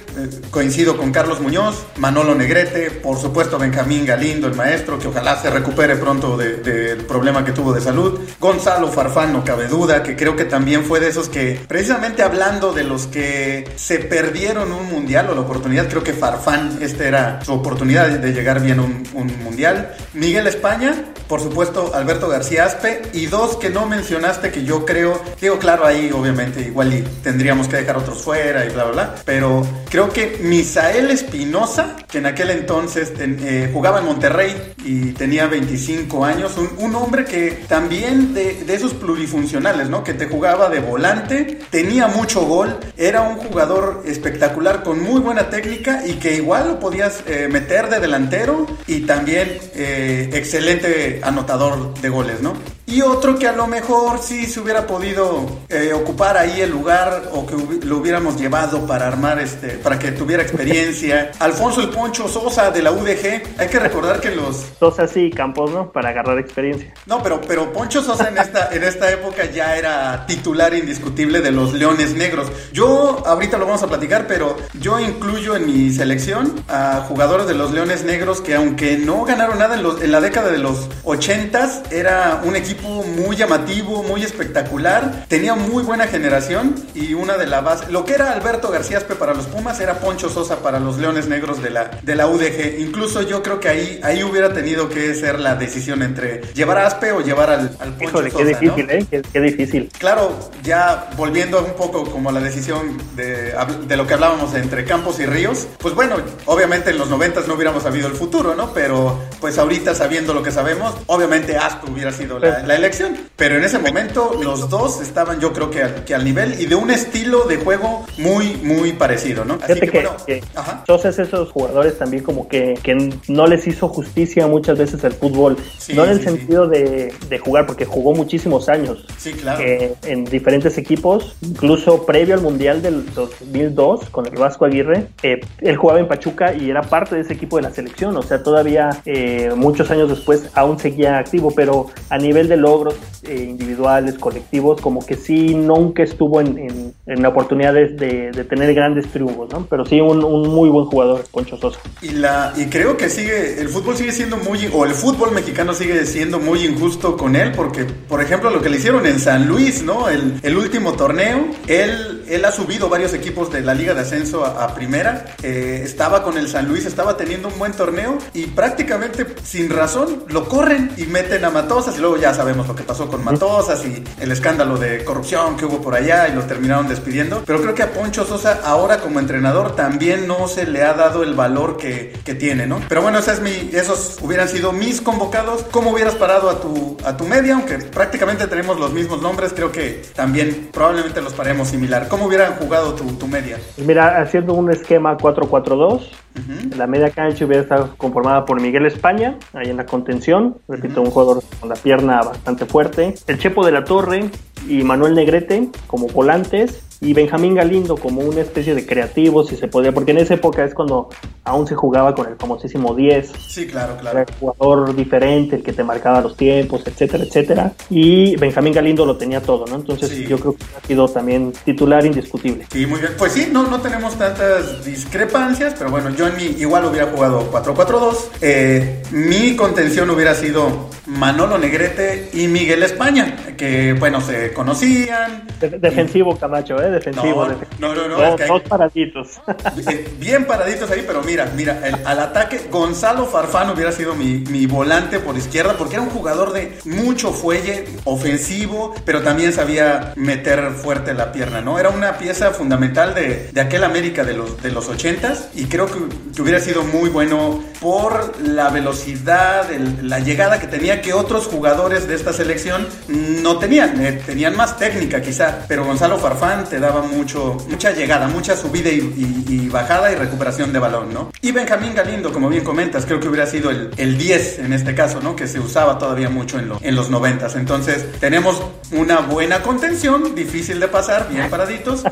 coincido 0.51 0.97
con 0.97 1.13
Carlos 1.13 1.41
Muñoz, 1.41 1.87
Manolo 1.99 2.35
Negrete, 2.35 2.91
por 2.91 3.19
supuesto 3.19 3.59
Benjamín 3.59 4.05
Galindo, 4.05 4.47
el 4.49 4.55
maestro, 4.55 4.99
que 4.99 5.09
ojalá 5.09 5.37
se 5.41 5.51
recupere 5.51 5.97
pronto 5.97 6.37
de- 6.37 6.57
del 6.59 7.05
problema 7.05 7.45
que 7.45 7.53
tuvo 7.53 7.73
de 7.73 7.81
salud. 7.81 8.21
Gonzalo 8.41 8.89
Farfán, 8.89 9.33
no 9.33 9.45
cabe 9.45 9.69
duda, 9.69 10.03
que 10.03 10.17
creo 10.17 10.37
que 10.37 10.45
también 10.45 10.85
fue 10.85 11.01
de 11.01 11.09
esos 11.09 11.29
que, 11.29 11.61
precisamente 11.69 12.23
hablando 12.23 12.73
de 12.73 12.85
los 12.85 13.07
que 13.07 13.69
se 13.77 13.99
perdieron 14.01 14.73
un 14.73 14.87
mundial 14.91 15.29
o 15.31 15.35
la 15.35 15.41
oportunidad, 15.43 15.89
creo 15.89 16.00
que 16.03 16.13
Farfán, 16.13 16.79
esta 16.81 17.05
era 17.07 17.45
su 17.45 17.53
oportunidad 17.53 18.09
de 18.09 18.33
llegar 18.33 18.61
bien 18.61 18.79
a 18.79 18.83
un, 18.83 19.03
un 19.15 19.45
mundial. 19.45 19.95
Miguel 20.15 20.47
España, 20.47 20.95
por 21.29 21.41
supuesto 21.41 21.93
Alberto 21.95 22.29
García 22.29 22.65
Aspe, 22.65 23.03
y 23.13 23.27
dos 23.27 23.57
que 23.57 23.71
no 23.71 23.87
mencionaste 23.87 24.51
que 24.51 24.65
yo 24.65 24.85
creo, 24.85 25.21
digo 25.41 25.59
claro 25.59 25.87
ahí 25.87 26.11
obviamente 26.13 26.61
igual 26.61 26.93
y 26.93 27.03
tendríamos 27.23 27.69
que 27.69 27.77
dejar 27.77 27.97
otros 27.97 28.23
fuera 28.23 28.65
y 28.65 28.71
bla 28.71 28.85
bla 28.85 28.93
bla, 28.93 29.15
pero 29.25 29.65
creo 29.89 30.11
que 30.11 30.39
Misael 30.43 31.11
Espinosa, 31.11 31.97
que 32.11 32.19
en 32.19 32.27
aquel 32.27 32.51
entonces 32.51 33.13
eh, 33.19 33.71
jugaba 33.73 34.01
en 34.01 34.07
Monterrey 34.07 34.75
y 34.85 35.13
tenía 35.13 35.47
25 35.47 36.25
años, 36.25 36.57
un, 36.57 36.71
un 36.79 36.95
hombre 36.97 37.25
que 37.25 37.63
también 37.69 38.35
de, 38.35 38.65
de 38.65 38.75
esos 38.75 38.95
plurifuncionales, 38.95 39.89
¿no? 39.89 40.03
Que 40.03 40.15
te 40.15 40.27
jugaba 40.27 40.69
de 40.69 40.81
volante, 40.81 41.61
tenía 41.71 42.09
mucho 42.09 42.41
gol, 42.43 42.77
era 42.97 43.23
un 43.23 43.37
jugador 43.37 44.03
espectacular 44.05 44.83
con 44.83 45.01
muy 45.01 45.21
buena 45.21 45.49
técnica 45.49 45.90
y 46.07 46.15
que 46.15 46.35
igual 46.37 46.69
lo 46.69 46.81
podías 46.81 47.23
eh, 47.27 47.49
meter 47.51 47.89
de 47.89 48.01
delantero 48.01 48.67
y 48.87 49.01
también 49.01 49.59
eh, 49.75 50.31
excelente 50.33 51.21
anotador 51.23 51.95
de 52.01 52.09
goles, 52.09 52.41
¿no? 52.41 52.55
Y 52.91 53.03
otro 53.03 53.39
que 53.39 53.47
a 53.47 53.53
lo 53.53 53.69
mejor 53.69 54.19
sí 54.21 54.47
se 54.47 54.59
hubiera 54.59 54.85
podido 54.85 55.47
eh, 55.69 55.93
ocupar 55.93 56.37
ahí 56.37 56.61
el 56.61 56.71
lugar 56.71 57.31
o 57.33 57.47
que 57.47 57.55
lo 57.87 57.99
hubiéramos 57.99 58.37
llevado 58.37 58.85
para 58.85 59.07
armar 59.07 59.39
este, 59.39 59.79
para 59.79 59.97
que 59.97 60.11
tuviera 60.11 60.43
experiencia. 60.43 61.31
Alfonso 61.39 61.83
el 61.83 61.91
Poncho 61.91 62.27
Sosa 62.27 62.73
de 62.73 62.83
la 62.83 62.91
UDG. 62.91 63.59
Hay 63.59 63.69
que 63.69 63.79
recordar 63.79 64.21
que 64.21 64.33
los 64.33 64.67
Sosa 64.81 65.07
sí, 65.07 65.31
Campos, 65.31 65.71
¿no? 65.71 65.93
Para 65.93 66.09
agarrar 66.09 66.37
experiencia. 66.41 66.93
no, 67.07 67.23
pero, 67.23 67.41
pero 67.41 67.73
Poncho 67.73 68.03
Sosa 68.03 68.29
en 68.29 68.39
esta, 68.39 68.71
en 68.73 68.83
esta 68.83 69.09
época 69.09 69.45
ya 69.45 69.77
era 69.77 70.27
titular 70.27 70.75
indiscutible 70.75 71.41
de 71.41 71.53
los 71.53 71.73
Leones 71.73 72.15
Negros. 72.17 72.51
Yo, 72.73 73.23
ahorita 73.25 73.57
lo 73.57 73.67
vamos 73.67 73.85
a 73.85 73.87
platicar, 73.87 74.27
pero 74.27 74.57
yo 74.81 74.99
incluyo 74.99 75.55
en 75.55 75.67
mi 75.67 75.80
selección 75.91 76.55
a 76.69 77.05
jugadores 77.09 77.47
de 77.47 77.55
los 77.55 77.73
Leones 77.73 78.05
Negros 78.05 78.41
que 78.43 78.55
aunque 78.55 78.99
no 78.99 79.25
ganaron 79.25 79.59
nada 79.59 79.77
en, 79.77 79.83
los- 79.83 80.03
en 80.03 80.13
la 80.13 80.21
década 80.21 80.51
de 80.51 80.59
los 80.59 80.89
80 81.05 81.85
era 81.91 82.43
un 82.45 82.57
equipo 82.57 83.03
muy 83.05 83.37
llamativo, 83.37 84.03
muy 84.03 84.23
espectacular, 84.23 85.25
tenía 85.29 85.55
muy 85.55 85.83
buena 85.83 86.07
generación 86.07 86.75
y 86.95 87.15
una 87.15 87.37
de 87.37 87.47
las 87.47 87.65
bases, 87.65 87.89
lo 87.91 88.05
que 88.05 88.15
era 88.15 88.33
Alberto 88.33 88.71
García 88.71 88.99
Aspe 88.99 89.15
para 89.15 89.35
los 89.35 89.47
Pumas 89.47 89.81
era 89.81 89.95
Poncho 90.01 90.29
Sosa 90.29 90.57
para 90.59 90.79
los 90.81 90.99
Leones 90.99 91.27
Negros 91.29 91.63
de 91.63 91.71
la, 91.71 91.91
de 92.03 92.15
la 92.15 92.27
UDG. 92.27 92.79
Incluso 92.81 93.23
yo 93.23 93.43
creo 93.43 93.59
que 93.61 93.69
ahí, 93.69 94.01
ahí 94.03 94.23
hubiera 94.23 94.53
tenido 94.53 94.89
que 94.89 95.15
ser 95.15 95.41
la 95.41 95.55
decisión 95.55 96.03
entre 96.03 96.43
llevar 96.55 96.79
a 96.79 96.87
Aspe 96.87 97.13
o 97.13 97.21
llevar 97.23 97.51
al, 97.51 97.77
al 97.81 97.93
Poncho 97.95 98.05
Híjole, 98.05 98.31
Sosa. 98.31 98.45
qué 98.45 98.49
difícil, 98.51 98.87
¿no? 98.87 98.93
¿eh? 98.93 99.07
Qué, 99.11 99.23
qué 99.33 99.41
difícil. 99.41 99.91
Claro, 99.99 100.51
ya 100.63 101.11
volviendo 101.17 101.59
un 101.65 101.73
poco 101.75 102.05
como 102.11 102.31
a 102.31 102.33
la 102.33 102.41
decisión 102.41 102.99
de, 103.17 103.55
de 103.87 103.97
lo 103.97 104.07
que 104.07 104.15
hablábamos 104.15 104.55
entre 104.55 104.85
Campos 104.85 105.21
y 105.21 105.27
Ríos, 105.27 105.60
pues 105.79 105.95
bueno, 105.95 106.17
obviamente 106.47 106.91
en 106.91 106.99
los 106.99 107.09
noventas 107.09 107.47
no 107.49 107.55
hubiéramos 107.55 107.83
sabido 107.83 108.09
el 108.09 108.15
futuro, 108.15 108.55
¿no? 108.55 108.73
Pero 108.73 109.19
pues 109.41 109.59
ahorita 109.59 109.95
sabiendo 109.95 110.35
lo 110.35 110.43
que 110.43 110.51
sabemos, 110.51 110.95
obviamente 111.07 111.57
Aspe 111.57 111.91
hubiera 111.91 112.13
sido 112.13 112.39
la, 112.39 112.61
la 112.61 112.75
elección. 112.77 113.17
Pero 113.37 113.57
en 113.57 113.65
ese 113.65 113.79
momento 113.79 114.39
los 114.43 114.69
dos 114.69 115.01
estaban 115.01 115.41
yo 115.41 115.53
creo 115.53 115.71
que 115.71 115.81
que 116.05 116.15
al 116.15 116.25
nivel 116.25 116.61
y 116.61 116.67
de 116.67 116.75
un 116.75 116.91
estilo 116.91 117.45
de 117.45 117.57
juego 117.57 118.05
muy, 118.19 118.57
muy 118.63 118.93
parecido, 118.93 119.45
¿no? 119.45 119.59
Así 119.63 119.75
que, 119.75 119.81
que, 119.81 119.91
bueno, 119.91 120.17
que 120.27 120.43
ajá. 120.55 120.85
Sosa 120.87 121.09
es 121.11 121.19
esos 121.19 121.51
jugadores 121.51 121.99
también 121.99 122.23
como 122.23 122.49
que, 122.49 122.75
que 122.83 123.15
no 123.29 123.47
les 123.47 123.67
hizo 123.67 123.89
justicia 123.89 124.47
muchas 124.47 124.79
veces 124.79 125.03
el 125.05 125.13
fútbol. 125.13 125.57
Sí, 125.79 125.95
no 125.95 126.05
en 126.05 126.11
el 126.11 126.19
sí, 126.19 126.25
sentido 126.25 126.67
de, 126.69 127.13
de 127.29 127.39
jugar, 127.39 127.67
porque 127.67 127.85
jugó 127.85 128.15
muchísimos 128.15 128.69
años 128.69 129.05
Sí, 129.17 129.33
claro. 129.33 129.63
eh, 129.63 129.95
en 130.05 130.25
diferentes 130.25 130.77
equipos, 130.79 131.37
incluso 131.41 132.05
previo 132.07 132.35
al 132.35 132.41
Mundial 132.41 132.83
del 132.83 133.13
2002 133.15 134.11
con 134.11 134.27
el 134.27 134.35
Vasco 134.35 134.65
Aguirre, 134.65 135.09
eh, 135.23 135.41
él 135.61 135.77
jugaba 135.77 136.01
en 136.01 136.09
Pachuca 136.09 136.55
y 136.55 136.71
era 136.71 136.83
parte 136.83 137.15
de 137.15 137.23
ese 137.23 137.35
equipo 137.35 137.57
de 137.57 137.63
la 137.63 137.71
selección, 137.71 138.17
o 138.17 138.23
sea, 138.23 138.43
todavía 138.43 138.91
eh, 139.05 139.53
muchos 139.57 139.91
años 139.91 140.09
después 140.09 140.51
aún 140.55 140.79
seguía 140.79 141.19
activo, 141.19 141.53
pero 141.55 141.87
a 142.09 142.19
nivel 142.19 142.49
de 142.49 142.57
logros 142.57 142.97
eh, 143.25 143.47
individuales, 143.49 144.19
colectivos, 144.19 144.81
como 144.81 145.05
que 145.05 145.17
sí 145.17 145.55
nunca 145.55 146.03
estuvo 146.03 146.41
en, 146.41 146.59
en, 146.59 146.95
en 147.07 147.23
la 147.23 147.29
oportunidad 147.29 147.75
de, 147.75 148.31
tener 148.49 148.75
grandes 148.75 149.07
triunfos, 149.09 149.51
¿no? 149.53 149.67
Pero 149.69 149.85
sí 149.85 150.01
un, 150.01 150.21
muy 150.49 150.69
buen 150.71 150.87
jugador, 150.87 151.25
Poncho 151.31 151.57
Sosa. 151.57 151.81
Y, 152.01 152.11
la, 152.11 152.53
y 152.57 152.67
creo 152.67 152.97
que 152.97 153.11
sigue, 153.11 153.61
el 153.61 153.69
fútbol 153.69 153.97
sigue 153.97 154.13
siendo 154.13 154.37
muy, 154.37 154.71
o 154.73 154.85
el 154.85 154.93
fútbol 154.93 155.33
mexicano 155.33 155.75
sigue 155.75 156.07
siendo 156.07 156.39
muy 156.39 156.65
injusto 156.65 157.17
con 157.17 157.37
él, 157.37 157.53
porque, 157.53 157.85
por 157.85 158.23
ejemplo, 158.23 158.51
lo 158.51 158.63
que 158.63 158.71
le 158.71 158.79
hicieron 158.79 159.05
en 159.07 159.19
San 159.19 159.47
Luis, 159.47 159.83
¿no? 159.83 160.09
El, 160.09 160.41
el 160.43 160.57
último 160.57 160.93
torneo, 160.93 161.47
él, 161.67 162.25
él 162.29 162.45
ha 162.45 162.53
subido 162.53 162.89
varios 162.89 163.13
equipos 163.13 163.53
de 163.53 163.61
la 163.61 163.75
Liga 163.75 163.93
de 163.93 164.01
Ascenso 164.01 164.45
a, 164.45 164.65
a 164.65 164.75
primera, 164.75 165.35
eh, 165.43 165.83
estaba 165.85 166.23
con 166.23 166.39
el 166.39 166.49
San 166.49 166.69
Luis, 166.69 166.87
estaba 166.87 167.17
teniendo 167.17 167.49
un 167.49 167.59
buen 167.59 167.73
torneo, 167.73 168.19
y 168.35 168.47
prácticamente 168.47 169.27
sin 169.43 169.69
razón 169.69 170.25
lo 170.29 170.49
corren 170.49 170.93
y 170.97 171.05
meten 171.05 171.45
a 171.45 171.51
Matosas, 171.51 171.97
y 171.99 172.01
luego 172.01 172.17
ya 172.17 172.33
sabemos 172.33 172.67
lo 172.67 172.75
que 172.75 172.83
pasó 172.83 173.10
con 173.11 173.25
Matosas 173.25 173.85
y 173.85 174.03
el 174.21 174.33
escándalo 174.33 174.77
de 174.79 175.05
corrupción 175.05 175.57
que 175.57 175.65
hubo 175.65 175.81
por 175.81 175.95
allá, 175.95 176.29
y 176.29 176.35
lo 176.35 176.43
terminaron 176.43 176.89
despidiendo. 176.89 177.43
Pero 177.47 177.61
creo 177.61 177.75
que 177.75 177.83
a 177.83 177.93
Poncho 177.93 178.25
Sosa, 178.25 178.61
ahora 178.65 178.99
como 178.99 179.19
entrenador, 179.21 179.75
también 179.75 180.27
no 180.27 180.49
se 180.49 180.67
le 180.67 180.83
ha 180.83 180.95
dado 180.95 181.23
el 181.23 181.35
valor 181.35 181.77
que, 181.77 182.13
que 182.25 182.35
tiene, 182.35 182.67
¿no? 182.67 182.81
Pero 182.89 183.03
bueno, 183.03 183.19
esa 183.19 183.33
es 183.33 183.41
mi, 183.41 183.71
esos 183.73 184.19
hubieran 184.23 184.49
sido 184.49 184.73
mis 184.73 185.01
convocados. 185.01 185.65
¿Cómo 185.71 185.91
hubieras 185.91 186.15
parado 186.15 186.51
a 186.51 186.61
tu, 186.61 186.97
a 187.05 187.17
tu 187.17 187.25
media? 187.25 187.55
Aunque 187.55 187.79
prácticamente 187.79 188.47
tenemos 188.47 188.79
los 188.79 188.93
mismos 188.93 189.21
nombres, 189.23 189.53
creo 189.53 189.73
que 189.73 190.03
también 190.15 190.69
probablemente 190.73 191.21
los 191.21 191.33
paremos 191.33 191.69
similar. 191.69 192.09
¿Cómo 192.09 192.27
hubieran 192.27 192.55
jugado 192.55 192.95
tu, 192.95 193.05
tu 193.15 193.27
media? 193.27 193.59
Mira, 193.79 194.21
haciendo 194.21 194.55
un 194.55 194.71
esquema 194.71 195.17
4-4-2, 195.17 196.09
Ujú. 196.31 196.77
la 196.77 196.87
media 196.87 197.11
cancha 197.11 197.45
hubiera 197.45 197.63
estado 197.63 197.95
conformada 197.97 198.45
por 198.45 198.61
Miguel 198.61 198.87
España, 198.87 199.37
ahí 199.53 199.69
en 199.71 199.77
la 199.77 199.85
contención, 199.87 200.57
repito, 200.69 201.03
un 201.03 201.11
jugador 201.11 201.43
con 201.59 201.69
la 201.69 201.75
pierna 201.75 202.23
bastante 202.23 202.67
fuerte, 202.67 203.00
el 203.01 203.39
Chepo 203.39 203.65
de 203.65 203.73
la 203.73 203.85
Torre 203.85 204.31
y 204.69 204.83
Manuel 204.83 205.15
Negrete 205.15 205.69
como 205.87 206.07
volantes, 206.09 206.83
y 207.01 207.13
Benjamín 207.15 207.55
Galindo 207.55 207.97
como 207.97 208.21
una 208.21 208.41
especie 208.43 208.75
de 208.75 208.85
creativo, 208.87 209.45
si 209.45 209.57
se 209.57 209.69
podía, 209.69 209.93
porque 209.93 210.11
en 210.11 210.19
esa 210.19 210.35
época 210.35 210.65
es 210.65 210.75
cuando 210.75 211.09
aún 211.45 211.67
se 211.67 211.75
jugaba 211.75 212.15
con 212.15 212.29
el 212.29 212.37
famosísimo 212.37 212.95
10, 212.95 213.33
Sí, 213.49 213.67
claro, 213.67 213.93
era 213.95 214.01
claro. 214.01 214.19
el 214.21 214.27
jugador 214.39 214.95
diferente, 214.95 215.57
el 215.57 215.63
que 215.63 215.73
te 215.73 215.83
marcaba 215.83 216.21
los 216.21 216.37
tiempos, 216.37 216.83
etcétera, 216.87 217.25
etcétera, 217.25 217.73
y 217.89 218.37
Benjamín 218.37 218.75
Galindo 218.75 219.07
lo 219.07 219.17
tenía 219.17 219.41
todo, 219.41 219.65
¿no? 219.67 219.77
Entonces 219.77 220.11
Sí. 220.11 220.27
yo 220.27 220.39
creo 220.39 220.55
que 220.57 220.65
ha 220.83 220.87
sido 220.87 221.09
también 221.09 221.53
titular 221.65 222.05
indiscutible. 222.05 222.67
Sí, 222.71 222.87
muy 222.87 223.01
bien. 223.01 223.13
Pues 223.19 223.33
sí, 223.33 223.49
no, 223.51 223.67
no 223.67 223.81
tenemos 223.81 224.17
tantas 224.19 224.85
discrepancias, 224.85 225.75
pero 225.79 225.91
bueno, 225.91 226.11
yo 226.11 226.27
en 226.29 226.37
mi 226.37 226.45
igual 226.61 226.85
hubiera 226.85 227.07
jugado 227.07 227.51
4-4-2. 227.51 228.29
Eh, 228.43 229.03
mi 229.13 229.57
contención 229.57 230.11
hubiera 230.11 230.35
sido 230.35 230.89
Manolo 231.07 231.59
Negrete 231.59 232.29
y 232.35 232.47
Miguel 232.47 232.83
España, 232.83 233.35
que 233.57 233.95
bueno, 233.95 234.21
se 234.21 234.53
conocían. 234.53 235.47
De- 235.61 235.71
defensivo 235.79 236.37
Camacho, 236.37 236.81
¿eh? 236.83 236.90
Defensivo. 236.91 237.45
No, 237.45 237.51
defensivo. 237.51 237.79
no, 237.79 237.95
no, 237.95 238.09
no, 238.09 238.17
Dos, 238.17 238.29
es 238.31 238.37
que 238.37 238.43
hay- 238.45 238.49
dos 238.49 238.63
paraditos. 238.63 239.29
Bien 240.19 240.45
paraditos 240.47 240.91
ahí, 240.91 241.05
pero 241.07 241.23
mira, 241.23 241.51
mira, 241.57 241.81
el- 241.87 241.97
al 242.07 242.19
ataque 242.21 242.69
Gonzalo 242.71 243.27
Farfán 243.27 243.71
hubiera 243.71 243.93
sido 243.93 244.15
mi, 244.15 244.39
mi 244.51 244.67
volante 244.67 245.19
por 245.21 245.37
izquierda 245.37 245.75
porque 245.79 245.95
era 245.95 246.03
un 246.03 246.11
jugador 246.11 246.53
de 246.53 246.79
mucho 246.85 247.33
fuelle, 247.33 247.85
ofensivo, 248.05 248.95
pero 249.05 249.23
también 249.23 249.53
sabía 249.53 250.13
meter 250.17 250.73
fuerte 250.73 251.15
la 251.15 251.33
pierna, 251.33 251.61
¿no? 251.61 251.79
Era 251.79 251.91
una 251.91 252.19
pieza 252.19 252.51
fundamental 252.51 253.15
de, 253.15 253.51
de 253.53 253.61
aquel 253.61 253.85
América 253.85 254.25
de 254.25 254.35
los, 254.35 254.61
de 254.63 254.71
los 254.71 254.89
80s 254.91 255.47
y 255.55 255.67
creo 255.67 255.87
que, 255.87 255.99
que 256.35 256.43
hubiera 256.43 256.61
sido 256.61 256.83
muy 256.85 257.09
bueno 257.11 257.63
por 257.81 258.39
la 258.41 258.69
velocidad, 258.71 259.71
el- 259.73 260.09
la 260.09 260.19
llegada 260.21 260.59
que 260.61 260.67
tenía 260.67 261.01
que 261.01 261.13
otros 261.13 261.47
jugadores 261.47 262.07
de 262.09 262.15
esta 262.15 262.33
selección 262.33 262.87
no 263.09 263.59
tenían, 263.59 264.01
eh, 264.05 264.21
tenían 264.25 264.57
más 264.57 264.79
técnica 264.79 265.21
quizá, 265.23 265.61
pero 265.69 265.85
Gonzalo 265.85 266.19
Farfán 266.19 266.65
te 266.65 266.80
daba 266.81 267.03
mucho, 267.03 267.57
mucha 267.69 267.93
llegada, 267.93 268.27
mucha 268.29 268.57
subida 268.57 268.91
y, 268.91 268.99
y- 268.99 269.45
y 269.55 269.69
bajada 269.69 270.11
y 270.11 270.17
recuperación 270.17 270.73
de 270.73 270.79
balón, 270.79 271.13
¿no? 271.15 271.31
Y 271.43 271.53
Benjamín 271.53 271.95
Galindo, 271.95 272.33
como 272.33 272.49
bien 272.49 272.65
comentas, 272.65 273.07
creo 273.07 273.21
que 273.21 273.29
hubiera 273.29 273.47
sido 273.47 273.71
el, 273.71 273.91
el 273.97 274.19
10 274.19 274.59
en 274.61 274.73
este 274.73 274.95
caso, 274.95 275.21
¿no? 275.21 275.37
Que 275.37 275.47
se 275.47 275.61
usaba 275.61 275.99
todavía 275.99 276.29
mucho 276.31 276.59
en, 276.59 276.69
lo- 276.69 276.79
en 276.83 276.97
los 276.97 277.11
90. 277.11 277.47
Entonces, 277.55 278.05
tenemos 278.21 278.63
una 278.93 279.21
buena 279.21 279.63
contención, 279.63 280.35
difícil 280.35 280.81
de 280.81 280.89
pasar, 280.89 281.29
bien 281.31 281.49
paraditos. 281.51 282.03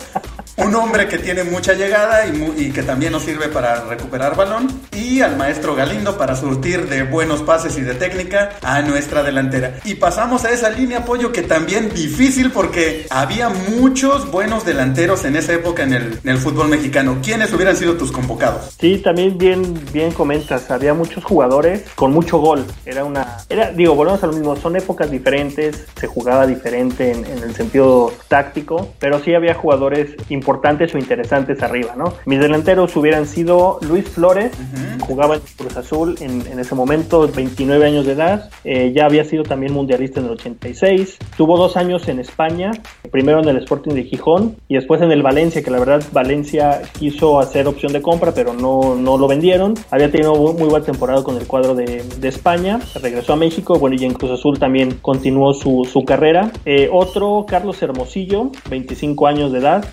Un 0.59 0.75
hombre 0.75 1.07
que 1.07 1.19
tiene 1.19 1.45
mucha 1.45 1.75
llegada 1.75 2.27
y, 2.27 2.73
que 2.73 2.83
también 2.83 3.13
nos 3.13 3.23
sirve 3.23 3.49
para 3.49 3.85
recuperar 3.85 4.37
balón. 4.37 4.67
Y 4.93 5.21
al 5.21 5.37
maestro 5.37 5.77
Galindo 5.77 6.19
para 6.19 6.35
surtir 6.35 6.89
de 6.89 7.05
buenos 7.05 7.43
pases 7.43 7.79
y 7.79 7.83
de 7.83 7.95
técnica 7.95 8.51
a 8.63 8.83
nuestra 8.83 9.23
delantera. 9.23 9.79
Y 9.85 9.95
pasamos 9.95 10.45
a 10.45 10.51
esa 10.51 10.69
línea 10.71 10.99
apoyo 10.99 11.31
que 11.31 11.43
también 11.43 11.91
difícil 11.95 12.51
porque 12.51 13.07
había 13.09 13.49
muchos 13.51 14.29
buenos 14.33 14.65
delanteros 14.65 15.25
en 15.25 15.37
esa 15.37 15.53
época 15.53 15.85
en 15.85 15.93
el, 15.93 16.19
en 16.25 16.29
el 16.29 16.39
fútbol 16.39 16.67
mexicano. 16.69 17.19
¿Quiénes 17.23 17.53
hubieran 17.53 17.77
sido 17.77 17.97
tus 17.97 18.11
convocados? 18.11 18.77
Sí, 18.81 18.99
también 18.99 19.39
bien, 19.39 19.81
bien 19.93 20.11
comentas. 20.11 20.73
Había 20.73 20.93
muchos 20.93 21.23
jugadores 21.23 21.85
con 21.95 22.13
mucho 22.13 22.39
gol. 22.39 22.67
Era 22.85 23.05
una. 23.05 23.39
Era, 23.49 23.71
digo, 23.71 23.95
volvemos 23.95 24.25
a 24.25 24.27
lo 24.27 24.33
mismo. 24.33 24.57
Son 24.57 24.75
épocas 24.75 25.09
diferentes. 25.09 25.87
Se 26.01 26.09
jugaba 26.09 26.49
diferente 26.49 27.13
en, 27.13 27.25
en 27.25 27.45
el 27.45 27.55
sentido 27.55 28.13
táctico. 28.27 28.93
Pero 28.99 29.21
sí 29.21 29.35
había 29.35 29.55
jugadores 29.55 30.11
importantes 30.29 30.48
o 30.49 30.99
interesantes 30.99 31.63
arriba, 31.63 31.95
¿no? 31.97 32.15
Mis 32.27 32.41
delanteros 32.41 32.97
hubieran 32.97 33.27
sido 33.27 33.79
Luis 33.83 34.09
Flores. 34.09 34.53
Jugaba 35.01 35.37
en 35.37 35.41
Cruz 35.57 35.77
Azul 35.77 36.17
en, 36.21 36.47
en 36.47 36.59
ese 36.59 36.75
momento, 36.75 37.29
29 37.29 37.87
años 37.87 38.07
de 38.07 38.13
edad. 38.13 38.51
Eh, 38.65 38.93
ya 38.95 39.07
había 39.07 39.25
sido 39.25 39.43
también 39.43 39.73
mundialista 39.73 40.21
en 40.21 40.27
el 40.27 40.33
86. 40.33 41.19
Tuvo 41.37 41.57
dos 41.57 41.77
años 41.77 42.09
en 42.09 42.19
España. 42.19 42.73
Primero 43.11 43.41
en 43.41 43.49
el 43.49 43.59
Sporting 43.59 43.93
de 43.93 44.05
Gijón 44.05 44.57
y 44.69 44.75
después 44.75 45.01
en 45.03 45.13
el 45.13 45.23
Valencia, 45.23 45.63
que 45.63 45.71
la 45.71 45.79
verdad 45.79 46.03
Valencia 46.13 46.83
quiso 46.99 47.41
hacer 47.41 47.67
opción 47.67 47.93
de 47.93 48.03
compra, 48.03 48.33
pero 48.33 48.53
no, 48.53 48.95
no 48.95 49.19
lo 49.19 49.29
vendieron. 49.29 49.75
Había 49.91 50.11
tenido 50.11 50.35
muy, 50.35 50.55
muy 50.55 50.69
buena 50.69 50.85
temporada 50.85 51.23
con 51.23 51.37
el 51.37 51.47
cuadro 51.47 51.75
de, 51.75 52.03
de 52.03 52.29
España. 52.29 52.81
Regresó 53.01 53.35
a 53.35 53.37
México, 53.37 53.79
bueno, 53.79 53.97
y 53.99 54.05
en 54.05 54.15
Cruz 54.15 54.33
Azul 54.33 54.59
también 54.59 54.99
continuó 55.03 55.55
su, 55.55 55.89
su 55.91 56.05
carrera. 56.05 56.51
Eh, 56.65 56.89
otro, 56.93 57.47
Carlos 57.49 57.81
Hermosillo, 57.83 58.51
25 58.71 59.27
años 59.27 59.53
de 59.53 59.59
edad. 59.59 59.85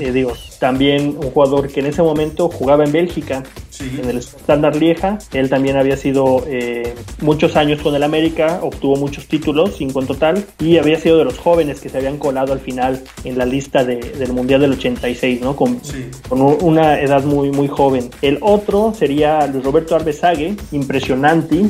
Eh, 0.00 0.12
digo, 0.12 0.32
también 0.58 1.16
un 1.16 1.30
jugador 1.30 1.68
que 1.68 1.80
en 1.80 1.86
ese 1.86 2.02
momento 2.02 2.48
jugaba 2.48 2.84
en 2.84 2.92
Bélgica, 2.92 3.42
Sí. 3.70 3.98
en 4.02 4.10
el 4.10 4.18
Standard 4.18 4.76
Lieja. 4.76 5.18
Él 5.32 5.48
también 5.48 5.76
había 5.76 5.96
sido 5.96 6.44
eh, 6.46 6.94
muchos 7.22 7.56
años 7.56 7.80
con 7.80 7.94
el 7.94 8.02
América, 8.02 8.58
obtuvo 8.62 8.96
muchos 8.96 9.26
títulos, 9.26 9.74
cinco 9.78 10.00
en 10.00 10.06
total, 10.06 10.44
y 10.58 10.76
había 10.76 10.98
sido 10.98 11.16
de 11.18 11.24
los 11.24 11.38
jóvenes 11.38 11.80
que 11.80 11.88
se 11.88 11.96
habían 11.98 12.18
colado 12.18 12.52
al 12.52 12.60
final 12.60 13.00
en 13.24 13.38
la 13.38 13.46
lista 13.46 13.84
de- 13.84 13.96
del 14.00 14.32
Mundial 14.32 14.60
del 14.60 14.72
86, 14.72 15.40
¿no? 15.40 15.56
Con, 15.56 15.82
Sí. 15.82 16.10
con 16.28 16.42
un- 16.42 16.58
una 16.60 17.00
edad 17.00 17.24
muy, 17.24 17.50
muy 17.50 17.68
joven. 17.68 18.10
El 18.22 18.38
otro 18.42 18.92
sería 18.94 19.46
Luis 19.46 19.64
Roberto 19.64 19.94
Arbezague, 19.96 20.56
impresionante. 20.72 21.62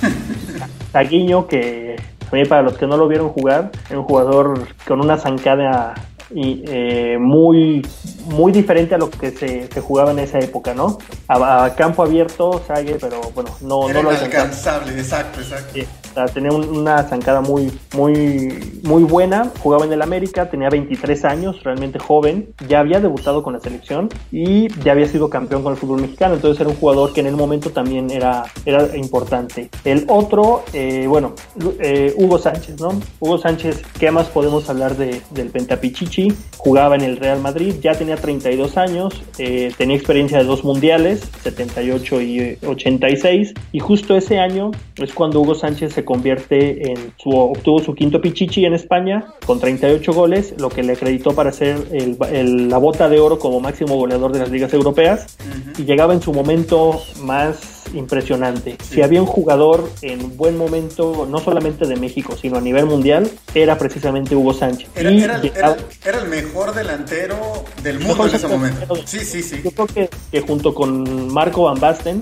Saguiño, 0.92 1.46
que 1.46 1.96
también 2.30 2.48
para 2.48 2.62
los 2.62 2.76
que 2.78 2.86
no 2.86 2.96
lo 2.96 3.08
vieron 3.08 3.28
jugar, 3.30 3.70
era 3.90 3.98
un 3.98 4.04
jugador 4.06 4.68
con 4.86 5.00
una 5.00 5.16
zancada 5.18 5.94
y, 6.34 6.62
eh, 6.66 7.16
muy, 7.18 7.86
muy 8.26 8.52
diferente 8.52 8.94
a 8.94 8.98
lo 8.98 9.10
que 9.10 9.30
se, 9.30 9.68
se 9.68 9.80
jugaba 9.80 10.10
en 10.10 10.18
esa 10.18 10.38
época, 10.38 10.74
¿no? 10.74 10.98
A, 11.26 11.64
a 11.64 11.74
campo 11.74 12.02
abierto, 12.02 12.62
Sague, 12.66 12.96
pero 13.00 13.20
bueno, 13.34 13.50
no, 13.60 13.88
Era 13.88 14.02
no 14.02 14.10
lo 14.10 14.16
inalcanzable, 14.16 14.92
exacto, 14.92 15.40
exacto. 15.40 15.72
Sí, 15.74 15.86
sea, 16.26 16.32
tenía 16.34 16.50
un- 16.52 16.68
una 16.76 17.02
zancada 17.04 17.40
muy, 17.40 17.70
muy, 17.96 18.80
muy 18.82 19.04
buena. 19.04 19.50
Jugaba 19.60 19.84
en 19.84 19.92
el 19.92 20.02
América, 20.02 20.48
tenía 20.50 20.68
23 20.70 21.24
años, 21.24 21.62
realmente 21.64 21.98
joven. 21.98 22.48
Ya 22.68 22.80
había 22.80 23.00
debutado 23.00 23.42
con 23.42 23.52
la 23.52 23.60
selección 23.60 24.08
y 24.32 24.68
ya 24.82 24.92
había 24.92 25.06
sido 25.06 25.28
campeón 25.30 25.62
con 25.62 25.72
el 25.72 25.78
fútbol 25.78 26.00
mexicano. 26.00 26.34
Entonces 26.34 26.60
era 26.60 26.70
un 26.70 26.76
jugador 26.76 27.12
que 27.12 27.20
en 27.20 27.26
el 27.26 27.36
momento 27.36 27.70
también 27.70 28.10
era, 28.10 28.44
era 28.64 28.96
importante. 28.96 29.68
El 29.84 30.04
otro, 30.08 30.64
eh, 30.72 31.06
bueno, 31.08 31.32
eh, 31.80 32.14
Hugo 32.16 32.38
Sánchez, 32.38 32.80
¿no? 32.80 33.00
Hugo 33.20 33.38
Sánchez, 33.38 33.82
¿qué 33.98 34.10
más 34.10 34.26
podemos 34.28 34.68
hablar 34.70 34.96
de, 34.96 35.20
del 35.30 35.50
Pentapichichi? 35.50 36.32
Jugaba 36.56 36.94
en 36.96 37.02
el 37.02 37.16
Real 37.16 37.40
Madrid, 37.40 37.74
ya 37.80 37.94
tenía 37.94 38.16
32 38.16 38.76
años, 38.76 39.22
eh, 39.38 39.72
tenía 39.76 39.96
experiencia 39.96 40.38
de 40.38 40.44
dos 40.44 40.64
mundiales, 40.64 41.28
78 41.42 42.20
y 42.20 42.38
eh, 42.40 42.58
86, 42.66 43.54
y 43.72 43.78
justo 43.80 44.16
ese 44.16 44.38
año 44.38 44.70
es 45.04 45.12
cuando 45.12 45.40
Hugo 45.40 45.54
Sánchez 45.54 45.92
se 45.92 46.04
convierte 46.04 46.90
en 46.92 47.12
su, 47.16 47.30
obtuvo 47.30 47.80
su 47.80 47.94
quinto 47.94 48.20
Pichichi 48.20 48.64
en 48.64 48.74
España 48.74 49.26
con 49.46 49.60
38 49.60 50.12
goles, 50.12 50.54
lo 50.58 50.68
que 50.68 50.82
le 50.82 50.94
acreditó 50.94 51.32
para 51.34 51.52
ser 51.52 51.76
el- 51.92 52.16
el- 52.32 52.68
la 52.68 52.78
bota 52.78 53.08
de 53.08 53.20
oro 53.20 53.38
como 53.38 53.60
máximo 53.60 53.96
goleador 53.96 54.32
de 54.32 54.40
las 54.40 54.50
ligas 54.50 54.72
europeas, 54.74 55.36
y 55.78 55.84
llegaba 55.84 56.12
en 56.14 56.20
su 56.22 56.32
momento 56.32 57.00
más 57.22 57.77
impresionante. 57.94 58.76
Si 58.88 59.02
había 59.02 59.20
un 59.20 59.26
jugador 59.26 59.90
en 60.02 60.36
buen 60.36 60.56
momento, 60.56 61.26
no 61.28 61.38
solamente 61.38 61.86
de 61.86 61.96
México, 61.96 62.36
sino 62.40 62.58
a 62.58 62.60
nivel 62.60 62.86
mundial, 62.86 63.30
era 63.54 63.76
precisamente 63.78 64.34
Hugo 64.34 64.52
Sánchez. 64.54 64.88
Era, 64.94 65.10
Y 65.10 65.22
era 65.22 65.36
el- 65.36 65.42
llegaba- 65.42 65.74
era- 65.74 65.84
era 66.04 66.18
el 66.22 66.28
mejor 66.28 66.74
delantero 66.74 67.36
del 67.82 68.00
mundo 68.00 68.26
en 68.26 68.34
ese 68.34 68.48
momento. 68.48 68.96
Sí, 69.06 69.20
sí, 69.20 69.42
sí. 69.42 69.60
Yo 69.64 69.70
creo 69.70 69.86
que, 69.86 70.10
que 70.30 70.40
junto 70.40 70.74
con 70.74 71.32
Marco 71.32 71.64
Van 71.64 71.78
Basten, 71.80 72.20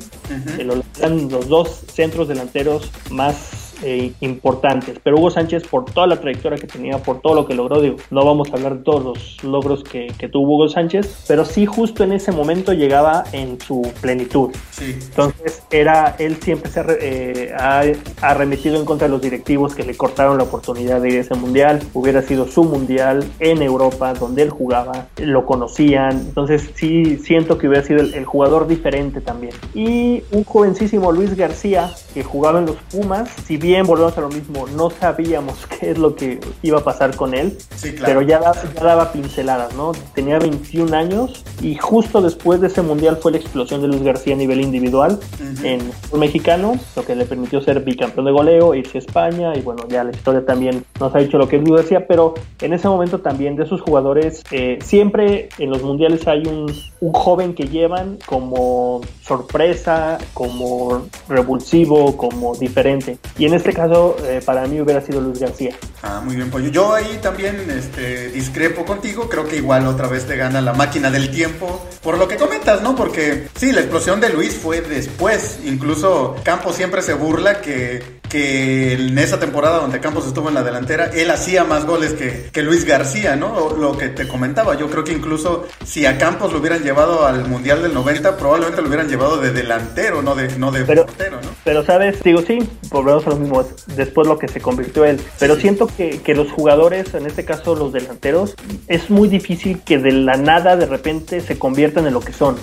lo- 0.65 0.83
eran 0.99 1.29
los 1.31 1.49
dos 1.49 1.81
centros 1.93 2.29
delanteros 2.29 2.91
más 3.11 3.66
eh, 3.83 4.13
importantes. 4.21 4.99
Pero 5.03 5.17
Hugo 5.19 5.31
Sánchez, 5.31 5.67
por 5.67 5.85
toda 5.85 6.07
la 6.07 6.21
trayectoria 6.21 6.59
que 6.59 6.67
tenía, 6.67 6.99
por 6.99 7.21
todo 7.21 7.35
lo 7.35 7.47
que 7.47 7.55
logró, 7.55 7.81
digo, 7.81 7.97
no 8.11 8.25
vamos 8.25 8.51
a 8.51 8.57
hablar 8.57 8.79
de 8.79 8.85
todos 8.85 9.05
los 9.05 9.45
logros 9.45 9.85
que, 9.85 10.09
que 10.19 10.29
tuvo 10.29 10.55
Hugo 10.55 10.69
Sánchez, 10.69 11.25
pero 11.29 11.45
sí 11.45 11.67
justo 11.67 12.05
en 12.05 12.13
ese 12.13 12.33
momento 12.33 12.73
llegaba 12.73 13.25
en 13.33 13.61
su 13.61 13.91
plenitud. 14.01 14.51
Sí. 14.71 14.97
Entonces, 15.01 15.63
era, 15.71 16.17
él 16.19 16.37
siempre 16.37 16.71
se 16.71 16.85
eh, 17.01 17.53
ha, 17.59 17.81
ha 18.23 18.31
arremetido 18.31 18.77
en 18.77 18.85
contra 18.85 19.09
de 19.09 19.13
los 19.13 19.21
directivos 19.21 19.75
que 19.75 19.83
le 19.83 19.97
cortaron 19.97 20.39
la 20.39 20.45
oportunidad 20.45 21.01
de 21.01 21.09
ir 21.11 21.19
a 21.19 21.21
ese 21.21 21.35
mundial. 21.35 21.83
Hubiera 21.95 22.23
sido 22.23 22.49
su 22.49 22.65
mundial 22.65 23.25
en 23.41 23.63
Europa, 23.63 24.15
donde 24.15 24.43
él 24.43 24.51
jugaba, 24.51 25.09
lo 25.17 25.45
conocían. 25.47 26.13
Entonces, 26.13 26.71
sí 26.75 27.19
siento 27.19 27.59
que 27.59 27.69
hubiera 27.69 27.85
sido 27.85 28.01
el, 28.01 28.15
el 28.15 28.25
jugador 28.25 28.67
diferente 28.67 29.21
también. 29.21 29.53
Y 29.75 30.23
un 30.33 30.45
jovencísimo 30.45 31.13
Luis 31.13 31.37
García, 31.37 31.91
que 32.15 32.23
jugaba 32.23 32.61
en 32.61 32.67
los 32.67 32.77
Pumas. 32.91 33.29
Si 33.45 33.57
bien 33.57 33.66
volvemos 33.85 34.17
a 34.17 34.21
lo 34.21 34.29
mismo, 34.29 34.67
no 34.77 34.91
sabíamos 34.91 35.67
qué 35.81 35.91
es 35.91 35.99
lo 35.99 36.15
que 36.15 36.41
iba 36.63 36.79
a 36.79 36.85
pasar 36.85 37.15
con 37.17 37.35
él. 37.35 37.57
Sí, 37.77 37.93
claro. 37.93 38.05
Pero 38.07 38.23
ya, 38.23 38.39
da- 38.41 38.55
ya 38.75 38.83
daba 38.83 39.13
pinceladas, 39.13 39.75
¿no? 39.75 39.93
Tenía 40.15 40.39
21 40.39 40.95
años 40.97 41.45
y 41.63 41.75
justo 41.77 42.21
después 42.21 42.61
de 42.61 42.69
ese 42.69 42.83
mundial 42.83 43.19
fue 43.21 43.33
la 43.33 43.39
explosión 43.39 43.81
de 43.83 43.89
Luis 43.89 44.03
García 44.03 44.35
a 44.35 44.39
nivel 44.39 44.61
individual 44.61 45.19
en 45.63 45.81
el 45.81 45.93
fútbol 45.93 46.21
mexicano, 46.21 46.79
lo 46.95 47.05
que 47.05 47.15
le 47.17 47.25
permitió 47.25 47.61
ser 47.61 47.81
bicampeón 47.81 48.27
de 48.27 48.33
goleo, 48.33 48.75
irse 48.75 48.99
a 48.99 49.01
España 49.01 49.57
y 49.57 49.63
bueno, 49.63 49.85
ya 49.89 50.05
la 50.05 50.11
historia 50.11 50.45
también 50.45 50.85
nos 51.01 51.15
ha 51.15 51.19
dicho 51.19 51.39
lo 51.39 51.49
que 51.49 51.57
es 51.57 51.63
Luis 51.63 51.77
García, 51.81 52.07
pero 52.07 52.35
en 52.61 52.73
ese 52.73 52.89
momento 52.89 53.21
también 53.21 53.57
de 53.57 53.65
esos 53.65 53.81
jugadores, 53.81 54.43
eh, 54.51 54.79
siempre 54.85 55.49
en 55.59 55.71
los 55.71 55.83
mundiales 55.83 56.27
hay 56.29 56.43
un, 56.47 56.73
un 57.01 57.13
joven 57.13 57.55
que 57.55 57.65
llevan 57.65 58.19
como 58.27 59.01
sorpresa, 59.23 60.19
como 60.35 61.07
revulsivo, 61.29 62.17
como 62.17 62.55
diferente. 62.55 63.19
Y 63.39 63.47
en 63.47 63.55
este 63.57 63.73
caso, 63.73 64.17
eh, 64.25 64.41
para 64.45 64.67
mí 64.67 64.81
hubiera 64.81 65.01
sido 65.01 65.21
Luis 65.21 65.39
García. 65.39 65.75
Ah, 66.03 66.21
muy 66.25 66.37
bien, 66.37 66.51
Pollo. 66.51 66.69
Yo 66.69 66.95
ahí 66.95 67.19
también 67.23 67.57
este, 67.71 68.29
discrepo 68.29 68.85
contigo. 68.85 69.29
Creo 69.29 69.47
que 69.47 69.57
igual 69.57 69.87
otra 69.87 70.09
vez 70.09 70.27
te 70.27 70.37
gana 70.37 70.61
la 70.61 70.73
máquina 70.73 71.11
del 71.11 71.31
tiempo. 71.31 71.85
Por 72.03 72.19
lo 72.19 72.29
que 72.29 72.37
comentas, 72.37 72.83
¿no? 72.83 72.95
Porque 72.95 73.49
sí, 73.57 73.73
la 73.73 73.81
explosión 73.81 74.21
de 74.21 74.31
Luis 74.31 74.55
fue 74.55 74.81
después. 74.81 75.59
Incluso 75.65 76.37
Campos 76.45 76.77
siempre 76.77 77.03
se 77.03 77.15
burla 77.15 77.61
que, 77.61 78.16
que 78.29 78.95
en 78.95 79.19
esa 79.19 79.39
temporada 79.41 79.79
donde 79.79 80.01
Campos 80.01 80.27
estuvo 80.27 80.49
en 80.49 80.55
la 80.55 80.63
delantera, 80.63 81.07
él 81.07 81.31
hacía 81.31 81.65
más 81.65 81.85
goles 81.87 82.13
que, 82.15 82.49
que 82.53 82.63
Luis 82.63 82.85
García, 82.85 83.37
¿no? 83.37 83.71
Lo 83.77 83.97
que 83.97 84.09
te 84.09 84.27
comentaba. 84.29 84.75
Yo 84.77 84.89
creo 84.91 85.05
que 85.05 85.13
incluso 85.13 85.67
si 85.85 86.07
a 86.07 86.19
Campos 86.19 86.53
lo 86.53 86.59
hubieran 86.59 86.83
llevado 86.83 87.27
al 87.27 87.47
Mundial 87.49 87.83
del 87.83 87.95
90, 87.95 88.37
probablemente 88.37 88.83
lo 88.83 88.89
hubieran 88.89 89.09
llevado 89.09 89.39
de 89.39 89.53
delantero, 89.53 90.23
no 90.23 90.35
de, 90.35 90.57
no 90.59 90.71
de 90.73 90.85
Pero- 90.85 91.07
portero, 91.07 91.37
¿no? 91.43 91.49
Pero, 91.65 91.85
¿sabes? 91.85 92.23
Digo, 92.23 92.43
sí, 92.43 92.59
volvemos 92.91 93.27
a 93.27 93.31
lo 93.31 93.37
mismo, 93.37 93.61
es 93.61 93.97
después 93.97 94.27
lo 94.29 94.39
que 94.39 94.49
se 94.49 94.61
convirtió 94.61 95.05
él. 95.05 95.21
Pero 95.39 95.57
siento 95.57 95.87
que, 95.87 96.21
que 96.23 96.35
los 96.35 96.51
jugadores, 96.53 97.13
en 97.15 97.27
este 97.27 97.45
caso 97.45 97.75
los 97.75 97.93
delanteros, 97.93 98.55
es 98.89 99.11
muy 99.11 99.29
difícil 99.29 99.81
que 99.85 99.99
de 99.99 100.13
la 100.13 100.37
nada 100.37 100.77
de 100.77 100.87
repente 100.87 101.41
se 101.41 101.59
conviertan 101.59 102.07
en 102.07 102.15
lo 102.15 102.21
que 102.21 102.33
son. 102.33 102.57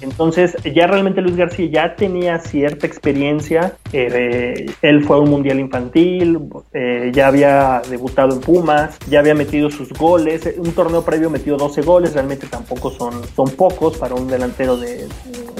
Entonces, 0.00 0.56
ya 0.74 0.86
realmente 0.86 1.20
Luis 1.20 1.36
García 1.36 1.68
ya 1.70 1.96
tenía 1.96 2.38
cierta 2.40 2.86
experiencia. 2.86 3.74
eh, 3.92 4.66
él 4.88 5.04
fue 5.04 5.16
a 5.16 5.20
un 5.20 5.30
mundial 5.30 5.58
infantil, 5.60 6.38
eh, 6.72 7.10
ya 7.12 7.28
había 7.28 7.82
debutado 7.88 8.34
en 8.34 8.40
Pumas, 8.40 8.96
ya 9.08 9.20
había 9.20 9.34
metido 9.34 9.70
sus 9.70 9.92
goles. 9.92 10.48
Un 10.58 10.72
torneo 10.72 11.02
previo 11.02 11.30
metió 11.30 11.56
12 11.56 11.82
goles, 11.82 12.14
realmente 12.14 12.46
tampoco 12.46 12.90
son, 12.90 13.12
son 13.36 13.50
pocos 13.50 13.96
para 13.96 14.14
un 14.14 14.26
delantero 14.28 14.76
de, 14.76 15.06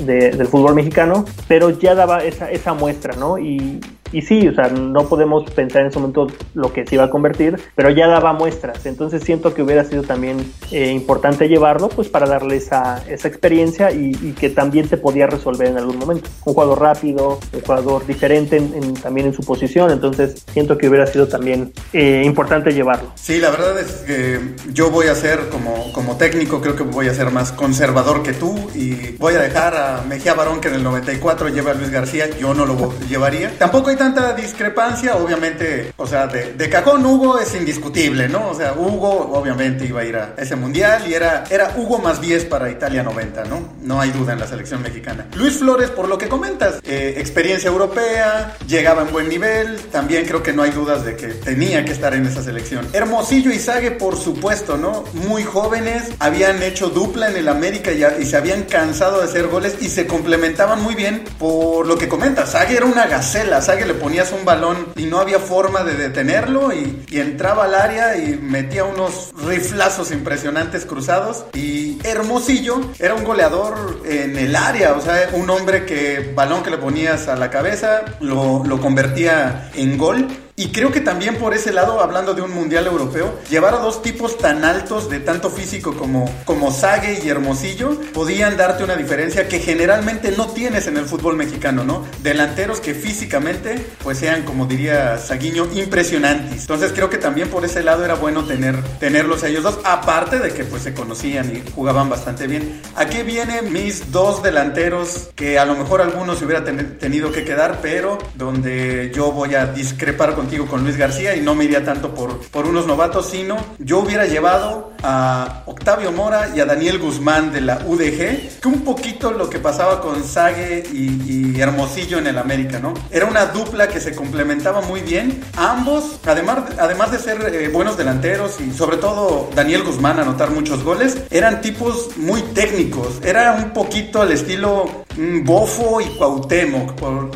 de- 0.04 0.30
del 0.30 0.46
fútbol 0.46 0.74
mexicano, 0.74 1.24
pero 1.46 1.70
ya 1.70 1.94
daba 1.94 2.24
esa, 2.24 2.50
esa 2.50 2.74
muestra, 2.74 3.14
¿no? 3.16 3.38
Y, 3.38 3.80
y 4.12 4.22
sí, 4.22 4.48
o 4.48 4.54
sea, 4.54 4.68
no 4.68 5.08
podemos 5.08 5.44
pensar 5.50 5.82
en 5.82 5.88
ese 5.88 5.98
momento 5.98 6.26
lo 6.54 6.72
que 6.72 6.86
se 6.86 6.94
iba 6.96 7.04
a 7.04 7.10
convertir, 7.10 7.58
pero 7.74 7.90
ya 7.90 8.06
daba 8.06 8.32
muestras. 8.32 8.86
Entonces 8.86 9.22
siento 9.22 9.54
que 9.54 9.62
hubiera 9.62 9.84
sido 9.84 10.02
también 10.02 10.52
eh, 10.70 10.90
importante 10.92 11.48
llevarlo, 11.48 11.88
pues 11.88 12.08
para 12.08 12.26
darle 12.26 12.56
esa, 12.56 13.02
esa 13.08 13.28
experiencia 13.28 13.90
y, 13.92 14.10
y 14.22 14.32
que 14.38 14.50
también 14.50 14.88
te 14.88 14.96
podía 14.96 15.26
resolver 15.26 15.68
en 15.68 15.78
algún 15.78 15.98
momento. 15.98 16.28
Un 16.44 16.54
jugador 16.54 16.80
rápido, 16.80 17.38
un 17.52 17.60
jugador 17.60 18.06
diferente 18.06 18.56
en- 18.56 18.74
en- 18.74 18.94
también 18.94 19.26
en 19.28 19.32
su 19.34 19.42
posición. 19.42 19.90
Entonces 19.90 20.44
siento 20.52 20.76
que 20.78 20.88
hubiera 20.88 21.06
sido 21.06 21.28
también 21.28 21.72
eh, 21.92 22.22
importante 22.24 22.72
llevarlo. 22.72 23.12
Sí, 23.14 23.38
la 23.38 23.50
verdad 23.50 23.78
es 23.78 23.92
que 24.06 24.40
yo 24.72 24.90
voy 24.90 25.06
a 25.08 25.14
ser 25.14 25.48
como, 25.50 25.92
como 25.92 26.16
técnico, 26.16 26.60
creo 26.60 26.74
que 26.76 26.82
voy 26.82 27.08
a 27.08 27.14
ser 27.14 27.30
más 27.30 27.52
conservador 27.52 28.22
que 28.22 28.32
tú 28.32 28.54
y 28.74 29.16
voy 29.18 29.34
a 29.34 29.38
dejar 29.40 29.74
a 29.76 30.02
Mejía 30.08 30.34
Barón 30.34 30.60
que 30.60 30.68
en 30.68 30.74
el 30.74 30.82
94 30.84 31.48
lleva 31.48 31.72
a 31.72 31.74
Luis 31.74 31.90
García, 31.90 32.26
yo 32.38 32.54
no 32.54 32.64
lo 32.66 32.92
llevaría. 33.08 33.52
Tampoco 33.58 33.90
hay 33.90 33.96
tanta 33.98 34.32
discrepancia, 34.32 35.16
obviamente, 35.16 35.92
o 35.96 36.06
sea, 36.06 36.26
de, 36.26 36.54
de 36.54 36.70
cajón 36.70 37.04
Hugo 37.04 37.38
es 37.38 37.54
indiscutible, 37.54 38.28
¿no? 38.28 38.48
O 38.50 38.54
sea, 38.54 38.72
Hugo 38.72 39.32
obviamente 39.32 39.84
iba 39.84 40.00
a 40.00 40.04
ir 40.04 40.16
a 40.16 40.34
ese 40.38 40.56
mundial 40.56 41.04
y 41.08 41.14
era, 41.14 41.44
era 41.50 41.74
Hugo 41.76 41.98
más 41.98 42.20
10 42.20 42.46
para 42.46 42.70
Italia 42.70 43.02
90, 43.02 43.44
¿no? 43.44 43.68
No 43.82 44.00
hay 44.00 44.10
duda 44.10 44.32
en 44.32 44.40
la 44.40 44.46
selección 44.46 44.82
mexicana. 44.82 45.26
Luis 45.34 45.58
Flores, 45.58 45.90
por 45.90 46.08
lo 46.08 46.18
que 46.18 46.28
comentas, 46.28 46.80
eh, 46.84 47.14
experiencia 47.18 47.68
europea, 47.68 48.56
llegaba 48.66 49.02
en 49.02 49.12
buen 49.12 49.28
nivel, 49.28 49.78
también 49.90 50.24
creo 50.26 50.42
que 50.42 50.52
no 50.52 50.62
hay 50.62 50.70
dudas 50.70 51.04
de 51.04 51.16
que 51.16 51.28
tenía 51.28 51.84
que 51.84 51.92
estar 51.92 52.14
en 52.14 52.26
esa 52.26 52.42
selección. 52.42 52.86
Hermosillo 52.92 53.50
y 53.50 53.58
Sague, 53.58 53.90
por 53.90 54.16
supuesto, 54.16 54.76
¿no? 54.76 55.04
Muy 55.12 55.42
jóvenes, 55.42 56.04
habían 56.18 56.62
hecho 56.62 56.88
dupla 56.88 57.28
en 57.30 57.36
el 57.36 57.48
América 57.48 57.90
y, 57.92 58.26
se 58.28 58.36
habían 58.36 58.64
cansado 58.64 59.18
de 59.18 59.24
hacer 59.24 59.48
goles 59.48 59.76
y 59.80 59.88
se 59.88 60.06
complementaban 60.06 60.82
muy 60.82 60.94
bien 60.94 61.24
por 61.38 61.86
lo 61.86 61.96
que 61.96 62.08
comentas. 62.08 62.52
Sague 62.52 62.76
era 62.76 62.86
una 62.86 63.06
gacela, 63.06 63.60
Sague 63.62 63.86
le 63.88 63.94
ponías 63.94 64.32
un 64.32 64.44
balón 64.44 64.88
y 64.96 65.06
no 65.06 65.18
había 65.18 65.38
forma 65.38 65.82
de 65.82 65.94
detenerlo 65.94 66.72
y, 66.72 67.06
entraba 67.18 67.64
al 67.64 67.74
área 67.74 68.16
y 68.16 68.36
metía 68.36 68.84
unos 68.84 69.32
riflazos 69.44 70.12
impresionantes 70.12 70.86
cruzados 70.86 71.46
y 71.52 71.98
Hermosillo 72.04 72.80
era 72.98 73.14
un 73.14 73.24
goleador 73.24 74.02
en 74.04 74.38
el 74.38 74.54
área, 74.54 74.92
o 74.92 75.00
sea, 75.00 75.30
un 75.32 75.50
hombre 75.50 75.84
que 75.84 76.32
balón 76.34 76.62
que 76.62 76.70
le 76.70 76.78
ponías 76.78 77.28
a 77.28 77.36
la 77.36 77.50
cabeza 77.50 78.02
lo, 78.20 78.62
lo 78.64 78.80
convertía 78.80 79.70
en 79.74 79.98
gol. 79.98 80.28
Y 80.58 80.72
creo 80.72 80.90
que 80.90 81.00
también 81.00 81.36
por 81.36 81.54
ese 81.54 81.72
lado, 81.72 82.00
hablando 82.00 82.34
de 82.34 82.42
un 82.42 82.50
mundial 82.52 82.84
europeo, 82.88 83.38
llevar 83.48 83.74
a 83.74 83.78
dos 83.78 84.02
tipos 84.02 84.38
tan 84.38 84.64
altos 84.64 85.08
de 85.08 85.20
tanto 85.20 85.50
físico 85.50 85.94
como, 85.94 86.28
como 86.44 86.72
Sague 86.72 87.20
y 87.24 87.28
Hermosillo 87.28 87.96
podían 88.12 88.56
darte 88.56 88.82
una 88.82 88.96
diferencia 88.96 89.46
que 89.46 89.60
generalmente 89.60 90.34
no 90.36 90.48
tienes 90.48 90.88
en 90.88 90.96
el 90.96 91.04
fútbol 91.04 91.36
mexicano, 91.36 91.84
¿no? 91.84 92.04
Delanteros 92.24 92.80
que 92.80 92.92
físicamente 92.92 93.86
pues 94.02 94.18
sean, 94.18 94.42
como 94.42 94.66
diría 94.66 95.16
Saguiño, 95.18 95.68
impresionantes. 95.76 96.62
Entonces 96.62 96.90
creo 96.92 97.08
que 97.08 97.18
también 97.18 97.50
por 97.50 97.64
ese 97.64 97.84
lado 97.84 98.04
era 98.04 98.14
bueno 98.14 98.44
tener, 98.44 98.82
tenerlos 98.98 99.44
a 99.44 99.48
ellos 99.48 99.62
dos, 99.62 99.78
aparte 99.84 100.40
de 100.40 100.50
que 100.52 100.64
pues 100.64 100.82
se 100.82 100.92
conocían 100.92 101.54
y 101.54 101.70
jugaban 101.70 102.10
bastante 102.10 102.48
bien. 102.48 102.82
Aquí 102.96 103.22
vienen 103.22 103.72
mis 103.72 104.10
dos 104.10 104.42
delanteros 104.42 105.28
que 105.36 105.56
a 105.56 105.64
lo 105.64 105.76
mejor 105.76 106.00
algunos 106.00 106.40
se 106.40 106.46
hubiera 106.46 106.64
ten- 106.64 106.98
tenido 106.98 107.30
que 107.30 107.44
quedar, 107.44 107.78
pero 107.80 108.18
donde 108.34 109.12
yo 109.14 109.30
voy 109.30 109.54
a 109.54 109.66
discrepar 109.66 110.34
con 110.56 110.82
Luis 110.82 110.96
García 110.96 111.36
y 111.36 111.40
no 111.40 111.54
me 111.54 111.64
iría 111.64 111.84
tanto 111.84 112.14
por, 112.14 112.38
por 112.48 112.66
unos 112.66 112.86
novatos, 112.86 113.28
sino 113.30 113.56
yo 113.78 113.98
hubiera 113.98 114.26
llevado 114.26 114.87
a 115.02 115.62
Octavio 115.66 116.12
Mora 116.12 116.52
y 116.54 116.60
a 116.60 116.64
Daniel 116.64 116.98
Guzmán 116.98 117.52
de 117.52 117.60
la 117.60 117.80
UDG, 117.86 118.60
que 118.60 118.68
un 118.68 118.82
poquito 118.82 119.30
lo 119.32 119.48
que 119.48 119.58
pasaba 119.58 120.00
con 120.00 120.24
Sague 120.24 120.84
y, 120.92 121.58
Hermosillo 121.58 122.18
en 122.18 122.28
el 122.28 122.38
América, 122.38 122.78
¿no? 122.78 122.94
Era 123.10 123.26
una 123.26 123.46
dupla 123.46 123.88
que 123.88 124.00
se 124.00 124.14
complementaba 124.14 124.80
muy 124.80 125.00
bien. 125.00 125.42
Ambos, 125.56 126.20
además, 126.24 126.58
además 126.78 127.10
de 127.10 127.18
ser 127.18 127.52
eh, 127.52 127.68
buenos 127.68 127.96
delanteros 127.96 128.60
y 128.60 128.70
sobre 128.70 128.96
todo 128.96 129.50
Daniel 129.56 129.82
Guzmán 129.82 130.20
anotar 130.20 130.50
muchos 130.50 130.84
goles, 130.84 131.18
eran 131.30 131.60
tipos 131.60 132.16
muy 132.16 132.42
técnicos. 132.42 133.20
Era 133.24 133.52
un 133.52 133.72
poquito 133.72 134.22
al 134.22 134.30
estilo 134.30 135.04
mm, 135.16 135.44
Bofo 135.44 136.00
y 136.00 136.04
Cuauhtémoc, 136.04 136.94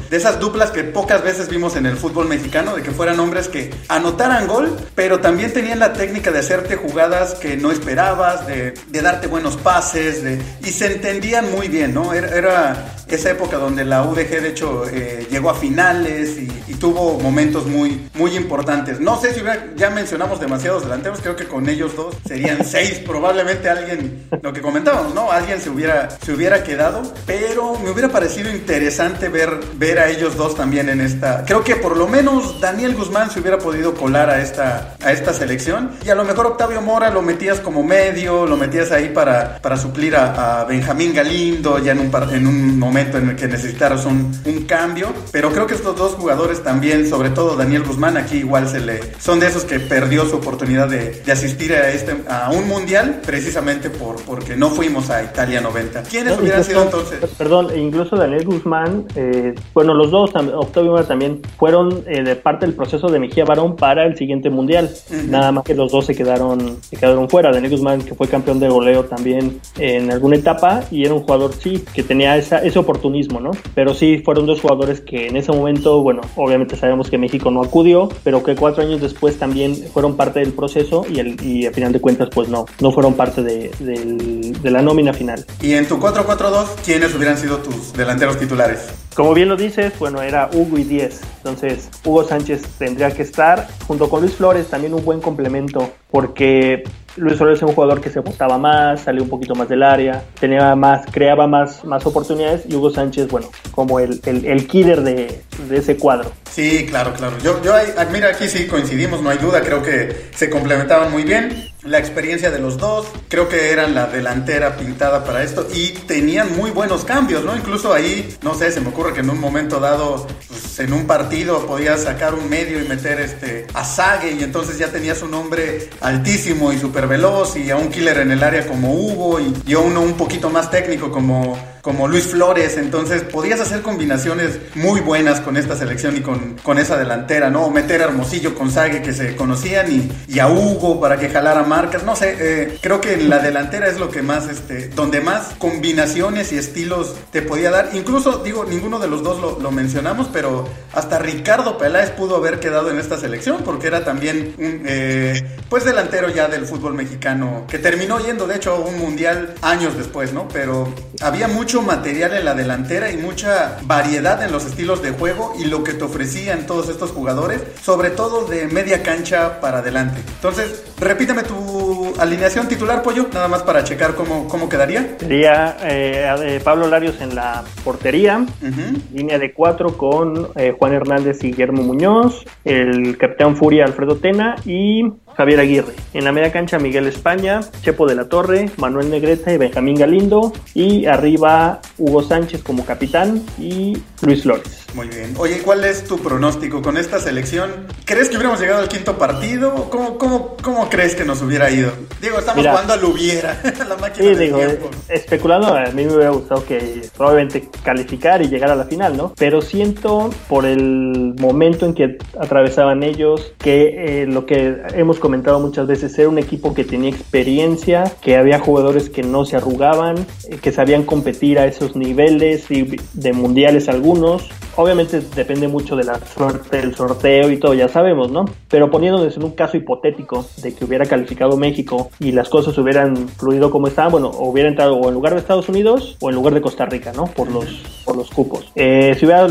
de 0.09 0.17
esas 0.17 0.39
duplas 0.39 0.71
que 0.71 0.85
pocas 0.85 1.23
veces 1.23 1.49
vimos 1.49 1.75
en 1.75 1.87
el 1.87 1.97
fútbol 1.97 2.29
mexicano, 2.29 2.77
de 2.77 2.83
que 2.83 2.93
fueran 2.93 3.19
hombres 3.19 3.49
que 3.49 3.75
anotaran 3.89 4.47
gol, 4.47 4.77
pero 4.95 5.21
también 5.21 5.53
tenían 5.53 5.81
la 5.81 5.93
técnica 5.93 6.31
de 6.31 6.39
hacerte 6.39 6.77
jugadas 6.77 7.35
que 7.35 7.52
no 7.57 7.71
esperabas, 7.71 8.47
de, 8.47 8.75
de 8.89 9.03
darte 9.03 9.27
buenos 9.27 9.57
pases, 9.57 10.23
de, 10.23 10.41
y 10.63 10.71
se 10.71 10.93
entendían 10.93 11.51
muy 11.51 11.69
bien, 11.69 11.95
¿no? 11.95 12.13
Era, 12.13 12.29
era 12.37 12.97
esa 13.17 13.31
época 13.31 13.59
donde 13.59 13.85
la 13.85 14.03
UDG 14.03 14.41
de 14.41 14.49
hecho 14.49 14.85
eh, 14.89 15.27
llegó 15.31 15.51
a 15.51 15.55
finales 15.55 16.37
y, 16.39 16.49
y, 16.69 16.75
tuvo 16.75 17.19
momentos 17.21 17.67
muy, 17.67 18.09
muy 18.15 18.37
importantes. 18.37 19.01
No 19.01 19.21
sé 19.21 19.33
si 19.35 19.41
hubiera, 19.41 19.67
ya 19.77 19.91
mencionamos 19.91 20.41
demasiados 20.41 20.83
delanteros, 20.83 21.21
creo 21.21 21.37
que 21.37 21.47
con 21.47 21.69
ellos 21.69 21.95
dos 21.95 22.17
serían 22.27 22.65
seis, 22.65 23.01
probablemente 23.07 23.69
alguien, 23.69 24.29
lo 24.43 24.53
que 24.53 24.61
comentábamos, 24.61 25.15
¿no? 25.15 25.31
Alguien 25.31 25.61
se 25.61 25.71
hubiera, 25.71 26.11
se 26.11 26.33
hubiera 26.33 26.65
quedado, 26.65 27.03
pero 27.27 27.79
me 27.79 27.91
hubiera 27.91 28.09
parecido 28.09 28.51
interesante 28.51 29.29
ver, 29.29 29.61
ver 29.75 29.99
a 29.99 30.09
ellos 30.09 30.37
dos 30.37 30.57
también 30.57 30.89
en 30.89 31.01
esta. 31.01 31.45
Creo 31.45 31.63
que 31.63 31.77
por 31.77 31.97
lo 31.97 32.09
menos 32.09 32.61
Daniel 32.61 32.95
Guzmán 32.95 33.31
se 33.31 33.41
hubiera 33.41 33.59
podido 33.59 33.95
colar 33.95 34.31
a 34.31 34.41
esta, 34.41 34.97
a 35.05 35.13
esta 35.13 35.33
selección 35.33 35.93
y 36.05 36.11
a 36.11 36.15
lo 36.15 36.25
mejor 36.25 36.47
Octavio 36.47 36.81
Mora 36.81 37.11
lo 37.11 37.23
metías 37.23 37.61
como 37.61 37.83
medio, 37.83 38.47
lo 38.47 38.57
metías 38.57 38.91
ahí 38.91 39.11
para, 39.11 39.59
para 39.59 39.77
suplir 39.77 40.17
a, 40.17 40.61
a 40.61 40.65
Benjamín 40.65 41.15
Galindo 41.15 41.79
ya 41.79 41.93
en 41.93 42.01
un, 42.01 42.11
en 42.33 42.47
un 42.47 42.79
momento 42.79 43.02
en 43.11 43.31
el 43.31 43.37
que 43.37 43.49
necesitaras 43.49 44.05
un, 44.07 44.33
un, 44.45 44.65
cambio. 44.65 45.13
Pero 45.31 45.51
creo 45.51 45.67
que 45.67 45.75
estos 45.75 45.97
dos 45.97 46.15
jugadores 46.15 46.63
también, 46.63 47.09
sobre 47.09 47.31
todo 47.31 47.57
Daniel 47.57 47.83
Guzmán, 47.85 48.17
aquí 48.17 48.39
igual 48.39 48.69
se 48.69 48.81
le. 48.81 49.01
son 49.19 49.41
de 49.41 49.49
esos 49.49 49.65
que 49.65 49.81
perdió 49.81 50.25
su 50.27 50.37
oportunidad 50.37 50.89
de, 50.89 51.23
de 51.25 51.33
asistir 51.33 51.73
a, 51.73 51.91
este, 51.91 52.17
a 52.29 52.51
un 52.51 52.69
mundial 52.69 53.21
precisamente 53.25 53.91
por, 53.91 54.17
porque 54.23 54.57
no 54.57 54.71
fuimos 54.71 55.11
a 55.11 55.23
Italia 55.23 55.61
90. 55.61 56.03
¿Quiénes 56.05 56.37
no, 56.37 56.43
hubieran 56.43 56.65
sido 56.65 56.83
entonces? 56.83 57.19
Perdón, 57.37 57.69
incluso 57.77 58.17
Daniel 58.17 58.45
Guzmán, 58.45 59.07
eh, 59.15 59.55
bueno, 59.75 59.95
los 59.95 60.11
dos, 60.11 60.31
Octavio 60.35 60.93
Mora 60.93 61.07
también, 61.07 61.41
fueron 61.59 62.05
eh, 62.07 62.23
de 62.23 62.37
parte 62.37 62.67
del 62.67 62.75
proceso 62.75 63.09
de 63.09 63.19
Mejía 63.19 63.45
Barón 63.45 63.77
para 63.77 64.05
el 64.05 64.17
siguiente 64.17 64.51
mundial. 64.51 64.91
Uh 65.11 65.15
-huh. 65.15 65.29
Nada 65.29 65.53
más 65.53 65.65
que 65.65 65.75
los 65.75 65.91
dos 65.91 66.07
se 66.07 66.15
quedaron, 66.15 66.79
se 66.83 66.97
quedaron 66.97 67.29
fuera. 67.29 67.51
Daniel 67.53 67.73
Guzmán, 67.73 68.03
que 68.03 68.15
fue 68.15 68.29
campeón 68.29 68.61
de 68.61 68.69
goleo 68.69 69.05
también 69.05 69.61
en 69.79 70.11
alguna 70.11 70.37
etapa, 70.37 70.83
y 70.91 71.05
era 71.05 71.15
un 71.15 71.21
jugador, 71.21 71.53
sí, 71.55 71.85
que 71.93 72.03
tenía 72.03 72.37
esa, 72.37 72.59
esa 72.59 72.81
oportunismo, 72.93 73.41
¿no? 73.41 73.53
Pero 73.75 73.95
sí 73.95 74.19
fueron 74.25 74.47
dos 74.47 74.61
jugadores 74.61 75.01
que 75.01 75.27
en 75.27 75.37
ese 75.37 75.51
momento, 75.51 76.03
bueno, 76.03 76.21
obviamente 76.37 76.77
sabemos 76.77 77.09
que 77.09 77.17
México 77.17 77.51
no 77.51 77.63
acudió, 77.63 78.09
pero 78.23 78.43
que 78.43 78.55
cuatro 78.55 78.83
años 78.83 79.01
después 79.01 79.39
también 79.39 79.75
fueron 79.75 80.17
parte 80.17 80.41
del 80.41 80.53
proceso 80.53 81.07
y, 81.09 81.19
el, 81.19 81.43
y 81.43 81.67
a 81.67 81.73
final 81.73 81.93
de 81.93 82.01
cuentas, 82.01 82.29
pues 82.33 82.49
no, 82.49 82.67
no 82.81 82.93
fueron 82.93 83.15
parte 83.15 83.43
de, 83.43 83.71
de, 83.79 84.53
de 84.61 84.71
la 84.71 84.83
nómina 84.83 85.13
final. 85.15 85.45
Y 85.63 85.73
en 85.73 85.89
tu 85.89 85.99
4-4-2, 85.99 86.67
¿quiénes 86.85 87.15
hubieran 87.15 87.39
sido 87.39 87.59
tus 87.59 87.93
delanteros 87.95 88.39
titulares? 88.39 88.93
Como 89.15 89.35
bien 89.35 89.49
lo 89.49 89.57
dices, 89.57 89.93
bueno, 89.99 90.23
era 90.23 90.49
Hugo 90.53 90.79
y 90.79 90.85
10. 90.85 91.21
Entonces, 91.39 91.91
Hugo 92.05 92.25
Sánchez 92.25 92.63
tendría 92.79 93.11
que 93.11 93.23
estar 93.23 93.69
junto 93.87 94.09
con 94.09 94.23
Luis 94.23 94.35
Flores, 94.35 94.69
también 94.69 94.95
un 94.95 95.05
buen 95.05 95.21
complemento, 95.21 95.91
porque 96.11 96.83
Luis 97.17 97.37
Flores 97.37 97.59
es 97.59 97.63
un 97.63 97.75
jugador 97.75 98.01
que 98.01 98.11
se 98.11 98.21
botaba 98.21 98.59
más, 98.59 99.03
salía 99.03 99.23
un 99.23 99.29
poquito 99.29 99.55
más 99.55 99.69
del 99.69 99.83
área, 99.83 100.23
tenía 100.41 100.75
más, 100.75 101.05
creaba 101.11 101.47
más, 101.47 101.85
más 101.85 102.05
oportunidades 102.07 102.65
y 102.69 102.75
Hugo 102.75 102.91
Sánchez, 102.91 103.29
bueno, 103.29 103.49
como 103.73 104.01
el, 104.01 104.21
el, 104.25 104.67
killer 104.67 105.03
de, 105.03 105.43
de, 105.69 105.77
ese 105.77 105.97
cuadro. 105.97 106.33
Sí, 106.51 106.87
claro, 106.87 107.13
claro. 107.13 107.37
Yo, 107.43 107.63
yo, 107.63 107.75
mira, 108.13 108.29
aquí 108.29 108.49
sí 108.49 108.67
coincidimos, 108.67 109.23
no 109.23 109.31
hay 109.31 109.39
duda, 109.39 109.61
creo 109.61 109.83
que 109.83 110.31
se 110.35 110.49
complementaban 110.49 111.11
muy 111.11 111.25
bien 111.25 111.72
la 111.85 111.99
experiencia 111.99 112.51
de 112.51 112.59
los 112.59 112.79
dos, 112.79 113.07
creo 113.29 113.49
que 113.49 113.71
eran 113.73 113.95
la 113.95 114.07
delantera 114.07 114.77
pintada 114.77 115.25
para 115.25 115.43
esto 115.43 115.67
y 115.75 115.91
tenían 115.91 116.57
muy 116.57 116.71
buenos 116.71 117.05
cambios, 117.05 117.45
¿no? 117.45 117.57
Incluso 117.57 117.93
ahí, 117.93 118.37
no 118.43 118.55
sé, 118.55 118.71
se 118.71 118.81
me 118.81 118.91
ocurre 118.91 119.13
que 119.13 119.21
en 119.21 119.31
un 119.31 119.41
momento 119.41 119.81
dado, 119.81 120.27
pues, 120.49 120.79
en 120.79 120.93
un 120.93 121.07
partido 121.07 121.67
podías 121.67 122.03
sacar 122.05 122.35
un 122.35 122.49
medio 122.49 122.83
y 122.83 122.87
meter 122.87 123.21
este 123.21 123.67
a 123.75 123.85
Sague 123.85 124.33
y 124.33 124.43
entonces 124.43 124.79
ya 124.79 124.89
tenías 124.89 125.23
un 125.23 125.35
hombre 125.35 125.91
altísimo 126.01 126.73
y 126.73 126.79
súper 126.79 127.07
veloz 127.09 127.57
y 127.57 127.71
a 127.71 127.77
un 127.77 127.91
killer 127.91 128.19
en 128.19 128.31
el 128.31 128.43
área 128.43 128.67
como 128.67 128.95
Hugo 128.95 129.41
y, 129.41 129.55
y 129.67 129.75
a 129.75 129.79
uno 129.79 130.03
un 130.03 130.17
poquito 130.17 130.51
más 130.51 130.71
técnico 130.71 131.11
como 131.11 131.59
como 131.83 132.07
Luis 132.07 132.29
Flores, 132.29 132.77
entonces 132.79 133.23
podías 133.23 133.61
hacer 133.61 133.83
combinaciones 133.83 134.61
muy 134.77 135.01
buenas 135.01 135.41
con 135.41 135.57
esta 135.57 135.77
selección 135.77 136.17
y 136.17 136.21
con, 136.21 136.57
con 136.63 136.79
esa 136.79 136.97
delantera, 136.97 137.51
¿no? 137.51 137.65
O 137.65 137.71
meter 137.71 138.01
a 138.01 138.05
Hermosillo 138.05 138.55
con 138.55 138.71
Sague 138.71 139.03
que 139.03 139.13
se 139.13 139.35
conocían 139.35 139.91
y, 139.91 140.11
y, 140.33 140.39
a 140.39 140.49
Hugo 140.49 141.01
para 141.01 141.19
que 141.19 141.29
jalara 141.29 141.65
marcas, 141.65 142.05
no 142.05 142.15
sé, 142.15 142.37
eh, 142.39 142.79
creo 142.81 143.01
que 143.01 143.17
la 143.17 143.41
delantera 143.41 143.89
es 143.89 143.99
lo 143.99 144.11
que 144.11 144.23
más, 144.23 144.49
este, 144.49 144.89
donde 144.91 145.21
más 145.21 145.55
combinaciones 145.59 146.53
y 146.53 146.57
estilos 146.57 147.17
te 147.33 147.43
podía 147.43 147.73
dar, 147.73 147.91
incluso, 147.95 148.39
digo, 148.45 148.65
ninguno 148.65 149.01
de 149.01 149.09
los 149.09 149.25
dos 149.25 149.41
lo, 149.41 149.59
lo 149.59 149.71
mencionamos, 149.73 150.29
pero 150.33 150.69
hasta 150.93 151.19
Ricardo 151.19 151.79
Peláez 151.79 152.11
pudo 152.11 152.37
haber 152.37 152.61
quedado 152.61 152.91
en 152.91 152.99
esta 153.01 153.19
selección 153.19 153.63
porque 153.65 153.89
era 153.89 154.05
también 154.05 154.55
un, 154.57 154.83
eh, 154.87 155.43
pues 155.69 155.85
delantero 155.85 156.29
ya 156.29 156.47
del 156.47 156.65
fútbol 156.65 156.95
mexicano, 156.95 157.67
que 157.69 157.79
terminó 157.79 158.21
yendo 158.21 158.47
de 158.47 158.57
hecho 158.57 158.73
a 158.73 158.79
un 158.79 158.99
mundial 158.99 159.55
años 159.63 159.97
después, 159.97 160.33
¿no? 160.33 160.47
Pero 160.47 160.93
había 161.21 161.49
mucho 161.49 161.72
mucho 161.73 161.87
material 161.87 162.35
en 162.35 162.45
la 162.45 162.53
delantera 162.55 163.11
y 163.11 163.17
mucha 163.17 163.79
variedad 163.85 164.43
en 164.43 164.53
los 164.53 164.67
estilos 164.67 165.01
de 165.01 165.13
juego 165.13 165.55
y 165.59 165.65
lo 165.65 165.83
que 165.83 165.95
te 165.95 166.05
ofrecían 166.05 166.67
todos 166.67 166.91
estos 166.91 167.13
jugadores, 167.13 167.63
sobre 167.83 168.11
todo 168.11 168.45
de 168.45 168.67
media 168.67 169.03
cancha 169.03 169.59
para 169.59 169.79
adelante. 169.79 170.21
Entonces, 170.35 170.83
repítame 171.05 171.43
tu 171.43 172.13
alineación 172.19 172.69
titular, 172.69 173.03
Pollo, 173.03 173.27
nada 173.33 173.49
más 173.49 173.63
para 173.63 173.85
checar 173.85 174.15
cómo, 174.15 174.47
cómo 174.49 174.69
quedaría. 174.69 175.17
Sería 175.19 175.77
eh, 175.83 176.61
Pablo 176.63 176.89
Larios 176.89 177.21
en 177.21 177.35
la 177.35 177.65
portería, 177.85 178.39
uh 178.39 178.65
-huh. 178.65 179.03
línea 179.13 179.39
de 179.39 179.53
cuatro 179.53 179.97
con 179.97 180.49
eh, 180.57 180.75
Juan 180.79 180.93
Hernández 180.93 181.43
y 181.43 181.49
Guillermo 181.49 181.83
Muñoz, 181.83 182.45
el 182.65 183.17
capitán 183.19 183.57
Furia 183.57 183.85
Alfredo 183.85 184.17
Tena 184.17 184.57
y 184.65 185.05
Javier 185.37 185.61
Aguirre. 185.61 185.95
En 186.13 186.25
la 186.25 186.33
media 186.33 186.53
cancha 186.53 186.79
Miguel 186.79 187.07
España, 187.07 187.61
Chepo 187.83 188.07
de 188.07 188.15
la 188.15 188.29
Torre, 188.29 188.71
Manuel 188.77 189.11
Negreta 189.11 189.53
y 189.53 189.57
Benjamín 189.57 189.97
Galindo. 189.97 190.53
Y 190.75 191.07
arriba 191.07 191.81
Hugo 191.99 192.23
Sánchez 192.23 192.63
como 192.63 192.85
capitán 192.85 193.43
y 193.59 193.97
Luis 194.21 194.43
Flores. 194.43 194.87
Muy 194.95 195.09
bien. 195.09 195.35
Oye, 195.39 195.63
¿cuál 195.63 195.85
es 195.85 196.05
tu 196.05 196.19
pronóstico 196.19 196.83
con 196.83 196.99
esta 196.99 197.19
selección? 197.19 197.87
¿Crees 198.05 198.29
que 198.29 198.37
hubiéramos 198.37 198.61
llegado 198.61 198.81
al 198.81 198.89
quinto 198.89 199.17
partido? 199.17 199.89
¿Cómo, 199.91 200.19
cómo, 200.19 200.57
cómo 200.63 200.91
crees 200.93 201.15
que 201.15 201.25
nos 201.25 201.41
hubiera 201.41 201.71
ido? 201.71 201.91
Digo, 202.21 202.39
estamos 202.39 202.59
Mira, 202.59 202.73
jugando 202.73 202.93
al 202.93 203.05
hubiera, 203.05 203.59
la 203.89 203.97
máquina 203.97 204.29
sí, 204.29 204.35
digo, 204.35 204.59
tiempo. 204.59 204.91
Especulando, 205.09 205.75
a 205.75 205.87
mí 205.87 206.05
me 206.05 206.15
hubiera 206.15 206.31
gustado 206.31 206.65
que 206.67 207.09
probablemente 207.17 207.69
calificar 207.83 208.43
y 208.43 208.49
llegar 208.49 208.71
a 208.71 208.77
la 208.77 208.85
final, 208.85 209.17
¿no? 209.17 209.33
Pero 209.39 209.63
siento 209.63 210.31
por 210.49 210.67
el 210.67 211.35
momento 211.39 211.87
en 211.87 211.95
que 211.95 212.19
atravesaban 212.39 213.03
ellos 213.03 213.55
que 213.59 214.23
eh, 214.23 214.27
lo 214.27 214.45
que 214.45 214.83
hemos 214.95 215.19
comentado 215.19 215.59
muchas 215.61 215.87
veces, 215.87 216.17
era 216.19 216.29
un 216.29 216.39
equipo 216.39 216.75
que 216.75 216.85
tenía 216.85 217.09
experiencia, 217.09 218.13
que 218.21 218.37
había 218.37 218.59
jugadores 218.59 219.09
que 219.09 219.23
no 219.23 219.47
se 219.47 219.57
arrugaban, 219.57 220.27
eh, 220.51 220.59
que 220.61 220.73
sabían 220.73 221.05
competir 221.05 221.59
a 221.59 221.65
esos 221.67 221.97
niveles 221.97 222.71
y 222.71 222.97
de 223.15 223.33
mundiales 223.33 223.89
algunos. 223.89 224.51
Obviamente 224.77 225.21
depende 225.35 225.69
mucho 225.69 225.97
de 225.97 226.05
la 226.05 226.19
suerte 226.25 226.79
del 226.79 226.95
sorteo 226.95 227.51
y 227.51 227.59
todo, 227.59 227.75
ya 227.75 227.89
sabemos, 227.89 228.31
¿no? 228.31 228.47
Pero 228.69 228.91
poniéndonos 228.91 229.37
en 229.37 229.45
un 229.45 229.53
caso 229.53 229.77
hipotético 229.77 230.47
de 230.63 230.75
que 230.75 230.85
hubiera 230.85 231.07
calificado 231.07 231.57
México 231.57 232.11
y 232.19 232.33
las 232.33 232.49
cosas 232.49 232.77
hubieran 232.79 233.29
fluido 233.29 233.71
como 233.71 233.89
estaban, 233.89 234.13
bueno, 234.13 234.31
hubiera 234.31 234.69
entrado 234.69 234.97
o 234.97 235.09
en 235.09 235.15
lugar 235.15 235.35
de 235.35 235.41
Estados 235.41 235.69
Unidos 235.69 236.17
o 236.21 236.31
en 236.31 236.37
lugar 236.37 236.55
de 236.55 236.63
Costa 236.63 236.87
Rica, 236.87 237.13
¿no? 237.15 237.27
Por 237.27 237.51
los, 237.51 237.67
por 238.05 238.17
los 238.17 238.31
cupos. 238.31 238.71
Eh, 238.75 239.15
si 239.19 239.27
hubiera 239.27 239.47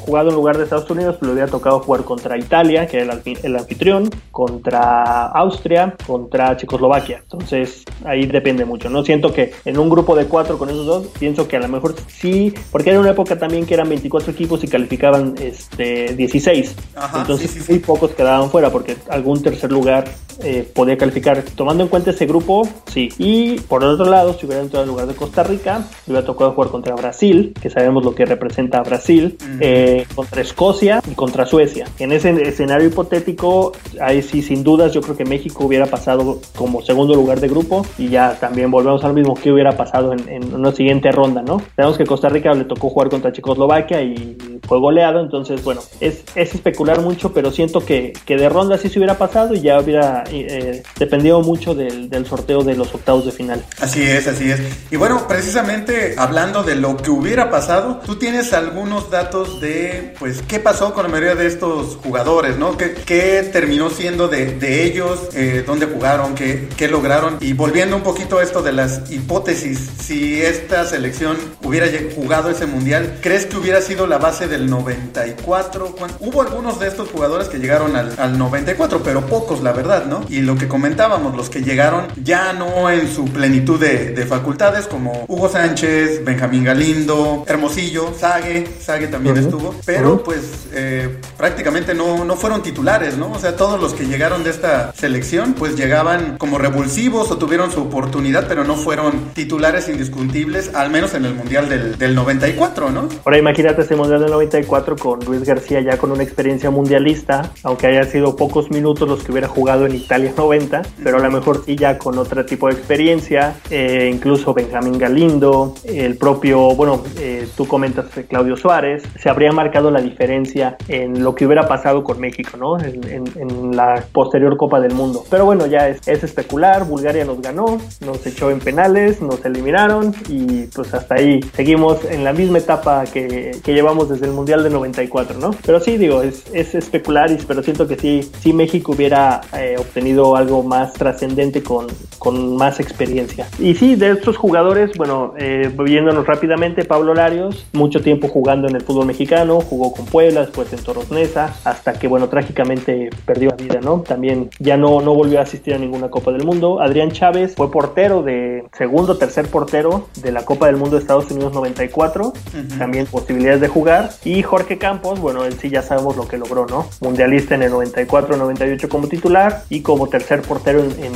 jugado 0.00 0.28
en 0.28 0.34
lugar 0.34 0.58
de 0.58 0.64
Estados 0.64 0.90
Unidos, 0.90 1.16
le 1.20 1.32
hubiera 1.32 1.48
tocado 1.48 1.80
jugar 1.80 2.04
contra 2.04 2.38
Italia, 2.38 2.86
que 2.86 2.98
era 3.00 3.14
el, 3.14 3.38
el 3.42 3.56
anfitrión, 3.56 4.10
contra 4.30 5.26
Austria 5.26 5.94
contra 6.06 6.56
Checoslovaquia. 6.56 7.18
Entonces 7.22 7.84
ahí 8.04 8.26
depende 8.26 8.64
mucho. 8.64 8.88
No 8.90 9.04
siento 9.04 9.32
que 9.32 9.52
en 9.64 9.78
un 9.78 9.88
grupo 9.88 10.14
de 10.16 10.26
cuatro 10.26 10.58
con 10.58 10.68
esos 10.68 10.86
dos, 10.86 11.06
pienso 11.18 11.48
que 11.48 11.56
a 11.56 11.60
lo 11.60 11.68
mejor 11.68 11.94
sí, 12.08 12.52
porque 12.70 12.90
era 12.90 13.00
una 13.00 13.10
época 13.10 13.38
también 13.38 13.66
que 13.66 13.74
eran 13.74 13.88
24 13.88 14.32
equipos 14.32 14.49
y 14.62 14.68
calificaban 14.68 15.34
este 15.40 16.14
16. 16.14 16.74
Ajá, 16.96 17.20
Entonces 17.20 17.50
sí, 17.50 17.60
muy 17.68 17.78
pocos 17.78 18.10
quedaban 18.12 18.50
fuera 18.50 18.70
porque 18.70 18.96
algún 19.08 19.42
tercer 19.42 19.70
lugar 19.70 20.04
eh, 20.42 20.68
podía 20.74 20.96
calificar. 20.96 21.42
Tomando 21.54 21.84
en 21.84 21.88
cuenta 21.88 22.10
ese 22.10 22.26
grupo, 22.26 22.66
sí. 22.86 23.10
Y 23.18 23.60
por 23.60 23.82
el 23.82 23.90
otro 23.90 24.06
lado, 24.06 24.34
si 24.34 24.46
hubiera 24.46 24.62
entrado 24.62 24.84
en 24.84 24.90
lugar 24.90 25.06
de 25.06 25.14
Costa 25.14 25.42
Rica, 25.42 25.84
le 26.06 26.12
hubiera 26.12 26.26
tocado 26.26 26.52
jugar 26.52 26.70
contra 26.70 26.94
Brasil, 26.94 27.52
que 27.60 27.70
sabemos 27.70 28.04
lo 28.04 28.14
que 28.14 28.24
representa 28.24 28.82
Brasil, 28.82 29.36
eh, 29.60 30.06
contra 30.14 30.40
Escocia 30.40 31.02
y 31.10 31.14
contra 31.14 31.46
Suecia. 31.46 31.86
En 31.98 32.12
ese 32.12 32.30
escenario 32.42 32.88
hipotético, 32.88 33.72
ahí 34.00 34.22
sí, 34.22 34.42
sin 34.42 34.64
dudas, 34.64 34.92
yo 34.92 35.00
creo 35.02 35.16
que 35.16 35.24
México 35.24 35.64
hubiera 35.64 35.86
pasado 35.86 36.40
como 36.56 36.82
segundo 36.82 37.14
lugar 37.14 37.40
de 37.40 37.48
grupo 37.48 37.84
y 37.98 38.08
ya 38.08 38.36
también 38.40 38.70
volvemos 38.70 39.04
al 39.04 39.14
mismo 39.14 39.34
que 39.34 39.52
hubiera 39.52 39.76
pasado 39.76 40.12
en, 40.12 40.28
en 40.28 40.54
una 40.54 40.72
siguiente 40.72 41.12
ronda, 41.12 41.42
¿no? 41.42 41.60
Sabemos 41.76 41.98
que 41.98 42.04
Costa 42.04 42.28
Rica 42.28 42.54
le 42.54 42.64
tocó 42.64 42.88
jugar 42.88 43.10
contra 43.10 43.32
Checoslovaquia 43.32 44.02
y 44.02 44.38
fue 44.66 44.78
goleado, 44.78 45.20
entonces, 45.20 45.62
bueno, 45.62 45.82
es, 46.00 46.22
es 46.34 46.54
especular 46.54 47.00
mucho, 47.00 47.32
pero 47.32 47.50
siento 47.50 47.84
que, 47.84 48.12
que 48.24 48.36
de 48.36 48.48
ronda 48.48 48.78
sí 48.78 48.88
se 48.88 48.98
hubiera 48.98 49.18
pasado 49.18 49.54
y 49.54 49.60
ya 49.60 49.80
hubiera 49.80 50.24
eh, 50.30 50.82
dependido 50.98 51.40
mucho 51.42 51.74
del, 51.74 52.08
del 52.08 52.26
sorteo 52.26 52.62
de 52.62 52.76
los 52.76 52.94
octavos 52.94 53.26
de 53.26 53.32
final. 53.32 53.64
Así 53.80 54.02
es, 54.02 54.26
así 54.26 54.50
es. 54.50 54.60
Y 54.90 54.96
bueno, 54.96 55.26
precisamente 55.28 56.14
hablando 56.16 56.62
de 56.62 56.76
lo 56.76 56.96
que 56.96 57.10
hubiera 57.10 57.50
pasado, 57.50 58.00
tú 58.06 58.16
tienes 58.16 58.52
algunos 58.52 59.10
datos 59.10 59.60
de, 59.60 60.14
pues, 60.18 60.42
qué 60.42 60.58
pasó 60.58 60.94
con 60.94 61.04
la 61.04 61.08
mayoría 61.08 61.34
de 61.34 61.46
estos 61.46 61.96
jugadores, 61.96 62.56
¿no? 62.56 62.76
¿Qué, 62.76 62.94
qué 62.94 63.48
terminó 63.52 63.90
siendo 63.90 64.28
de, 64.28 64.58
de 64.58 64.84
ellos? 64.84 65.28
Eh, 65.34 65.64
¿Dónde 65.66 65.86
jugaron? 65.86 66.34
¿Qué, 66.34 66.68
¿Qué 66.76 66.88
lograron? 66.88 67.38
Y 67.40 67.52
volviendo 67.52 67.96
un 67.96 68.02
poquito 68.02 68.38
a 68.38 68.42
esto 68.42 68.62
de 68.62 68.72
las 68.72 69.10
hipótesis, 69.10 69.90
si 70.00 70.40
esta 70.40 70.84
selección 70.86 71.36
hubiera 71.62 71.86
jugado 72.14 72.50
ese 72.50 72.66
mundial, 72.66 73.18
¿crees 73.20 73.46
que 73.46 73.56
hubiera 73.56 73.80
sido 73.80 74.06
la 74.06 74.18
base 74.18 74.29
del 74.38 74.68
94? 74.70 75.94
¿Cuán- 75.98 76.10
Hubo 76.20 76.42
algunos 76.42 76.78
de 76.80 76.88
estos 76.88 77.08
jugadores 77.10 77.48
que 77.48 77.58
llegaron 77.58 77.96
al, 77.96 78.12
al 78.18 78.38
94, 78.38 79.00
pero 79.04 79.22
pocos, 79.26 79.62
la 79.62 79.72
verdad, 79.72 80.06
¿no? 80.06 80.24
Y 80.28 80.40
lo 80.40 80.56
que 80.56 80.68
comentábamos, 80.68 81.36
los 81.36 81.50
que 81.50 81.62
llegaron 81.62 82.06
ya 82.22 82.52
no 82.52 82.90
en 82.90 83.12
su 83.12 83.24
plenitud 83.26 83.78
de, 83.80 84.10
de 84.12 84.26
facultades, 84.26 84.86
como 84.86 85.24
Hugo 85.28 85.48
Sánchez, 85.48 86.24
Benjamín 86.24 86.64
Galindo, 86.64 87.44
Hermosillo, 87.46 88.12
Sague, 88.18 88.66
Sague 88.80 89.08
también 89.08 89.36
estuvo, 89.36 89.74
pero 89.84 90.22
pues 90.22 90.40
eh, 90.72 91.18
prácticamente 91.36 91.94
no, 91.94 92.24
no 92.24 92.36
fueron 92.36 92.62
titulares, 92.62 93.16
¿no? 93.16 93.32
O 93.32 93.38
sea, 93.38 93.56
todos 93.56 93.80
los 93.80 93.94
que 93.94 94.04
llegaron 94.06 94.44
de 94.44 94.50
esta 94.50 94.92
selección, 94.94 95.54
pues 95.54 95.76
llegaban 95.76 96.36
como 96.38 96.58
revulsivos 96.58 97.30
o 97.30 97.38
tuvieron 97.38 97.70
su 97.72 97.80
oportunidad, 97.82 98.46
pero 98.48 98.64
no 98.64 98.76
fueron 98.76 99.30
titulares 99.34 99.88
indiscutibles, 99.88 100.74
al 100.74 100.90
menos 100.90 101.14
en 101.14 101.24
el 101.24 101.34
Mundial 101.34 101.68
del, 101.68 101.98
del 101.98 102.14
94, 102.14 102.90
¿no? 102.90 103.08
Ahora 103.24 103.38
imagínate 103.38 103.82
ese 103.82 103.96
Mundial 103.96 104.19
del 104.20 104.30
94 104.30 104.96
con 104.96 105.20
Luis 105.24 105.44
García 105.44 105.80
ya 105.80 105.96
con 105.98 106.10
una 106.12 106.22
experiencia 106.22 106.70
mundialista, 106.70 107.50
aunque 107.64 107.86
haya 107.88 108.04
sido 108.04 108.36
pocos 108.36 108.70
minutos 108.70 109.08
los 109.08 109.22
que 109.22 109.32
hubiera 109.32 109.48
jugado 109.48 109.86
en 109.86 109.94
Italia 109.94 110.32
90, 110.36 110.82
pero 111.02 111.16
a 111.18 111.20
lo 111.20 111.30
mejor 111.30 111.64
sí 111.64 111.76
ya 111.76 111.98
con 111.98 112.18
otro 112.18 112.44
tipo 112.44 112.68
de 112.68 112.74
experiencia, 112.74 113.54
eh, 113.70 114.10
incluso 114.12 114.52
Benjamín 114.54 114.98
Galindo, 114.98 115.74
el 115.84 116.16
propio, 116.16 116.74
bueno, 116.76 117.02
eh, 117.18 117.48
tú 117.56 117.66
comentas 117.66 118.06
eh, 118.16 118.26
Claudio 118.28 118.56
Suárez, 118.56 119.02
se 119.20 119.28
habría 119.30 119.52
marcado 119.52 119.90
la 119.90 120.00
diferencia 120.00 120.76
en 120.88 121.22
lo 121.22 121.34
que 121.34 121.46
hubiera 121.46 121.66
pasado 121.66 122.04
con 122.04 122.20
México, 122.20 122.56
¿no? 122.56 122.78
En, 122.78 123.02
en- 123.08 123.30
en 123.36 123.76
la 123.76 124.02
posterior 124.12 124.56
Copa 124.56 124.80
del 124.80 124.92
Mundo. 124.94 125.24
Pero 125.30 125.44
bueno, 125.44 125.66
ya 125.66 125.88
es, 125.88 126.06
es 126.06 126.22
especular, 126.24 126.84
Bulgaria 126.84 127.24
nos 127.24 127.40
ganó, 127.40 127.78
nos 128.04 128.26
echó 128.26 128.50
en 128.50 128.58
penales, 128.60 129.20
nos 129.22 129.44
eliminaron 129.44 130.14
y 130.28 130.64
pues 130.74 130.92
hasta 130.94 131.14
ahí 131.14 131.40
seguimos 131.54 132.04
en 132.04 132.24
la 132.24 132.32
misma 132.32 132.58
etapa 132.58 133.04
que, 133.04 133.52
que 133.62 133.72
llevamos 133.72 134.09
desde 134.10 134.26
el 134.26 134.32
Mundial 134.32 134.62
de 134.62 134.70
94, 134.70 135.38
¿no? 135.38 135.50
Pero 135.64 135.80
sí, 135.80 135.96
digo, 135.96 136.22
es, 136.22 136.44
es 136.52 136.74
especular, 136.74 137.30
pero 137.46 137.62
siento 137.62 137.86
que 137.86 137.96
sí, 137.96 138.30
sí 138.40 138.52
México 138.52 138.92
hubiera 138.92 139.40
eh, 139.56 139.76
obtenido 139.78 140.36
algo 140.36 140.62
más 140.62 140.92
trascendente 140.94 141.62
con, 141.62 141.86
con 142.18 142.56
más 142.56 142.80
experiencia. 142.80 143.46
Y 143.58 143.74
sí, 143.74 143.94
de 143.94 144.10
estos 144.10 144.36
jugadores, 144.36 144.90
bueno, 144.96 145.34
eh, 145.38 145.72
viéndonos 145.84 146.26
rápidamente, 146.26 146.84
Pablo 146.84 147.14
Larios, 147.14 147.66
mucho 147.72 148.02
tiempo 148.02 148.28
jugando 148.28 148.68
en 148.68 148.76
el 148.76 148.82
fútbol 148.82 149.06
mexicano, 149.06 149.60
jugó 149.60 149.92
con 149.92 150.06
Puebla, 150.06 150.40
después 150.40 150.72
en 150.72 150.82
Toros 150.82 151.10
Neza, 151.10 151.54
hasta 151.64 151.94
que, 151.94 152.08
bueno, 152.08 152.28
trágicamente 152.28 153.10
perdió 153.24 153.50
la 153.50 153.56
vida, 153.56 153.80
¿no? 153.82 154.00
También 154.00 154.50
ya 154.58 154.76
no, 154.76 155.00
no 155.00 155.14
volvió 155.14 155.38
a 155.38 155.42
asistir 155.42 155.74
a 155.74 155.78
ninguna 155.78 156.08
Copa 156.10 156.32
del 156.32 156.44
Mundo. 156.44 156.80
Adrián 156.80 157.10
Chávez 157.10 157.54
fue 157.56 157.70
portero 157.70 158.22
de 158.22 158.64
segundo, 158.76 159.16
tercer 159.16 159.46
portero 159.46 160.08
de 160.22 160.32
la 160.32 160.44
Copa 160.44 160.66
del 160.66 160.76
Mundo 160.76 160.96
de 160.96 161.02
Estados 161.02 161.30
Unidos 161.30 161.52
94, 161.52 162.32
también 162.78 163.06
posibilidades 163.06 163.60
de 163.60 163.68
jugar. 163.68 163.99
Y 164.24 164.42
Jorge 164.42 164.78
Campos, 164.78 165.20
bueno, 165.20 165.44
él 165.44 165.58
sí 165.58 165.70
ya 165.70 165.82
sabemos 165.82 166.16
lo 166.16 166.26
que 166.26 166.38
logró, 166.38 166.66
¿no? 166.66 166.88
Mundialista 167.00 167.54
en 167.54 167.62
el 167.62 167.72
94-98 167.72 168.88
como 168.88 169.08
titular 169.08 169.64
y 169.68 169.82
como 169.82 170.08
tercer 170.08 170.42
portero 170.42 170.80
en, 170.80 170.90
en 171.04 171.12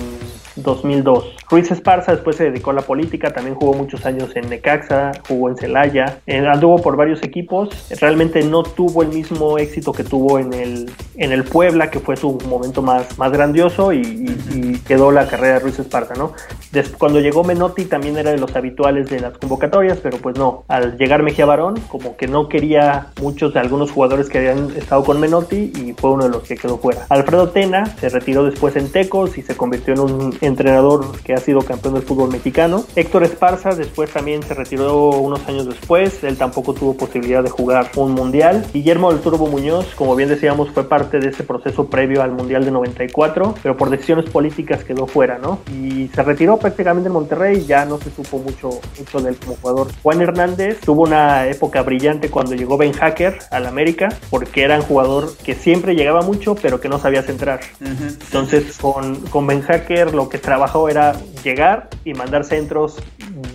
2002. 0.57 1.35
Ruiz 1.51 1.71
Esparza 1.71 2.13
después 2.13 2.37
se 2.37 2.45
dedicó 2.45 2.71
a 2.71 2.75
la 2.75 2.83
política, 2.83 3.33
también 3.33 3.55
jugó 3.57 3.75
muchos 3.75 4.05
años 4.07 4.31
en 4.35 4.49
Necaxa, 4.49 5.13
jugó 5.29 5.49
en 5.49 5.57
Celaya, 5.57 6.19
eh, 6.27 6.39
anduvo 6.47 6.79
por 6.83 6.97
varios 6.97 7.23
equipos, 7.23 7.69
realmente 8.01 8.43
no 8.43 8.63
tuvo 8.63 9.03
el 9.03 9.09
mismo 9.09 9.59
éxito 9.59 9.93
que 9.93 10.05
tuvo 10.05 10.39
en 10.39 10.53
el, 10.53 10.91
en 11.17 11.33
el 11.33 11.45
Puebla, 11.45 11.91
que 11.91 12.01
fue 12.01 12.17
su 12.17 12.39
momento 12.49 12.83
más, 12.83 13.19
más 13.19 13.33
grandioso 13.33 13.93
y, 13.93 13.99
y- 14.01 14.35
y 14.55 14.79
quedó 14.81 15.11
la 15.11 15.27
carrera 15.27 15.55
de 15.55 15.61
Ruiz 15.61 15.79
Esparza, 15.79 16.15
¿no? 16.15 16.33
Des- 16.73 16.91
cuando 16.91 17.21
llegó 17.21 17.45
Menotti 17.45 17.85
también 17.85 18.17
era 18.17 18.31
de 18.31 18.39
los 18.39 18.55
habituales 18.57 19.09
de 19.11 19.21
las 19.21 19.37
convocatorias, 19.39 19.99
pero 20.03 20.19
pues 20.19 20.37
no, 20.39 20.65
al 20.69 20.97
llegar 20.97 21.23
Mejía 21.23 21.47
Barón, 21.47 21.79
como 21.89 22.17
que 22.17 22.27
no 22.27 22.49
quería 22.49 23.09
muchos 23.21 23.55
de 23.55 23.61
algunos 23.61 23.91
jugadores 23.91 24.29
que 24.29 24.39
habían 24.39 24.71
estado 24.77 25.05
con 25.05 25.21
Menotti 25.21 25.73
y 25.75 25.95
fue 25.97 26.11
uno 26.11 26.25
de 26.25 26.31
los 26.31 26.43
que 26.43 26.57
quedó 26.57 26.79
fuera. 26.79 27.07
Alfredo 27.09 27.49
Tena 27.51 27.87
se 27.99 28.09
retiró 28.09 28.45
después 28.45 28.77
en 28.77 28.91
Tecos 28.91 29.37
y 29.39 29.43
se 29.43 29.57
convirtió 29.57 29.95
en 29.95 30.01
un 30.01 30.37
entrenador 30.45 31.21
que 31.23 31.35
ha 31.35 31.39
sido 31.39 31.61
campeón 31.61 31.95
del 31.95 32.03
fútbol 32.03 32.31
mexicano. 32.31 32.85
Héctor 32.97 33.25
Esparza 33.25 33.71
después 33.71 34.11
también 34.11 34.43
se 34.43 34.55
retiró 34.55 35.11
unos 35.11 35.47
años 35.49 35.67
después, 35.67 36.23
él 36.25 36.37
tampoco 36.37 36.75
tuvo 36.75 36.97
posibilidad 36.97 37.43
de 37.43 37.51
jugar 37.51 37.91
un 37.97 38.13
mundial. 38.13 38.67
Guillermo 38.73 39.13
del 39.13 39.21
Turbo 39.21 39.47
Muñoz, 39.47 39.95
como 39.95 40.17
bien 40.17 40.29
decíamos, 40.29 40.71
fue 40.71 40.89
parte 40.89 41.19
de 41.19 41.29
ese 41.29 41.45
proceso 41.45 41.87
previo 41.87 42.23
al 42.23 42.33
mundial 42.33 42.65
de 42.65 42.71
94, 42.71 43.55
pero 43.63 43.77
por 43.77 43.91
decisiones 43.91 44.29
políticas 44.31 44.85
quedó 44.85 45.07
fuera, 45.07 45.39
¿no? 45.39 45.61
Y 45.73 46.09
se 46.09 46.23
retiró 46.23 46.59
prácticamente 46.59 47.09
en 47.09 47.13
Monterrey, 47.13 47.65
ya 47.67 47.85
no 47.85 47.99
se 47.99 48.11
supo 48.11 48.39
mucho, 48.39 48.71
mucho 48.99 49.21
de 49.21 49.31
él 49.31 49.37
como 49.37 49.57
jugador. 49.57 49.89
Juan 50.03 50.21
Hernández 50.21 50.81
tuvo 50.81 51.03
una 51.03 51.47
época 51.47 51.83
brillante 51.83 52.31
cuando 52.31 52.55
llegó 52.55 52.77
Ben 52.77 52.93
Hacker 52.93 53.39
al 53.51 53.67
América, 53.67 54.09
porque 54.31 54.63
era 54.63 54.77
un 54.77 54.83
jugador 54.83 55.35
que 55.45 55.55
siempre 55.55 55.95
llegaba 55.95 56.23
mucho, 56.23 56.55
pero 56.55 56.81
que 56.81 56.89
no 56.89 56.99
sabía 56.99 57.23
centrar. 57.23 57.61
Entonces, 57.81 58.79
con, 58.79 59.17
con 59.27 59.47
Ben 59.47 59.63
Hacker 59.63 60.15
lo 60.15 60.29
que 60.29 60.34
trabajó 60.39 60.89
era 60.89 61.15
llegar 61.43 61.89
y 62.05 62.15
mandar 62.15 62.45
centros 62.45 62.97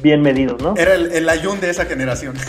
bien 0.02 0.22
medidos, 0.22 0.62
¿no? 0.62 0.76
Era 0.78 0.96
el, 0.96 1.12
el 1.12 1.28
ayun 1.30 1.60
de 1.60 1.70
esa 1.70 1.86
generación. 1.86 2.36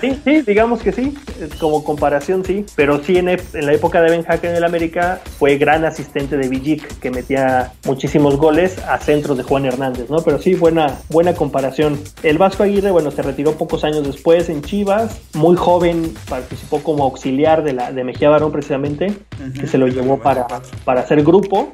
Sí, 0.00 0.18
sí, 0.24 0.42
digamos 0.42 0.82
que 0.82 0.90
sí, 0.90 1.16
como 1.60 1.84
comparación 1.84 2.44
sí, 2.44 2.66
pero 2.74 3.02
sí 3.04 3.18
en, 3.18 3.28
en 3.28 3.66
la 3.66 3.72
época 3.72 4.00
de 4.00 4.10
Ben 4.10 4.24
Hacker 4.24 4.50
en 4.50 4.56
el 4.56 4.64
América 4.64 5.20
fue 5.38 5.58
gran 5.58 5.84
asistente 5.84 6.36
de 6.36 6.48
Villic, 6.48 6.98
que 6.98 7.10
metía 7.10 7.72
muchísimos 7.84 8.36
goles 8.36 8.78
a 8.78 8.98
centros 8.98 9.36
de 9.36 9.44
Juan 9.44 9.64
Hernández, 9.64 10.10
¿no? 10.10 10.16
Pero 10.18 10.40
sí, 10.40 10.54
buena, 10.54 10.98
buena 11.08 11.34
comparación. 11.34 12.00
El 12.24 12.38
Vasco 12.38 12.64
Aguirre, 12.64 12.90
bueno, 12.90 13.12
se 13.12 13.22
retiró 13.22 13.52
pocos 13.52 13.84
años 13.84 14.04
después 14.04 14.48
en 14.48 14.62
Chivas, 14.62 15.20
muy 15.34 15.56
joven, 15.56 16.12
participó 16.28 16.82
como 16.82 17.04
auxiliar 17.04 17.62
de, 17.62 17.74
la, 17.74 17.92
de 17.92 18.02
Mejía 18.02 18.28
Barón 18.28 18.50
precisamente, 18.50 19.12
que 19.60 19.66
se 19.68 19.78
lo 19.78 19.86
llevó 19.86 20.18
para, 20.18 20.46
para 20.84 21.02
hacer 21.02 21.22
grupo 21.22 21.72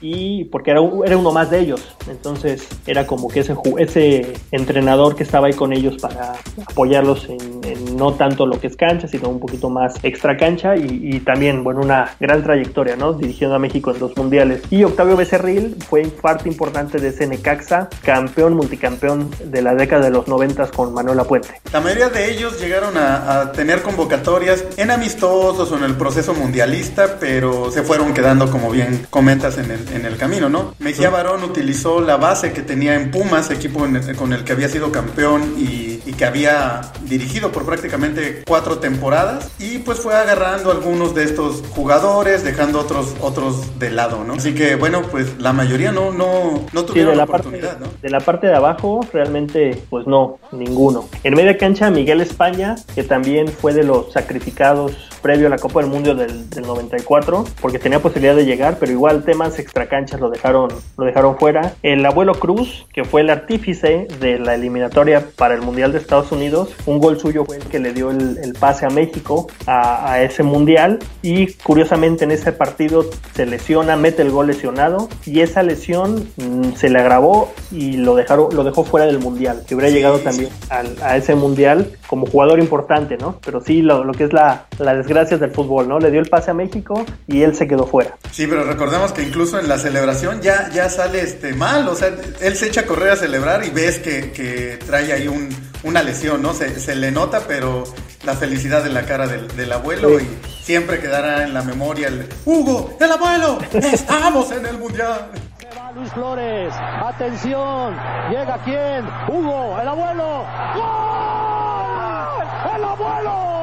y 0.00 0.44
porque 0.44 0.70
era, 0.70 0.80
era 1.04 1.16
uno 1.16 1.32
más 1.32 1.50
de 1.50 1.60
ellos. 1.60 1.96
Entonces 2.08 2.66
era 2.86 3.06
como 3.06 3.28
que 3.28 3.40
ese, 3.40 3.54
ese 3.78 4.34
entrenador 4.52 5.16
que 5.16 5.22
estaba 5.22 5.48
ahí 5.48 5.54
con 5.54 5.72
ellos 5.72 5.96
para 6.00 6.34
apoyarlos 6.66 7.28
en, 7.28 7.96
no 7.96 8.14
tanto 8.14 8.46
lo 8.46 8.60
que 8.60 8.68
es 8.68 8.76
cancha, 8.76 9.08
sino 9.08 9.28
un 9.28 9.40
poquito 9.40 9.70
más 9.70 9.94
extra 10.02 10.36
cancha 10.36 10.76
y, 10.76 11.20
también, 11.20 11.64
bueno, 11.64 11.80
una 11.80 12.14
gran 12.20 12.42
trayectoria, 12.42 12.96
¿no? 12.96 13.12
Dirigiendo 13.12 13.56
a 13.56 13.58
México 13.58 13.90
en 13.90 13.98
dos 13.98 14.16
mundiales. 14.16 14.62
Y 14.70 14.84
Octavio 14.84 15.16
Becerril 15.16 15.76
fue 15.88 16.04
parte 16.04 16.48
importante 16.48 16.98
de 16.98 17.08
ese 17.08 17.26
Necaxa, 17.26 17.88
campeón, 18.02 18.54
multicampeón 18.54 19.30
de 19.44 19.62
la 19.62 19.74
década 19.74 20.04
de 20.04 20.10
los 20.10 20.28
noventas 20.28 20.70
con 20.70 20.94
Manuel 20.94 21.18
Puente. 21.26 21.48
La 21.72 21.80
mayoría 21.80 22.08
de 22.08 22.30
ellos 22.30 22.60
llegaron 22.60 22.96
a, 22.96 23.40
a 23.40 23.52
tener 23.52 23.82
convocatorias 23.82 24.64
en 24.76 24.90
amistosos 24.90 25.70
o 25.72 25.76
en 25.76 25.84
el 25.84 25.96
proceso 25.96 26.32
mundialista, 26.34 27.16
pero 27.18 27.70
se 27.70 27.82
fueron 27.82 28.14
quedando, 28.14 28.50
como 28.50 28.70
bien 28.70 29.06
comentas, 29.10 29.58
en 29.58 29.70
el, 29.70 29.87
en 29.94 30.04
el 30.04 30.16
camino, 30.16 30.48
¿no? 30.48 30.74
Mejía 30.78 31.10
Barón 31.10 31.42
utilizó 31.44 32.00
la 32.00 32.16
base 32.16 32.52
que 32.52 32.62
tenía 32.62 32.94
en 32.94 33.10
Pumas, 33.10 33.50
equipo 33.50 33.84
en 33.86 33.96
el- 33.96 34.16
con 34.16 34.32
el 34.32 34.44
que 34.44 34.52
había 34.52 34.68
sido 34.68 34.90
campeón 34.92 35.54
y, 35.58 36.00
y 36.06 36.12
que 36.16 36.24
había 36.24 36.80
dirigido 37.02 37.52
por 37.52 37.64
prácticamente 37.66 38.42
cuatro 38.46 38.78
temporadas, 38.78 39.50
y 39.58 39.78
pues 39.78 39.98
fue 40.00 40.14
agarrando 40.14 40.70
algunos 40.70 41.14
de 41.14 41.24
estos 41.24 41.62
jugadores, 41.70 42.44
dejando 42.44 42.80
otros, 42.80 43.14
otros 43.20 43.78
de 43.78 43.90
lado, 43.90 44.24
¿no? 44.24 44.34
Así 44.34 44.54
que, 44.54 44.74
bueno, 44.76 45.02
pues 45.10 45.38
la 45.38 45.52
mayoría 45.52 45.92
no, 45.92 46.12
no, 46.12 46.64
no 46.72 46.80
Sí, 46.80 46.86
tuvieron 46.86 47.12
de 47.12 47.16
la 47.16 47.26
parte, 47.26 47.48
oportunidad, 47.48 47.78
¿no? 47.78 47.86
de 48.00 48.10
la 48.10 48.20
parte 48.20 48.46
de 48.46 48.54
abajo, 48.54 49.00
realmente, 49.12 49.82
pues 49.90 50.06
no, 50.06 50.38
ninguno. 50.52 51.08
En 51.24 51.34
media 51.34 51.56
cancha, 51.58 51.90
Miguel 51.90 52.20
España, 52.20 52.76
que 52.94 53.02
también 53.02 53.48
fue 53.48 53.72
de 53.74 53.84
los 53.84 54.12
sacrificados 54.12 54.92
previo 55.20 55.46
a 55.46 55.50
la 55.50 55.58
Copa 55.58 55.80
del 55.80 55.90
Mundo 55.90 56.14
del, 56.14 56.48
del 56.50 56.64
94, 56.66 57.44
porque 57.60 57.78
tenía 57.78 58.00
posibilidad 58.00 58.34
de 58.36 58.44
llegar, 58.44 58.76
pero 58.78 58.92
igual 58.92 59.24
temas 59.24 59.58
extracanchas 59.58 60.20
lo 60.20 60.30
dejaron, 60.30 60.70
lo 60.96 61.04
dejaron 61.04 61.36
fuera. 61.38 61.74
El 61.82 62.04
abuelo 62.06 62.34
Cruz, 62.34 62.86
que 62.92 63.04
fue 63.04 63.20
el 63.22 63.30
artífice 63.30 64.06
de 64.20 64.38
la 64.38 64.54
eliminatoria 64.54 65.24
para 65.36 65.54
el 65.54 65.62
Mundial 65.62 65.92
de 65.92 65.98
Estados 65.98 66.32
Unidos, 66.32 66.70
un 66.86 66.98
gol 66.98 67.18
suyo 67.18 67.44
fue 67.44 67.56
el 67.56 67.64
que 67.64 67.78
le 67.78 67.92
dio 67.92 68.10
el, 68.10 68.38
el 68.42 68.52
pase 68.54 68.86
a 68.86 68.90
México 68.90 69.48
a, 69.66 70.12
a 70.12 70.22
ese 70.22 70.42
Mundial 70.42 70.98
y 71.22 71.52
curiosamente 71.54 72.24
en 72.24 72.30
ese 72.30 72.52
partido 72.52 73.04
se 73.34 73.46
lesiona, 73.46 73.96
mete 73.96 74.22
el 74.22 74.30
gol 74.30 74.46
lesionado 74.48 75.08
y 75.26 75.40
esa 75.40 75.62
lesión 75.62 76.28
mm, 76.36 76.72
se 76.76 76.88
le 76.90 76.98
agravó 76.98 77.52
y 77.70 77.96
lo 77.98 78.14
dejaron, 78.14 78.54
lo 78.54 78.64
dejó 78.64 78.84
fuera 78.84 79.06
del 79.06 79.18
mundial, 79.18 79.62
que 79.66 79.74
hubiera 79.74 79.90
llegado 79.90 80.18
también 80.18 80.50
al- 80.70 80.96
a 81.02 81.16
ese 81.16 81.34
mundial 81.34 81.92
como 82.06 82.26
jugador 82.26 82.58
importante, 82.60 83.16
¿no? 83.18 83.38
Pero 83.44 83.60
sí 83.60 83.82
lo, 83.82 84.04
lo 84.04 84.12
que 84.12 84.24
es 84.24 84.32
la, 84.32 84.66
la 84.78 84.94
desgracia 85.08 85.38
del 85.38 85.50
fútbol, 85.52 85.88
¿no? 85.88 85.98
Le 85.98 86.10
dio 86.10 86.20
el 86.20 86.28
pase 86.28 86.50
a 86.50 86.54
México 86.54 87.04
y 87.26 87.42
él 87.42 87.56
se 87.56 87.66
quedó 87.66 87.86
fuera. 87.86 88.16
Sí, 88.30 88.46
pero 88.46 88.64
recordemos 88.64 89.12
que 89.12 89.22
incluso 89.22 89.58
en 89.58 89.68
la 89.68 89.78
celebración 89.78 90.42
ya, 90.42 90.68
ya 90.70 90.88
sale 90.90 91.22
este 91.22 91.54
mal, 91.54 91.88
o 91.88 91.94
sea, 91.94 92.10
él 92.40 92.56
se 92.56 92.66
echa 92.66 92.82
a 92.82 92.86
correr 92.86 93.10
a 93.12 93.16
celebrar 93.16 93.64
y 93.64 93.70
ves 93.70 93.98
que, 94.00 94.30
que 94.32 94.78
trae 94.86 95.12
ahí 95.12 95.26
un, 95.26 95.48
una 95.82 96.02
lesión, 96.02 96.42
¿no? 96.42 96.52
Se, 96.52 96.78
se 96.78 96.94
le 96.94 97.10
nota, 97.10 97.40
pero 97.48 97.84
la 98.24 98.34
felicidad 98.34 98.86
en 98.86 98.94
la 98.94 99.04
cara 99.04 99.26
del, 99.26 99.48
del 99.56 99.72
abuelo 99.72 100.18
Sí. 100.18 100.26
y 100.60 100.64
siempre 100.64 101.00
quedará 101.00 101.44
en 101.44 101.54
la 101.54 101.62
memoria 101.62 102.08
el 102.08 102.28
Hugo, 102.44 102.96
el 103.00 103.10
abuelo, 103.10 103.58
estamos 103.72 104.52
en 104.52 104.66
el 104.66 104.76
mundial. 104.76 105.30
va 105.76 105.92
Luis 105.92 106.12
Flores. 106.12 106.74
Atención. 106.76 107.94
Llega 108.30 108.58
quién? 108.64 109.06
Hugo, 109.28 109.78
el 109.80 109.88
abuelo. 109.88 110.44
¡Gol! 110.74 112.76
¡El 112.76 112.84
abuelo! 112.84 113.57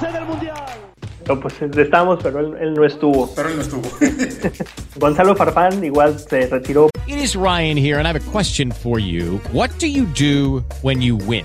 12 0.00 0.12
del 0.12 0.24
Mundial. 0.24 0.56
No, 1.28 1.40
pues 1.40 1.54
eh, 1.62 1.70
estábamos, 1.76 2.18
pero 2.22 2.40
él, 2.40 2.54
él 2.60 2.74
no 2.74 2.84
estuvo. 2.84 3.32
Pero 3.34 3.48
él 3.48 3.56
no 3.56 3.62
estuvo. 3.62 3.88
Gonzalo 4.96 5.36
Farfán 5.36 5.84
igual 5.84 6.18
se 6.18 6.46
retiró. 6.48 6.90
It 7.06 7.16
is 7.16 7.36
Ryan 7.36 7.76
here 7.76 7.98
and 7.98 8.06
I 8.06 8.12
have 8.12 8.16
a 8.20 8.30
question 8.32 8.72
for 8.72 8.98
you. 8.98 9.40
What 9.52 9.70
do 9.78 9.86
you 9.86 10.06
do 10.06 10.64
when 10.82 11.00
you 11.00 11.16
win? 11.16 11.44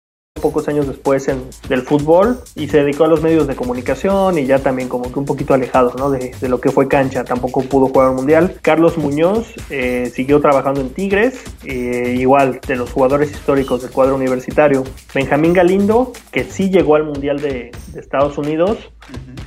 Pocos 0.39 0.67
años 0.69 0.87
después 0.87 1.27
en, 1.27 1.43
del 1.67 1.81
fútbol 1.81 2.39
y 2.55 2.67
se 2.67 2.83
dedicó 2.83 3.03
a 3.03 3.07
los 3.07 3.21
medios 3.21 3.47
de 3.47 3.55
comunicación 3.55 4.37
y 4.37 4.45
ya 4.45 4.59
también 4.59 4.87
como 4.87 5.11
que 5.11 5.19
un 5.19 5.25
poquito 5.25 5.53
alejado 5.53 5.93
¿no? 5.97 6.09
de, 6.09 6.31
de 6.39 6.49
lo 6.49 6.61
que 6.61 6.71
fue 6.71 6.87
cancha, 6.87 7.23
tampoco 7.23 7.61
pudo 7.63 7.87
jugar 7.87 8.09
al 8.09 8.15
mundial. 8.15 8.55
Carlos 8.61 8.97
Muñoz 8.97 9.53
eh, 9.69 10.11
siguió 10.13 10.39
trabajando 10.39 10.79
en 10.79 10.89
Tigres, 10.89 11.43
eh, 11.65 12.15
igual 12.17 12.61
de 12.65 12.75
los 12.75 12.91
jugadores 12.91 13.31
históricos 13.31 13.81
del 13.81 13.91
cuadro 13.91 14.15
universitario. 14.15 14.83
Benjamín 15.13 15.53
Galindo, 15.53 16.13
que 16.31 16.45
sí 16.45 16.69
llegó 16.69 16.95
al 16.95 17.03
mundial 17.03 17.39
de, 17.39 17.71
de 17.93 17.99
Estados 17.99 18.37
Unidos, 18.37 18.77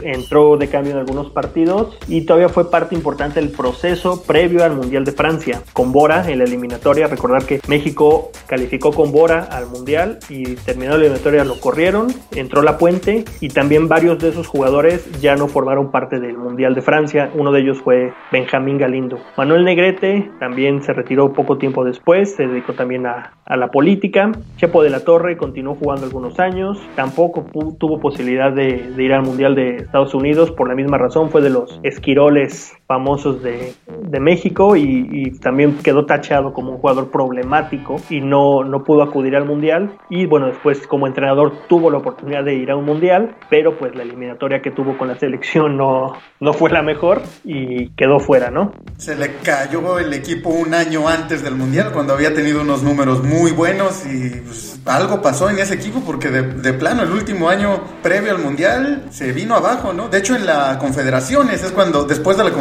entró 0.03 0.57
de 0.57 0.68
cambio 0.68 0.93
en 0.93 0.99
algunos 0.99 1.30
partidos 1.30 1.97
y 2.09 2.22
todavía 2.22 2.49
fue 2.49 2.70
parte 2.70 2.95
importante 2.95 3.41
del 3.41 3.51
proceso 3.51 4.22
previo 4.22 4.64
al 4.64 4.74
Mundial 4.74 5.05
de 5.05 5.12
Francia, 5.12 5.62
con 5.72 5.93
Bora 5.93 6.30
en 6.30 6.39
la 6.39 6.45
eliminatoria. 6.45 7.07
Recordar 7.07 7.45
que 7.45 7.61
México 7.68 8.30
calificó 8.47 8.93
con 8.93 9.12
Bora 9.12 9.45
al 9.45 9.66
Mundial 9.66 10.18
y 10.28 10.57
terminó 10.75 10.97
la 10.97 11.05
eliminatoria, 11.05 11.45
lo 11.45 11.61
corrieron, 11.61 12.09
entró 12.35 12.61
la 12.61 12.79
puente 12.79 13.25
y 13.41 13.49
también 13.49 13.87
varios 13.87 14.18
de 14.18 14.31
esos 14.31 14.49
jugadores 14.49 15.09
ya 15.20 15.37
no 15.37 15.47
formaron 15.47 15.93
parte 15.93 16.18
del 16.18 16.37
Mundial 16.37 16.75
de 16.75 16.83
Francia. 16.83 17.31
Uno 17.33 17.53
de 17.53 17.61
ellos 17.61 17.81
fue 17.81 18.12
Benjamín 18.33 18.77
Galindo. 18.77 19.20
Manuel 19.37 19.64
Negrete 19.64 20.29
también 20.41 20.83
se 20.83 20.93
retiró 20.93 21.33
poco 21.33 21.59
tiempo 21.59 21.85
después, 21.85 22.35
se 22.35 22.49
dedicó 22.49 22.72
también 22.72 23.07
a, 23.07 23.35
a 23.47 23.57
la 23.57 23.68
política. 23.68 24.33
Chepo 24.57 24.83
de 24.83 24.91
la 24.91 25.05
Torre 25.05 25.37
continuó 25.37 25.77
jugando 25.77 26.07
algunos 26.07 26.41
años, 26.41 26.83
tampoco 26.97 27.47
tuvo 27.79 28.01
posibilidad 28.01 28.53
de, 28.53 28.91
de 28.97 29.03
ir 29.05 29.12
al 29.12 29.22
Mundial 29.22 29.55
de 29.55 29.77
Estados 29.77 30.12
Unidos 30.12 30.51
por 30.51 30.68
la 30.68 30.75
misma 30.75 30.99
razón, 30.99 31.31
fue 31.31 31.41
de 31.41 31.51
los 31.51 31.79
esquiroles 31.85 32.72
famosos 32.95 33.42
de, 33.42 33.74
de 33.88 34.20
México 34.20 34.76
y, 34.76 35.09
y 35.11 35.30
también 35.40 35.78
quedó 35.78 36.07
tachado 36.07 36.53
como 36.53 36.70
un 36.70 36.78
jugador 36.78 37.11
problemático 37.11 37.97
y 38.09 38.20
no, 38.20 38.62
no 38.62 38.84
pudo 38.84 39.03
acudir 39.03 39.34
al 39.34 39.45
Mundial 39.45 39.99
y 40.09 40.26
bueno, 40.26 40.47
después 40.47 40.86
como 40.86 41.09
entrenador 41.09 41.53
tuvo 41.68 41.90
la 41.90 41.99
oportunidad 41.99 42.45
de 42.45 42.55
ir 42.55 42.70
a 42.70 42.76
un 42.76 42.84
Mundial, 42.84 43.34
pero 43.51 43.76
pues 43.76 43.97
la 43.97 44.05
eliminatoria 44.05 44.62
que 44.62 44.70
tuvo 44.70 44.97
con 44.97 45.09
la 45.09 45.18
selección 45.18 45.76
no, 45.76 46.12
no 46.38 46.53
fue 46.53 46.70
la 46.70 46.82
mejor 46.82 47.22
y 47.42 47.88
quedó 47.97 48.20
fuera, 48.20 48.51
¿no? 48.51 48.72
Se 48.97 49.16
le 49.16 49.38
cayó 49.42 49.99
el 49.99 50.12
equipo 50.12 50.51
un 50.51 50.72
año 50.72 51.09
antes 51.09 51.42
del 51.42 51.57
Mundial, 51.57 51.90
cuando 51.92 52.12
había 52.12 52.32
tenido 52.32 52.62
unos 52.62 52.84
números 52.84 53.24
muy 53.24 53.51
buenos 53.51 54.07
y 54.07 54.40
pues, 54.40 54.80
algo 54.86 55.20
pasó 55.20 55.51
en 55.51 55.59
ese 55.59 55.74
equipo 55.74 56.01
porque 56.07 56.30
de, 56.30 56.42
de 56.42 56.72
plano 56.74 57.03
el 57.03 57.11
último 57.11 57.49
año 57.49 57.80
previo 58.05 58.30
al 58.30 58.38
Mundial 58.38 59.07
se 59.11 59.32
vino 59.32 59.57
abajo, 59.57 59.92
¿no? 59.92 60.09
De 60.09 60.18
hecho 60.18 60.36
en 60.36 60.47
la 60.47 60.78
Confederaciones 60.78 61.64
es 61.64 61.72
cuando, 61.72 62.05
después 62.05 62.36
de 62.36 62.45
la 62.45 62.53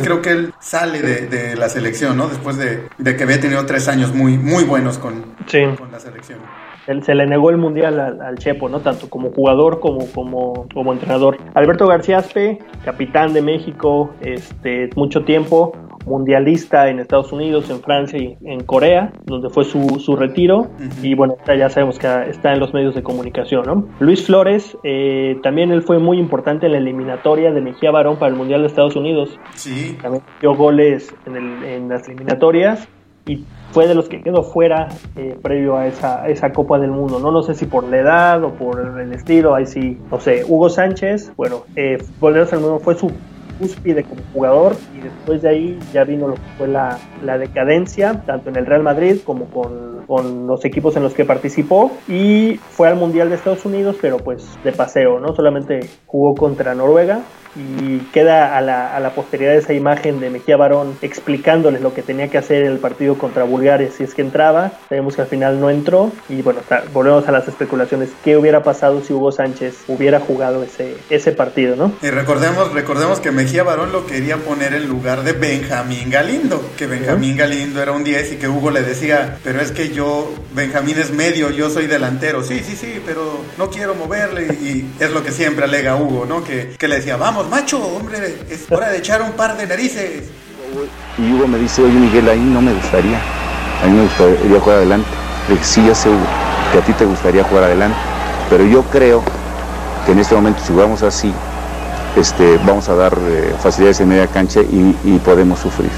Creo 0.00 0.22
que 0.22 0.30
él 0.30 0.54
sale 0.60 1.02
de, 1.02 1.26
de 1.26 1.56
la 1.56 1.68
selección, 1.68 2.16
¿no? 2.16 2.28
Después 2.28 2.56
de, 2.56 2.88
de 2.98 3.16
que 3.16 3.24
había 3.24 3.40
tenido 3.40 3.64
tres 3.66 3.88
años 3.88 4.14
muy, 4.14 4.36
muy 4.38 4.64
buenos 4.64 4.98
con, 4.98 5.24
Sí. 5.46 5.60
con 5.78 5.90
la 5.92 5.98
selección. 6.00 6.38
Se 7.04 7.16
le 7.16 7.26
negó 7.26 7.50
el 7.50 7.56
mundial 7.56 7.98
al, 7.98 8.20
al 8.22 8.38
Chepo, 8.38 8.68
¿no? 8.68 8.78
Tanto 8.80 9.10
como 9.10 9.32
jugador 9.32 9.80
como, 9.80 10.06
como, 10.12 10.68
como 10.72 10.92
entrenador. 10.92 11.36
Alberto 11.54 11.88
García 11.88 12.18
Aspe, 12.18 12.60
capitán 12.84 13.32
de 13.32 13.42
México, 13.42 14.14
este, 14.20 14.90
mucho 14.94 15.24
tiempo, 15.24 15.72
mundialista 16.06 16.88
en 16.88 17.00
Estados 17.00 17.32
Unidos, 17.32 17.68
en 17.70 17.80
Francia 17.80 18.18
y 18.18 18.36
en 18.44 18.64
Corea, 18.64 19.12
donde 19.26 19.50
fue 19.50 19.64
su, 19.64 20.00
su 20.00 20.16
retiro. 20.16 20.68
Y 21.02 21.14
bueno, 21.14 21.36
ya 21.46 21.68
sabemos 21.68 21.98
que 21.98 22.06
está 22.30 22.52
en 22.52 22.60
los 22.60 22.72
medios 22.72 22.94
de 22.94 23.02
comunicación, 23.02 23.64
¿no? 23.66 23.84
Luis 24.00 24.24
Flores, 24.24 24.76
eh, 24.84 25.36
también 25.42 25.70
él 25.70 25.82
fue 25.82 25.98
muy 25.98 26.18
importante 26.18 26.66
en 26.66 26.72
la 26.72 26.78
eliminatoria 26.78 27.52
de 27.52 27.60
Mejía 27.60 27.90
Barón 27.90 28.16
para 28.18 28.30
el 28.30 28.36
Mundial 28.38 28.62
de 28.62 28.68
Estados 28.68 28.96
Unidos. 28.96 29.38
Sí, 29.54 29.96
También 30.00 30.22
dio 30.40 30.54
goles 30.54 31.14
en, 31.26 31.36
el- 31.36 31.64
en 31.64 31.88
las 31.88 32.08
eliminatorias 32.08 32.88
y 33.28 33.44
fue 33.72 33.88
de 33.88 33.94
los 33.96 34.08
que 34.08 34.22
quedó 34.22 34.44
fuera 34.44 34.88
eh, 35.16 35.36
previo 35.42 35.76
a 35.76 35.86
esa, 35.88 36.22
a 36.22 36.28
esa 36.28 36.52
Copa 36.52 36.78
del 36.78 36.92
Mundo. 36.92 37.18
No, 37.18 37.32
no 37.32 37.42
sé 37.42 37.54
si 37.54 37.66
por 37.66 37.82
la 37.84 37.98
edad 37.98 38.44
o 38.44 38.50
por 38.52 39.00
el 39.00 39.12
estilo, 39.12 39.54
ahí 39.54 39.66
sí, 39.66 39.98
no 40.10 40.20
sé. 40.20 40.44
Hugo 40.46 40.68
Sánchez, 40.68 41.32
bueno, 41.36 41.64
eh, 41.74 41.98
Boleros 42.20 42.52
al 42.52 42.60
Mundo 42.60 42.78
fue 42.78 42.94
su 42.94 43.10
cúspide 43.58 44.04
como 44.04 44.22
jugador 44.32 44.76
y 44.96 45.00
después 45.00 45.42
de 45.42 45.48
ahí 45.48 45.78
ya 45.92 46.04
vino 46.04 46.28
lo 46.28 46.34
que 46.34 46.48
fue 46.58 46.68
la, 46.68 46.98
la 47.22 47.38
decadencia, 47.38 48.22
tanto 48.26 48.50
en 48.50 48.56
el 48.56 48.66
Real 48.66 48.82
Madrid 48.82 49.18
como 49.24 49.46
con, 49.46 50.04
con 50.06 50.46
los 50.46 50.64
equipos 50.64 50.96
en 50.96 51.02
los 51.02 51.14
que 51.14 51.24
participó 51.24 51.90
y 52.08 52.56
fue 52.70 52.88
al 52.88 52.96
Mundial 52.96 53.28
de 53.28 53.36
Estados 53.36 53.64
Unidos, 53.64 53.96
pero 54.00 54.18
pues 54.18 54.58
de 54.64 54.72
paseo, 54.72 55.20
¿no? 55.20 55.34
Solamente 55.34 55.80
jugó 56.06 56.34
contra 56.34 56.74
Noruega 56.74 57.20
y 57.56 57.98
queda 58.12 58.56
a 58.56 58.60
la, 58.60 58.94
a 58.94 59.00
la 59.00 59.10
posteridad 59.10 59.54
esa 59.54 59.72
imagen 59.72 60.20
de 60.20 60.30
Mejía 60.30 60.56
Barón 60.56 60.96
explicándoles 61.02 61.80
lo 61.80 61.94
que 61.94 62.02
tenía 62.02 62.28
que 62.28 62.38
hacer 62.38 62.64
en 62.64 62.72
el 62.72 62.78
partido 62.78 63.16
contra 63.16 63.44
Bulgaria 63.44 63.90
si 63.90 64.04
es 64.04 64.14
que 64.14 64.22
entraba. 64.22 64.72
Sabemos 64.88 65.16
que 65.16 65.22
al 65.22 65.28
final 65.28 65.60
no 65.60 65.70
entró 65.70 66.12
y 66.28 66.42
bueno, 66.42 66.60
volvemos 66.92 67.26
a 67.28 67.32
las 67.32 67.48
especulaciones. 67.48 68.10
¿Qué 68.24 68.36
hubiera 68.36 68.62
pasado 68.62 69.02
si 69.02 69.12
Hugo 69.12 69.32
Sánchez 69.32 69.84
hubiera 69.88 70.20
jugado 70.20 70.62
ese, 70.62 70.96
ese 71.10 71.32
partido, 71.32 71.76
no? 71.76 71.92
Y 72.02 72.10
recordemos, 72.10 72.72
recordemos 72.72 73.20
que 73.20 73.30
Mejía 73.30 73.62
Barón 73.62 73.92
lo 73.92 74.06
quería 74.06 74.36
poner 74.36 74.74
en 74.74 74.86
lugar 74.88 75.22
de 75.22 75.32
Benjamín 75.32 76.10
Galindo, 76.10 76.62
que 76.76 76.86
Benjamín 76.86 77.36
Galindo 77.36 77.82
era 77.82 77.92
un 77.92 78.04
10 78.04 78.32
y 78.32 78.36
que 78.36 78.48
Hugo 78.48 78.70
le 78.70 78.82
decía, 78.82 79.38
pero 79.42 79.60
es 79.60 79.72
que 79.72 79.90
yo, 79.90 80.32
Benjamín 80.54 80.98
es 80.98 81.10
medio, 81.10 81.50
yo 81.50 81.70
soy 81.70 81.86
delantero. 81.86 82.42
Sí, 82.42 82.60
sí, 82.60 82.76
sí, 82.76 83.00
pero 83.04 83.40
no 83.58 83.70
quiero 83.70 83.94
moverle 83.94 84.46
y 84.46 84.86
es 85.00 85.10
lo 85.10 85.22
que 85.22 85.32
siempre 85.32 85.64
alega 85.64 85.96
Hugo, 85.96 86.26
¿no? 86.26 86.44
Que, 86.44 86.74
que 86.78 86.88
le 86.88 86.96
decía, 86.96 87.16
vamos, 87.16 87.45
macho, 87.48 87.78
hombre, 87.78 88.38
es 88.50 88.70
hora 88.70 88.90
de 88.90 88.98
echar 88.98 89.22
un 89.22 89.32
par 89.32 89.56
de 89.56 89.66
narices. 89.66 90.24
Y 91.18 91.32
Hugo 91.32 91.46
me 91.46 91.58
dice, 91.58 91.82
oye 91.82 91.94
Miguel, 91.94 92.28
ahí 92.28 92.40
no 92.40 92.60
me 92.60 92.72
gustaría. 92.72 93.18
A 93.82 93.86
mí 93.86 93.92
me 93.92 94.02
gustaría 94.02 94.60
jugar 94.60 94.78
adelante. 94.78 95.08
Le 95.48 95.54
dije, 95.54 95.66
sí, 95.66 95.84
ya 95.86 95.94
sé 95.94 96.08
Hugo, 96.08 96.26
que 96.72 96.78
a 96.78 96.80
ti 96.82 96.92
te 96.92 97.04
gustaría 97.04 97.44
jugar 97.44 97.64
adelante. 97.64 97.96
Pero 98.50 98.64
yo 98.64 98.82
creo 98.84 99.22
que 100.04 100.12
en 100.12 100.18
este 100.18 100.34
momento, 100.34 100.60
si 100.64 100.72
jugamos 100.72 101.02
así, 101.02 101.32
este, 102.16 102.58
vamos 102.64 102.88
a 102.88 102.94
dar 102.94 103.16
eh, 103.18 103.54
facilidades 103.62 104.00
en 104.00 104.08
media 104.08 104.26
cancha 104.26 104.60
y, 104.60 105.20
podemos 105.24 105.60
sufrir. 105.60 105.90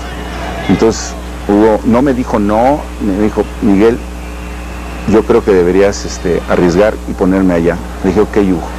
Entonces, 0.69 1.13
Hugo 1.49 1.81
no 1.85 2.03
me 2.03 2.13
dijo 2.13 2.39
no, 2.39 2.81
me 3.01 3.23
dijo, 3.25 3.45
Miguel, 3.63 3.99
yo 5.13 5.23
creo 5.25 5.45
que 5.45 5.53
deberías 5.53 6.05
este, 6.05 6.43
arriesgar 6.49 6.95
y 7.09 7.13
ponerme 7.13 7.55
allá. 7.55 7.77
Le 8.03 8.11
dije, 8.11 8.21
ok, 8.21 8.37
Hugo. 8.39 8.78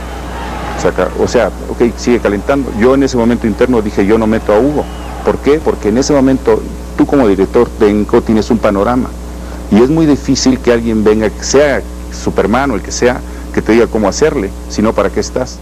Saca, 0.79 1.09
o 1.19 1.27
sea, 1.27 1.51
ok, 1.69 1.93
sigue 1.97 2.19
calentando. 2.19 2.71
Yo 2.79 2.95
en 2.95 3.03
ese 3.03 3.17
momento 3.17 3.47
interno 3.47 3.81
dije, 3.81 4.05
yo 4.05 4.17
no 4.17 4.27
meto 4.27 4.53
a 4.53 4.59
Hugo. 4.59 4.85
¿Por 5.25 5.37
qué? 5.39 5.59
Porque 5.59 5.89
en 5.89 5.97
ese 5.97 6.13
momento 6.13 6.61
tú 6.97 7.05
como 7.05 7.27
director 7.27 7.69
técnico 7.77 8.21
tienes 8.21 8.49
un 8.49 8.59
panorama. 8.59 9.09
Y 9.71 9.81
es 9.83 9.89
muy 9.89 10.05
difícil 10.05 10.59
que 10.59 10.71
alguien 10.71 11.03
venga, 11.03 11.29
que 11.29 11.43
sea 11.43 11.81
Superman 12.11 12.71
o 12.71 12.75
el 12.75 12.81
que 12.81 12.91
sea, 12.91 13.19
que 13.53 13.61
te 13.61 13.73
diga 13.73 13.87
cómo 13.87 14.07
hacerle, 14.07 14.49
sino 14.69 14.93
para 14.93 15.09
qué 15.09 15.19
estás. 15.19 15.59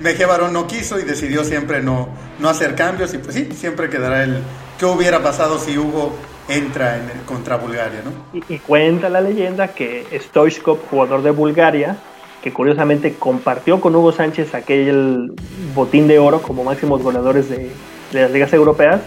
Mejía 0.00 0.26
Barón 0.26 0.52
no 0.52 0.66
quiso 0.66 0.98
y 0.98 1.04
decidió 1.04 1.44
siempre 1.44 1.80
no, 1.80 2.08
no 2.40 2.48
hacer 2.48 2.74
cambios 2.74 3.14
y 3.14 3.18
pues 3.18 3.36
sí, 3.36 3.48
siempre 3.56 3.88
quedará 3.88 4.24
el 4.24 4.42
qué 4.78 4.86
hubiera 4.86 5.22
pasado 5.22 5.60
si 5.60 5.78
Hugo 5.78 6.12
entra 6.48 6.96
en 6.96 7.04
el, 7.10 7.24
contra 7.24 7.56
Bulgaria, 7.56 8.02
¿no? 8.04 8.10
Y, 8.36 8.54
y 8.54 8.58
cuenta 8.58 9.08
la 9.08 9.20
leyenda 9.20 9.68
que 9.68 10.04
Stoichkov, 10.20 10.78
jugador 10.90 11.22
de 11.22 11.30
Bulgaria, 11.30 11.96
que 12.42 12.52
curiosamente 12.52 13.14
compartió 13.14 13.80
con 13.80 13.94
Hugo 13.94 14.12
Sánchez 14.12 14.54
aquel 14.54 15.32
botín 15.74 16.08
de 16.08 16.18
oro 16.18 16.42
como 16.42 16.64
máximos 16.64 17.02
goleadores 17.02 17.48
de, 17.48 17.70
de 18.12 18.22
las 18.22 18.30
ligas 18.30 18.52
europeas, 18.52 19.00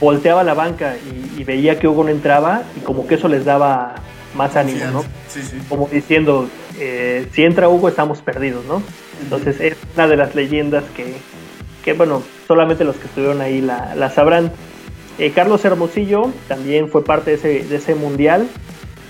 volteaba 0.00 0.44
la 0.44 0.54
banca 0.54 0.96
y, 0.96 1.40
y, 1.40 1.44
veía 1.44 1.78
que 1.78 1.88
Hugo 1.88 2.04
no 2.04 2.10
entraba 2.10 2.62
y 2.76 2.80
como 2.80 3.06
que 3.06 3.16
eso 3.16 3.28
les 3.28 3.44
daba 3.44 3.96
más 4.36 4.56
ánimo, 4.56 4.84
¿no? 4.92 5.04
Sí, 5.28 5.42
sí. 5.42 5.56
Como 5.68 5.88
diciendo, 5.88 6.48
eh, 6.78 7.26
si 7.32 7.44
entra 7.44 7.68
Hugo 7.68 7.88
estamos 7.88 8.20
perdidos, 8.20 8.64
¿no? 8.66 8.82
Entonces 9.22 9.60
es 9.60 9.76
una 9.94 10.06
de 10.06 10.16
las 10.16 10.34
leyendas 10.34 10.84
que, 10.94 11.16
que 11.84 11.94
bueno, 11.94 12.22
solamente 12.46 12.84
los 12.84 12.96
que 12.96 13.06
estuvieron 13.06 13.40
ahí 13.40 13.60
la, 13.60 13.94
la 13.94 14.10
sabrán. 14.10 14.52
Eh, 15.18 15.32
Carlos 15.32 15.64
Hermosillo 15.64 16.30
también 16.46 16.88
fue 16.88 17.04
parte 17.04 17.30
de 17.32 17.36
ese, 17.36 17.64
de 17.64 17.76
ese 17.76 17.94
mundial. 17.94 18.48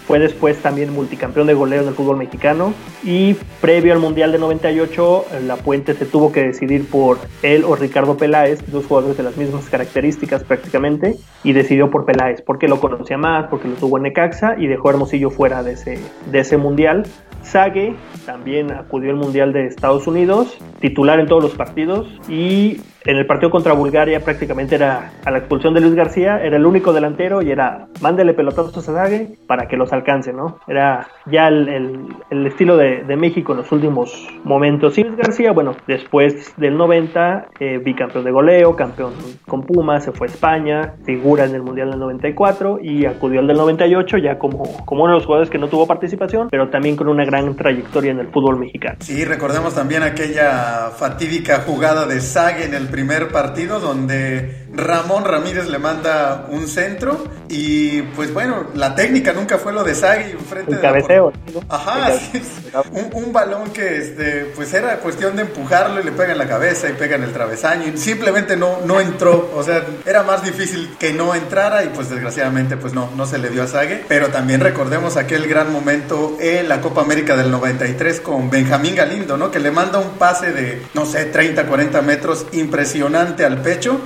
Fue 0.08 0.18
después 0.18 0.56
también 0.62 0.94
multicampeón 0.94 1.48
de 1.48 1.52
goleo 1.52 1.82
en 1.82 1.88
el 1.88 1.94
fútbol 1.94 2.16
mexicano. 2.16 2.72
Y 3.04 3.34
previo 3.60 3.92
al 3.92 3.98
Mundial 3.98 4.32
de 4.32 4.38
98, 4.38 5.26
La 5.46 5.56
Puente 5.56 5.92
se 5.92 6.06
tuvo 6.06 6.32
que 6.32 6.44
decidir 6.44 6.88
por 6.88 7.18
él 7.42 7.62
o 7.62 7.76
Ricardo 7.76 8.16
Peláez, 8.16 8.58
dos 8.72 8.86
jugadores 8.86 9.18
de 9.18 9.22
las 9.22 9.36
mismas 9.36 9.68
características 9.68 10.44
prácticamente. 10.44 11.16
Y 11.44 11.52
decidió 11.52 11.90
por 11.90 12.06
Peláez, 12.06 12.40
porque 12.40 12.68
lo 12.68 12.80
conocía 12.80 13.18
más, 13.18 13.48
porque 13.48 13.68
lo 13.68 13.74
tuvo 13.74 13.98
en 13.98 14.04
Necaxa 14.04 14.56
y 14.58 14.66
dejó 14.66 14.88
Hermosillo 14.88 15.28
fuera 15.28 15.62
de 15.62 15.72
ese, 15.72 15.98
de 16.32 16.38
ese 16.38 16.56
Mundial. 16.56 17.02
Sague 17.42 17.94
también 18.24 18.72
acudió 18.72 19.10
al 19.10 19.16
Mundial 19.16 19.52
de 19.52 19.66
Estados 19.66 20.06
Unidos, 20.06 20.56
titular 20.80 21.20
en 21.20 21.26
todos 21.26 21.42
los 21.42 21.52
partidos 21.52 22.08
y 22.30 22.80
en 23.08 23.16
el 23.16 23.24
partido 23.24 23.50
contra 23.50 23.72
Bulgaria 23.72 24.20
prácticamente 24.20 24.74
era 24.74 25.12
a 25.24 25.30
la 25.30 25.38
expulsión 25.38 25.72
de 25.72 25.80
Luis 25.80 25.94
García, 25.94 26.42
era 26.42 26.58
el 26.58 26.66
único 26.66 26.92
delantero 26.92 27.40
y 27.40 27.50
era 27.50 27.88
mándele 28.02 28.34
pelotazos 28.34 28.86
a 28.86 28.92
Sague 28.92 29.30
para 29.46 29.66
que 29.66 29.78
los 29.78 29.94
alcance, 29.94 30.34
¿no? 30.34 30.58
Era 30.68 31.08
ya 31.24 31.48
el, 31.48 32.06
el, 32.30 32.46
estilo 32.46 32.76
de, 32.76 33.16
México 33.16 33.52
en 33.52 33.58
los 33.58 33.72
últimos 33.72 34.28
momentos. 34.44 34.98
Y 34.98 35.04
Luis 35.04 35.16
García, 35.16 35.52
bueno, 35.52 35.74
después 35.86 36.54
del 36.58 36.76
90, 36.76 37.48
eh, 37.58 37.78
bicampeón 37.82 38.24
de 38.24 38.30
goleo, 38.30 38.76
campeón 38.76 39.14
con 39.46 39.62
Pumas, 39.62 40.04
se 40.04 40.12
fue 40.12 40.26
a 40.26 40.30
España, 40.30 40.94
figura 41.04 41.46
en 41.46 41.54
el 41.54 41.62
Mundial 41.62 41.90
del 41.90 42.00
94 42.00 42.78
y 42.82 43.06
acudió 43.06 43.40
al 43.40 43.46
del 43.46 43.56
98 43.56 44.18
ya 44.18 44.38
como, 44.38 44.84
como 44.84 45.04
uno 45.04 45.14
de 45.14 45.18
los 45.18 45.24
jugadores 45.26 45.50
que 45.50 45.58
no 45.58 45.68
tuvo 45.68 45.86
participación, 45.86 46.48
pero 46.50 46.68
también 46.68 46.94
con 46.94 47.08
una 47.08 47.24
gran 47.24 47.56
trayectoria 47.56 48.12
en 48.12 48.20
el 48.20 48.28
fútbol 48.28 48.58
mexicano. 48.58 48.98
Sí, 49.00 49.24
recordemos 49.24 49.74
también 49.74 50.02
aquella 50.02 50.90
fatídica 50.94 51.62
jugada 51.62 52.06
de 52.06 52.20
Sague 52.20 52.66
en 52.66 52.74
el 52.74 52.86
primer 52.86 52.97
partido 53.30 53.80
donde 53.80 54.67
Ramón 54.72 55.24
Ramírez 55.24 55.68
le 55.68 55.78
manda 55.78 56.46
un 56.50 56.68
centro 56.68 57.24
y 57.48 58.02
pues 58.02 58.32
bueno, 58.32 58.66
la 58.74 58.94
técnica 58.94 59.32
nunca 59.32 59.58
fue 59.58 59.72
lo 59.72 59.82
de 59.82 59.94
Sague 59.94 60.36
frente 60.48 60.72
el 60.72 60.80
cabeceo. 60.80 61.32
¿no? 61.52 61.62
Ajá, 61.68 62.12
sí, 62.12 62.42
un, 62.90 63.10
un, 63.12 63.32
balón 63.32 63.70
que 63.70 63.98
este, 63.98 64.52
pues 64.54 64.72
era 64.74 64.98
cuestión 64.98 65.36
de 65.36 65.42
empujarlo 65.42 66.00
y 66.00 66.04
le 66.04 66.12
pega 66.12 66.32
en 66.32 66.38
la 66.38 66.46
cabeza 66.46 66.88
y 66.88 66.92
pega 66.92 67.16
en 67.16 67.22
el 67.22 67.32
travesaño 67.32 67.86
y 67.94 67.96
simplemente 67.96 68.56
no, 68.56 68.80
no 68.84 69.00
entró, 69.00 69.50
o 69.54 69.62
sea, 69.62 69.82
era 70.06 70.22
más 70.22 70.44
difícil 70.44 70.96
que 70.98 71.12
no 71.12 71.34
entrara 71.34 71.84
y 71.84 71.88
pues 71.88 72.10
desgraciadamente 72.10 72.76
pues 72.76 72.92
no, 72.92 73.10
no 73.16 73.26
se 73.26 73.38
le 73.38 73.48
dio 73.48 73.62
a 73.62 73.66
Sague, 73.66 74.04
pero 74.06 74.28
también 74.28 74.60
recordemos 74.60 75.16
aquel 75.16 75.46
gran 75.46 75.72
momento 75.72 76.36
en 76.40 76.68
la 76.68 76.80
Copa 76.80 77.00
América 77.00 77.36
del 77.36 77.50
93 77.50 78.20
con 78.20 78.50
Benjamín 78.50 78.94
Galindo, 78.94 79.36
¿no? 79.36 79.50
Que 79.50 79.58
le 79.58 79.70
manda 79.70 79.98
un 79.98 80.18
pase 80.18 80.52
de, 80.52 80.82
no 80.94 81.06
sé, 81.06 81.26
30, 81.26 81.66
40 81.66 82.02
metros 82.02 82.46
impresionante 82.52 83.44
al 83.44 83.62
pecho. 83.62 84.00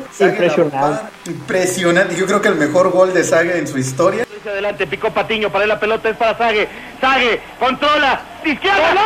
Impresionante. 0.57 1.13
Impresionante. 1.27 2.17
Yo 2.17 2.27
creo 2.27 2.41
que 2.41 2.49
el 2.49 2.57
mejor 2.57 2.91
gol 2.91 3.13
de 3.15 3.25
Sague 3.25 3.59
en 3.59 3.67
su 3.67 3.79
historia. 3.79 4.27
Adelante, 4.45 4.87
picó 4.89 5.11
Patiño, 5.11 5.51
para 5.51 5.67
la 5.67 5.79
pelota 5.79 6.09
es 6.09 6.17
para 6.17 6.37
Sague. 6.37 6.69
Sague, 7.01 7.41
controla, 7.61 8.21
izquierda, 8.45 8.93
¡No! 8.93 9.01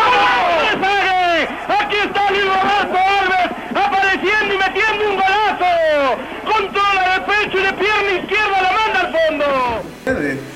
¡Sague! 0.86 1.48
Aquí 1.68 1.96
está 1.96 2.30
Luis 2.30 2.44
Roberto 2.44 2.98
Alves, 3.20 3.50
apareciendo 3.74 4.54
y 4.54 4.58
metiendo 4.58 5.10
un 5.10 5.16
golazo. 5.16 6.16
Controla 6.44 7.14
de 7.14 7.20
pecho 7.20 7.58
y 7.58 7.62
de 7.62 7.72
pierna 7.74 8.12
izquierda, 8.22 8.62
la 8.62 8.72
manda 8.72 9.00
al 9.00 9.12
fondo. 9.12 9.95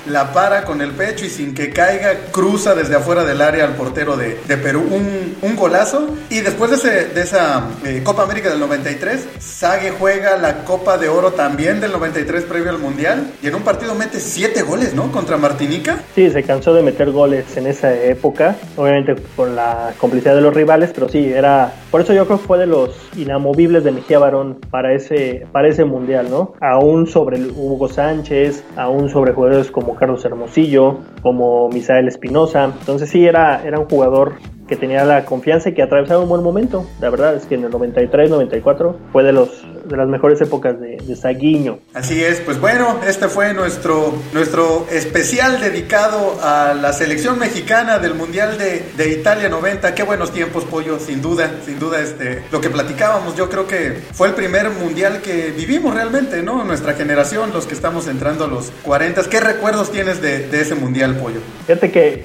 La 0.05 0.31
para 0.31 0.63
con 0.63 0.81
el 0.81 0.91
pecho 0.91 1.25
y 1.25 1.29
sin 1.29 1.53
que 1.53 1.71
caiga, 1.71 2.13
cruza 2.31 2.73
desde 2.73 2.95
afuera 2.95 3.25
del 3.25 3.41
área 3.41 3.65
al 3.65 3.75
portero 3.75 4.15
de, 4.15 4.37
Perú. 4.55 4.81
Un, 4.89 5.55
golazo. 5.57 6.15
Y 6.29 6.39
después 6.39 6.81
de, 6.81 7.21
esa 7.21 7.67
eh, 7.83 8.01
Copa 8.01 8.23
América 8.23 8.49
del 8.49 8.61
93, 8.61 9.27
Sague 9.39 9.91
juega 9.91 10.37
la 10.37 10.63
Copa 10.63 10.97
de 10.97 11.09
Oro 11.09 11.33
también 11.33 11.81
del 11.81 11.91
93 11.91 12.45
previo 12.45 12.69
al 12.69 12.79
Mundial. 12.79 13.33
Y 13.43 13.47
en 13.47 13.55
un 13.55 13.63
partido 13.63 13.93
mete 13.93 14.21
siete 14.21 14.61
goles, 14.61 14.95
¿no? 14.95 15.11
Contra 15.11 15.35
Martinica. 15.35 16.01
Sí, 16.15 16.29
se 16.29 16.43
cansó 16.43 16.73
de 16.73 16.81
meter 16.81 17.11
goles 17.11 17.57
en 17.57 17.67
esa 17.67 17.93
época. 17.93 18.55
Obviamente 18.77 19.15
con 19.35 19.57
la 19.57 19.93
complicidad 19.97 20.33
de 20.33 20.41
los 20.41 20.53
rivales, 20.53 20.91
pero 20.93 21.09
sí, 21.09 21.25
era. 21.25 21.73
Por 21.91 21.99
eso 21.99 22.13
yo 22.13 22.25
creo 22.25 22.39
que 22.39 22.47
fue 22.47 22.57
de 22.57 22.67
los 22.67 22.95
inamovibles 23.17 23.83
de 23.83 23.91
Mejía 23.91 24.17
Barón 24.17 24.59
para 24.71 24.93
ese, 24.93 25.45
para 25.51 25.67
ese 25.67 25.83
Mundial, 25.83 26.29
¿no? 26.29 26.53
Aún 26.61 27.05
sobre 27.05 27.37
Hugo 27.41 27.89
Sánchez, 27.89 28.63
aún 28.77 29.09
sobre 29.09 29.33
jugadores 29.41 29.71
como 29.71 29.95
Carlos 29.95 30.23
Hermosillo, 30.23 30.99
como 31.23 31.67
Misael 31.69 32.07
Espinosa. 32.07 32.65
Entonces 32.65 33.09
sí, 33.09 33.25
era, 33.25 33.63
era 33.63 33.79
un 33.79 33.89
jugador 33.89 34.35
que 34.71 34.77
tenía 34.77 35.03
la 35.03 35.25
confianza 35.25 35.67
y 35.67 35.73
que 35.73 35.81
atravesaba 35.81 36.21
un 36.21 36.29
buen 36.29 36.43
momento. 36.43 36.87
La 37.01 37.09
verdad 37.09 37.35
es 37.35 37.45
que 37.45 37.55
en 37.55 37.65
el 37.65 37.71
93, 37.71 38.29
94 38.29 38.97
fue 39.11 39.21
de 39.21 39.33
los 39.33 39.65
de 39.83 39.97
las 39.97 40.07
mejores 40.07 40.39
épocas 40.39 40.79
de, 40.79 40.97
de 40.97 41.15
Saguiño. 41.15 41.79
Así 41.93 42.23
es, 42.23 42.39
pues 42.39 42.59
bueno, 42.59 42.99
este 43.05 43.27
fue 43.27 43.53
nuestro, 43.53 44.13
nuestro 44.31 44.87
especial 44.91 45.59
dedicado 45.59 46.37
a 46.41 46.73
la 46.73 46.93
selección 46.93 47.39
mexicana 47.39 47.99
del 47.99 48.13
Mundial 48.13 48.57
de, 48.57 48.83
de, 48.95 49.11
Italia 49.11 49.49
90. 49.49 49.93
Qué 49.93 50.03
buenos 50.03 50.31
tiempos, 50.31 50.63
Pollo, 50.65 50.99
sin 50.99 51.21
duda, 51.21 51.51
sin 51.65 51.79
duda, 51.79 51.99
este, 51.99 52.43
lo 52.51 52.61
que 52.61 52.69
platicábamos, 52.69 53.35
yo 53.35 53.49
creo 53.49 53.67
que 53.67 53.97
fue 54.13 54.29
el 54.29 54.33
primer 54.33 54.69
Mundial 54.69 55.21
que 55.21 55.51
vivimos 55.51 55.93
realmente, 55.93 56.41
¿no? 56.41 56.63
Nuestra 56.63 56.93
generación, 56.93 57.51
los 57.51 57.65
que 57.65 57.73
estamos 57.73 58.07
entrando 58.07 58.45
a 58.45 58.47
los 58.47 58.71
40. 58.83 59.23
¿Qué 59.29 59.39
recuerdos 59.39 59.91
tienes 59.91 60.21
de, 60.21 60.47
de 60.47 60.61
ese 60.61 60.75
Mundial, 60.75 61.17
Pollo? 61.17 61.39
Fíjate 61.65 61.91
que 61.91 62.23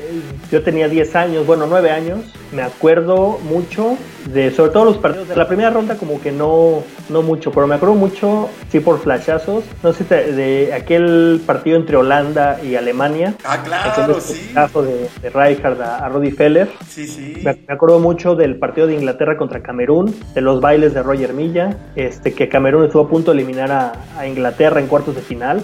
yo 0.50 0.62
tenía 0.62 0.88
10 0.88 1.16
años, 1.16 1.46
bueno, 1.46 1.66
9 1.68 1.90
años, 1.90 2.20
me 2.52 2.62
acuerdo 2.62 3.38
mucho 3.48 3.96
de 4.32 4.50
sobre 4.50 4.72
todo 4.72 4.84
los 4.84 4.98
partidos 4.98 5.28
de 5.28 5.36
la 5.36 5.46
primera 5.46 5.70
ronda 5.70 5.96
como 5.96 6.20
que 6.20 6.32
no, 6.32 6.82
no 7.08 7.22
mucho, 7.22 7.50
pero 7.52 7.66
me 7.66 7.76
acuerdo 7.76 7.94
mucho, 7.94 8.48
sí 8.70 8.80
por 8.80 8.98
flashazos, 8.98 9.64
no 9.82 9.92
sé, 9.92 10.04
de 10.04 10.72
aquel 10.72 11.40
partido 11.46 11.76
entre 11.76 11.96
Holanda 11.96 12.58
y 12.62 12.74
Alemania. 12.74 13.34
Ah, 13.44 13.62
claro, 13.64 14.20
sí. 14.20 14.50
caso 14.52 14.82
de, 14.82 15.08
de 15.22 15.30
Rijkaard 15.30 15.80
a, 15.80 16.06
a 16.06 16.10
Feller. 16.36 16.68
Sí, 16.88 17.06
sí. 17.06 17.34
Me, 17.44 17.56
me 17.66 17.74
acuerdo 17.74 18.00
mucho 18.00 18.34
del 18.34 18.56
partido 18.56 18.86
de 18.86 18.94
Inglaterra 18.94 19.36
contra 19.36 19.62
Camerún, 19.62 20.14
de 20.34 20.40
los 20.40 20.60
bailes 20.60 20.94
de 20.94 21.02
Roger 21.02 21.32
Milla, 21.32 21.76
este 21.94 22.32
que 22.32 22.48
Camerún 22.48 22.84
estuvo 22.84 23.02
a 23.02 23.08
punto 23.08 23.32
de 23.32 23.38
eliminar 23.38 23.70
a, 23.70 23.92
a 24.18 24.26
Inglaterra 24.26 24.80
en 24.80 24.86
cuartos 24.86 25.14
de 25.14 25.22
final. 25.22 25.62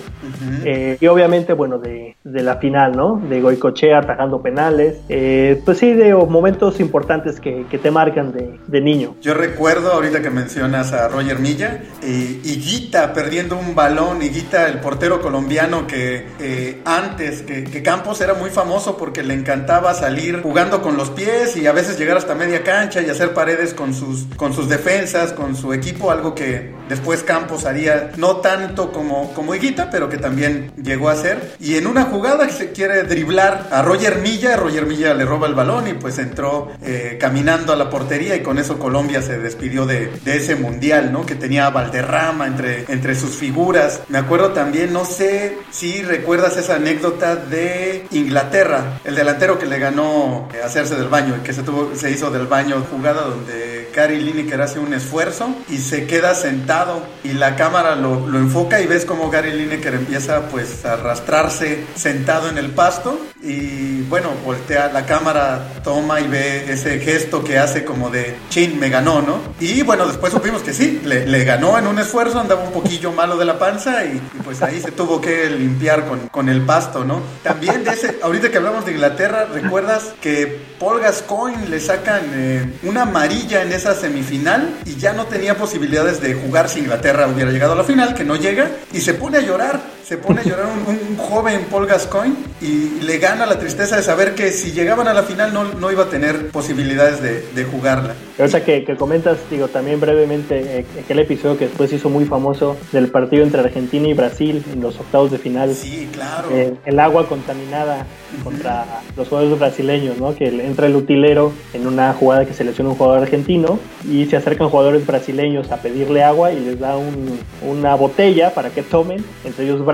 Eh, 0.64 0.98
y 1.00 1.06
obviamente, 1.06 1.52
bueno, 1.52 1.78
de, 1.78 2.16
de, 2.22 2.42
la 2.42 2.56
final, 2.56 2.96
¿no? 2.96 3.20
De 3.28 3.40
Goicochea 3.40 3.98
atajando 3.98 4.42
penales. 4.42 5.00
Eh, 5.08 5.60
pues 5.64 5.78
sí, 5.78 5.92
de 5.92 6.14
momentos 6.14 6.51
importantes 6.80 7.40
que, 7.40 7.66
que 7.70 7.78
te 7.78 7.90
marcan 7.90 8.32
de, 8.32 8.58
de, 8.66 8.80
niño. 8.80 9.14
Yo 9.20 9.34
recuerdo 9.34 9.92
ahorita 9.92 10.22
que 10.22 10.30
mencionas 10.30 10.92
a 10.92 11.08
Roger 11.08 11.38
Milla, 11.38 11.82
eh, 12.02 12.40
Higuita 12.44 13.12
perdiendo 13.12 13.56
un 13.56 13.74
balón, 13.74 14.22
Higuita, 14.22 14.68
el 14.68 14.80
portero 14.80 15.20
colombiano 15.20 15.86
que 15.86 16.26
eh, 16.40 16.80
antes, 16.84 17.42
que, 17.42 17.64
que, 17.64 17.82
Campos 17.82 18.20
era 18.20 18.34
muy 18.34 18.50
famoso 18.50 18.96
porque 18.96 19.22
le 19.22 19.34
encantaba 19.34 19.94
salir 19.94 20.40
jugando 20.42 20.82
con 20.82 20.96
los 20.96 21.10
pies 21.10 21.56
y 21.56 21.66
a 21.66 21.72
veces 21.72 21.98
llegar 21.98 22.16
hasta 22.16 22.34
media 22.34 22.62
cancha 22.62 23.00
y 23.00 23.10
hacer 23.10 23.34
paredes 23.34 23.74
con 23.74 23.94
sus, 23.94 24.26
con 24.36 24.52
sus 24.52 24.68
defensas, 24.68 25.32
con 25.32 25.56
su 25.56 25.72
equipo, 25.72 26.10
algo 26.10 26.34
que 26.34 26.72
después 26.88 27.22
Campos 27.22 27.64
haría 27.64 28.12
no 28.16 28.36
tanto 28.36 28.92
como, 28.92 29.32
como 29.34 29.54
Higuita, 29.54 29.90
pero 29.90 30.08
que 30.08 30.18
también 30.18 30.72
llegó 30.82 31.08
a 31.08 31.12
hacer. 31.12 31.54
Y 31.60 31.76
en 31.76 31.86
una 31.86 32.04
jugada 32.04 32.48
se 32.48 32.72
quiere 32.72 33.02
driblar 33.04 33.68
a 33.70 33.82
Roger 33.82 34.18
Milla, 34.18 34.56
Roger 34.56 34.86
Milla 34.86 35.14
le 35.14 35.24
roba 35.24 35.46
el 35.46 35.54
balón 35.54 35.88
y 35.88 35.94
pues 35.94 36.18
entró 36.18 36.41
eh, 36.82 37.16
caminando 37.20 37.72
a 37.72 37.76
la 37.76 37.90
portería 37.90 38.36
y 38.36 38.42
con 38.42 38.58
eso 38.58 38.78
Colombia 38.78 39.22
se 39.22 39.38
despidió 39.38 39.86
de, 39.86 40.10
ese 40.24 40.56
mundial, 40.56 41.12
¿no? 41.12 41.26
Que 41.26 41.34
tenía 41.34 41.70
Valderrama 41.70 42.46
entre, 42.46 42.84
entre 42.88 43.14
sus 43.14 43.36
figuras. 43.36 44.02
Me 44.08 44.18
acuerdo 44.18 44.52
también, 44.52 44.92
no 44.92 45.04
sé 45.04 45.56
si 45.70 46.02
recuerdas 46.02 46.56
esa 46.56 46.76
anécdota 46.76 47.36
de 47.36 48.06
Inglaterra, 48.10 49.00
el 49.04 49.14
delantero 49.14 49.58
que 49.58 49.66
le 49.66 49.78
ganó 49.78 50.48
eh, 50.54 50.60
hacerse 50.64 50.96
del 50.96 51.08
baño, 51.08 51.42
que 51.44 51.52
se, 51.52 51.62
tuvo, 51.62 51.92
se 51.94 52.10
hizo 52.10 52.30
del 52.30 52.46
baño, 52.46 52.84
jugada 52.90 53.22
donde 53.22 53.81
Gary 53.94 54.20
Lineker 54.20 54.60
hace 54.60 54.78
un 54.78 54.94
esfuerzo 54.94 55.54
y 55.68 55.78
se 55.78 56.06
queda 56.06 56.34
sentado 56.34 57.02
y 57.24 57.32
la 57.32 57.56
cámara 57.56 57.94
lo, 57.96 58.26
enfoca 58.36 58.80
y 58.80 58.86
ves 58.86 59.04
como 59.04 59.30
Gary 59.30 59.52
Lineker 59.52 59.94
empieza 59.94 60.48
pues 60.48 60.84
a 60.84 60.94
arrastrarse 60.94 61.84
sentado 61.94 62.48
en 62.48 62.58
el 62.58 62.70
pasto 62.70 63.18
y 63.42 64.02
bueno, 64.02 64.30
voltea 64.44 64.92
la 64.92 65.04
cámara, 65.04 65.68
toma 65.82 66.20
y 66.20 66.28
ve 66.28 66.70
ese 66.70 67.00
gesto 67.00 67.42
que 67.42 67.58
hace 67.58 67.84
como 67.84 68.10
de 68.10 68.36
chin, 68.50 68.78
me 68.78 68.88
ganó, 68.88 69.20
¿no? 69.20 69.40
Y 69.58 69.82
bueno, 69.82 70.06
después 70.06 70.32
supimos 70.32 70.62
que 70.62 70.72
sí, 70.72 71.00
le, 71.04 71.44
ganó 71.44 71.76
en 71.76 71.86
un 71.86 71.98
esfuerzo, 71.98 72.38
andaba 72.38 72.62
un 72.62 72.72
poquillo 72.72 73.10
malo 73.12 73.36
de 73.36 73.44
la 73.44 73.58
panza 73.58 74.04
y, 74.04 74.20
pues 74.44 74.62
ahí 74.62 74.80
se 74.80 74.92
tuvo 74.92 75.20
que 75.20 75.50
limpiar 75.50 76.06
con, 76.06 76.28
con, 76.28 76.48
el 76.48 76.62
pasto, 76.62 77.04
¿no? 77.04 77.20
También 77.42 77.82
de 77.84 77.90
ese, 77.90 78.18
ahorita 78.22 78.50
que 78.50 78.58
hablamos 78.58 78.84
de 78.84 78.92
Inglaterra, 78.92 79.46
¿recuerdas 79.52 80.12
que 80.20 80.72
Paul 80.78 81.00
Gascoigne 81.00 81.68
le 81.68 81.80
sacan 81.80 82.22
eh, 82.34 82.78
una 82.82 83.02
amarilla 83.02 83.62
en 83.62 83.72
esa 83.82 83.94
semifinal 83.96 84.78
y 84.86 84.94
ya 84.94 85.12
no 85.12 85.26
tenía 85.26 85.56
posibilidades 85.56 86.20
de 86.20 86.34
jugar 86.34 86.68
si 86.68 86.78
Inglaterra 86.78 87.26
hubiera 87.26 87.50
llegado 87.50 87.72
a 87.72 87.76
la 87.76 87.82
final, 87.82 88.14
que 88.14 88.22
no 88.24 88.36
llega, 88.36 88.70
y 88.92 89.00
se 89.00 89.14
pone 89.14 89.38
a 89.38 89.40
llorar, 89.40 89.80
se 90.12 90.18
pone 90.18 90.42
a 90.42 90.44
llorar 90.44 90.66
un, 90.66 90.94
un 90.94 91.16
joven 91.16 91.64
Paul 91.70 91.86
Gascoigne 91.86 92.36
y 92.60 93.00
le 93.00 93.16
gana 93.16 93.46
la 93.46 93.58
tristeza 93.58 93.96
de 93.96 94.02
saber 94.02 94.34
que 94.34 94.50
si 94.50 94.72
llegaban 94.72 95.08
a 95.08 95.14
la 95.14 95.22
final 95.22 95.54
no, 95.54 95.64
no 95.64 95.90
iba 95.90 96.02
a 96.02 96.10
tener 96.10 96.48
posibilidades 96.48 97.22
de, 97.22 97.40
de 97.54 97.64
jugarla. 97.64 98.14
Sea, 98.36 98.64
que, 98.64 98.84
que, 98.84 98.96
comentas, 98.96 99.38
digo, 99.50 99.68
también 99.68 100.00
brevemente, 100.00 100.80
eh, 100.80 100.84
aquel 101.02 101.20
episodio 101.20 101.56
que 101.56 101.66
después 101.68 101.92
hizo 101.92 102.10
muy 102.10 102.24
famoso 102.24 102.76
del 102.90 103.08
partido 103.08 103.44
entre 103.44 103.60
Argentina 103.60 104.08
y 104.08 104.14
Brasil 104.14 104.62
en 104.70 104.82
los 104.82 104.98
octavos 104.98 105.30
de 105.30 105.38
final. 105.38 105.74
Sí, 105.74 106.08
claro. 106.12 106.48
Eh, 106.50 106.74
el 106.84 106.98
agua 106.98 107.26
contaminada 107.28 108.04
uh 108.04 108.40
-huh. 108.40 108.44
contra 108.44 108.84
los 109.16 109.28
jugadores 109.28 109.58
brasileños, 109.58 110.18
¿no? 110.18 110.34
Que 110.34 110.48
entra 110.48 110.88
el 110.88 110.96
utilero 110.96 111.52
en 111.72 111.86
una 111.86 112.12
jugada 112.12 112.44
que 112.44 112.52
selecciona 112.52 112.90
un 112.90 112.96
jugador 112.96 113.22
argentino 113.22 113.78
y 114.10 114.26
se 114.26 114.36
acercan 114.36 114.68
jugadores 114.68 115.06
brasileños 115.06 115.70
a 115.70 115.76
pedirle 115.76 116.24
agua 116.24 116.52
y 116.52 116.60
les 116.60 116.80
da 116.80 116.96
un, 116.96 117.38
una 117.66 117.94
botella 117.94 118.52
para 118.52 118.70
que 118.70 118.82
tomen, 118.82 119.24
entre 119.44 119.64
ellos 119.64 119.84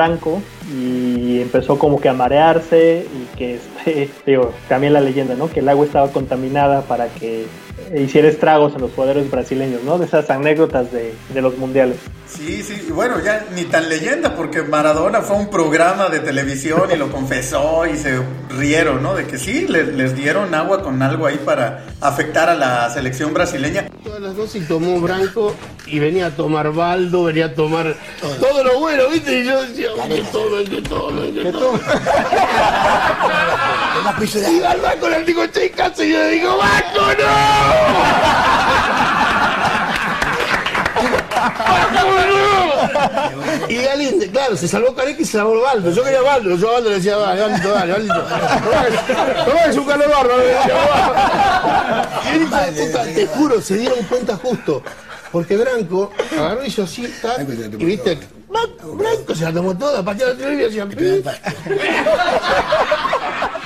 Y 0.72 1.40
empezó 1.40 1.78
como 1.78 2.00
que 2.00 2.08
a 2.08 2.12
marearse 2.12 3.06
y 3.12 3.36
que, 3.36 3.54
este, 3.56 4.10
digo, 4.26 4.52
también 4.68 4.92
la 4.92 5.00
leyenda, 5.00 5.34
¿no? 5.34 5.50
Que 5.50 5.60
el 5.60 5.68
agua 5.68 5.84
estaba 5.86 6.10
contaminada 6.10 6.82
para 6.82 7.08
que 7.08 7.46
hiciera 7.96 8.28
estragos 8.28 8.74
en 8.74 8.82
los 8.82 8.92
jugadores 8.92 9.30
brasileños, 9.30 9.82
¿no? 9.84 9.98
De 9.98 10.06
esas 10.06 10.28
anécdotas 10.30 10.88
de, 10.92 11.14
los 11.40 11.56
mundiales. 11.58 11.98
Sí, 12.36 12.62
sí, 12.62 12.84
y 12.86 12.92
bueno, 12.92 13.20
ya 13.20 13.46
ni 13.54 13.64
tan 13.64 13.88
leyenda, 13.88 14.36
porque 14.36 14.62
Maradona 14.62 15.22
fue 15.22 15.36
un 15.36 15.50
programa 15.50 16.08
de 16.08 16.20
televisión 16.20 16.90
y 16.92 16.96
lo 16.96 17.10
confesó 17.10 17.86
y 17.86 17.96
se 17.96 18.20
rieron, 18.50 19.02
¿no? 19.02 19.14
De 19.14 19.26
que 19.26 19.38
sí, 19.38 19.66
les, 19.66 19.88
les 19.88 20.14
dieron 20.14 20.54
agua 20.54 20.82
con 20.82 21.02
algo 21.02 21.26
ahí 21.26 21.38
para 21.38 21.86
afectar 22.00 22.48
a 22.50 22.54
la 22.54 22.90
selección 22.90 23.32
brasileña. 23.32 23.88
Todas 24.04 24.20
las 24.20 24.36
dos 24.36 24.54
y 24.54 24.60
tomó 24.60 25.00
Branco 25.00 25.54
y 25.86 25.98
venía 25.98 26.26
a 26.26 26.30
tomar 26.30 26.72
Baldo, 26.72 27.24
venía 27.24 27.46
a 27.46 27.54
tomar 27.54 27.96
todo, 28.20 28.34
todo 28.36 28.64
lo 28.64 28.78
bueno, 28.78 29.08
¿viste? 29.10 29.40
Y 29.40 29.44
yo 29.46 29.62
decía, 29.62 29.88
que 30.08 30.22
tomen, 30.30 30.66
que 30.66 30.82
tomen, 30.82 31.34
que 31.34 31.52
tomen. 31.52 31.80
y 34.34 34.62
al 34.64 34.80
banco 34.80 35.08
le 35.08 35.24
digo, 35.24 35.46
che, 35.46 35.70
caso, 35.70 36.04
y 36.04 36.12
yo 36.12 36.18
le 36.18 36.30
digo, 36.30 36.56
¡Banco, 36.56 37.00
no! 37.18 38.68
y 43.68 43.82
Galinde, 43.82 44.30
claro, 44.30 44.56
se 44.56 44.68
salvó 44.68 44.94
Careca 44.94 45.22
y 45.22 45.24
se 45.24 45.38
salvó 45.38 45.60
Baldo. 45.60 45.90
Yo 45.90 46.04
quería 46.04 46.22
Baldo, 46.22 46.56
yo 46.56 46.68
a 46.68 46.72
Baldo 46.74 46.90
le 46.90 46.96
decía, 46.96 47.16
dale, 47.16 47.40
Baldo, 47.40 47.72
dale. 47.72 47.94
Tomá 49.44 49.64
que 49.64 49.70
es 49.70 49.76
un 49.76 49.86
calor 49.86 50.10
bárbaro, 50.10 50.38
le 50.38 50.46
decía, 50.46 50.74
puta, 52.78 53.02
te 53.04 53.26
juro, 53.26 53.60
se 53.60 53.76
dieron 53.76 53.98
cuenta 54.04 54.36
justo. 54.36 54.82
Porque 55.30 55.56
Branco 55.56 56.10
agarró 56.32 56.64
y 56.64 56.68
hizo 56.68 56.84
así, 56.84 57.06
y 57.78 57.84
viste, 57.84 58.18
Branco 58.82 59.34
se 59.34 59.44
la 59.44 59.52
tomó 59.52 59.76
toda, 59.76 60.02
pateó 60.02 60.32
la 60.34 60.52
y 60.52 60.56
decía, 60.56 60.88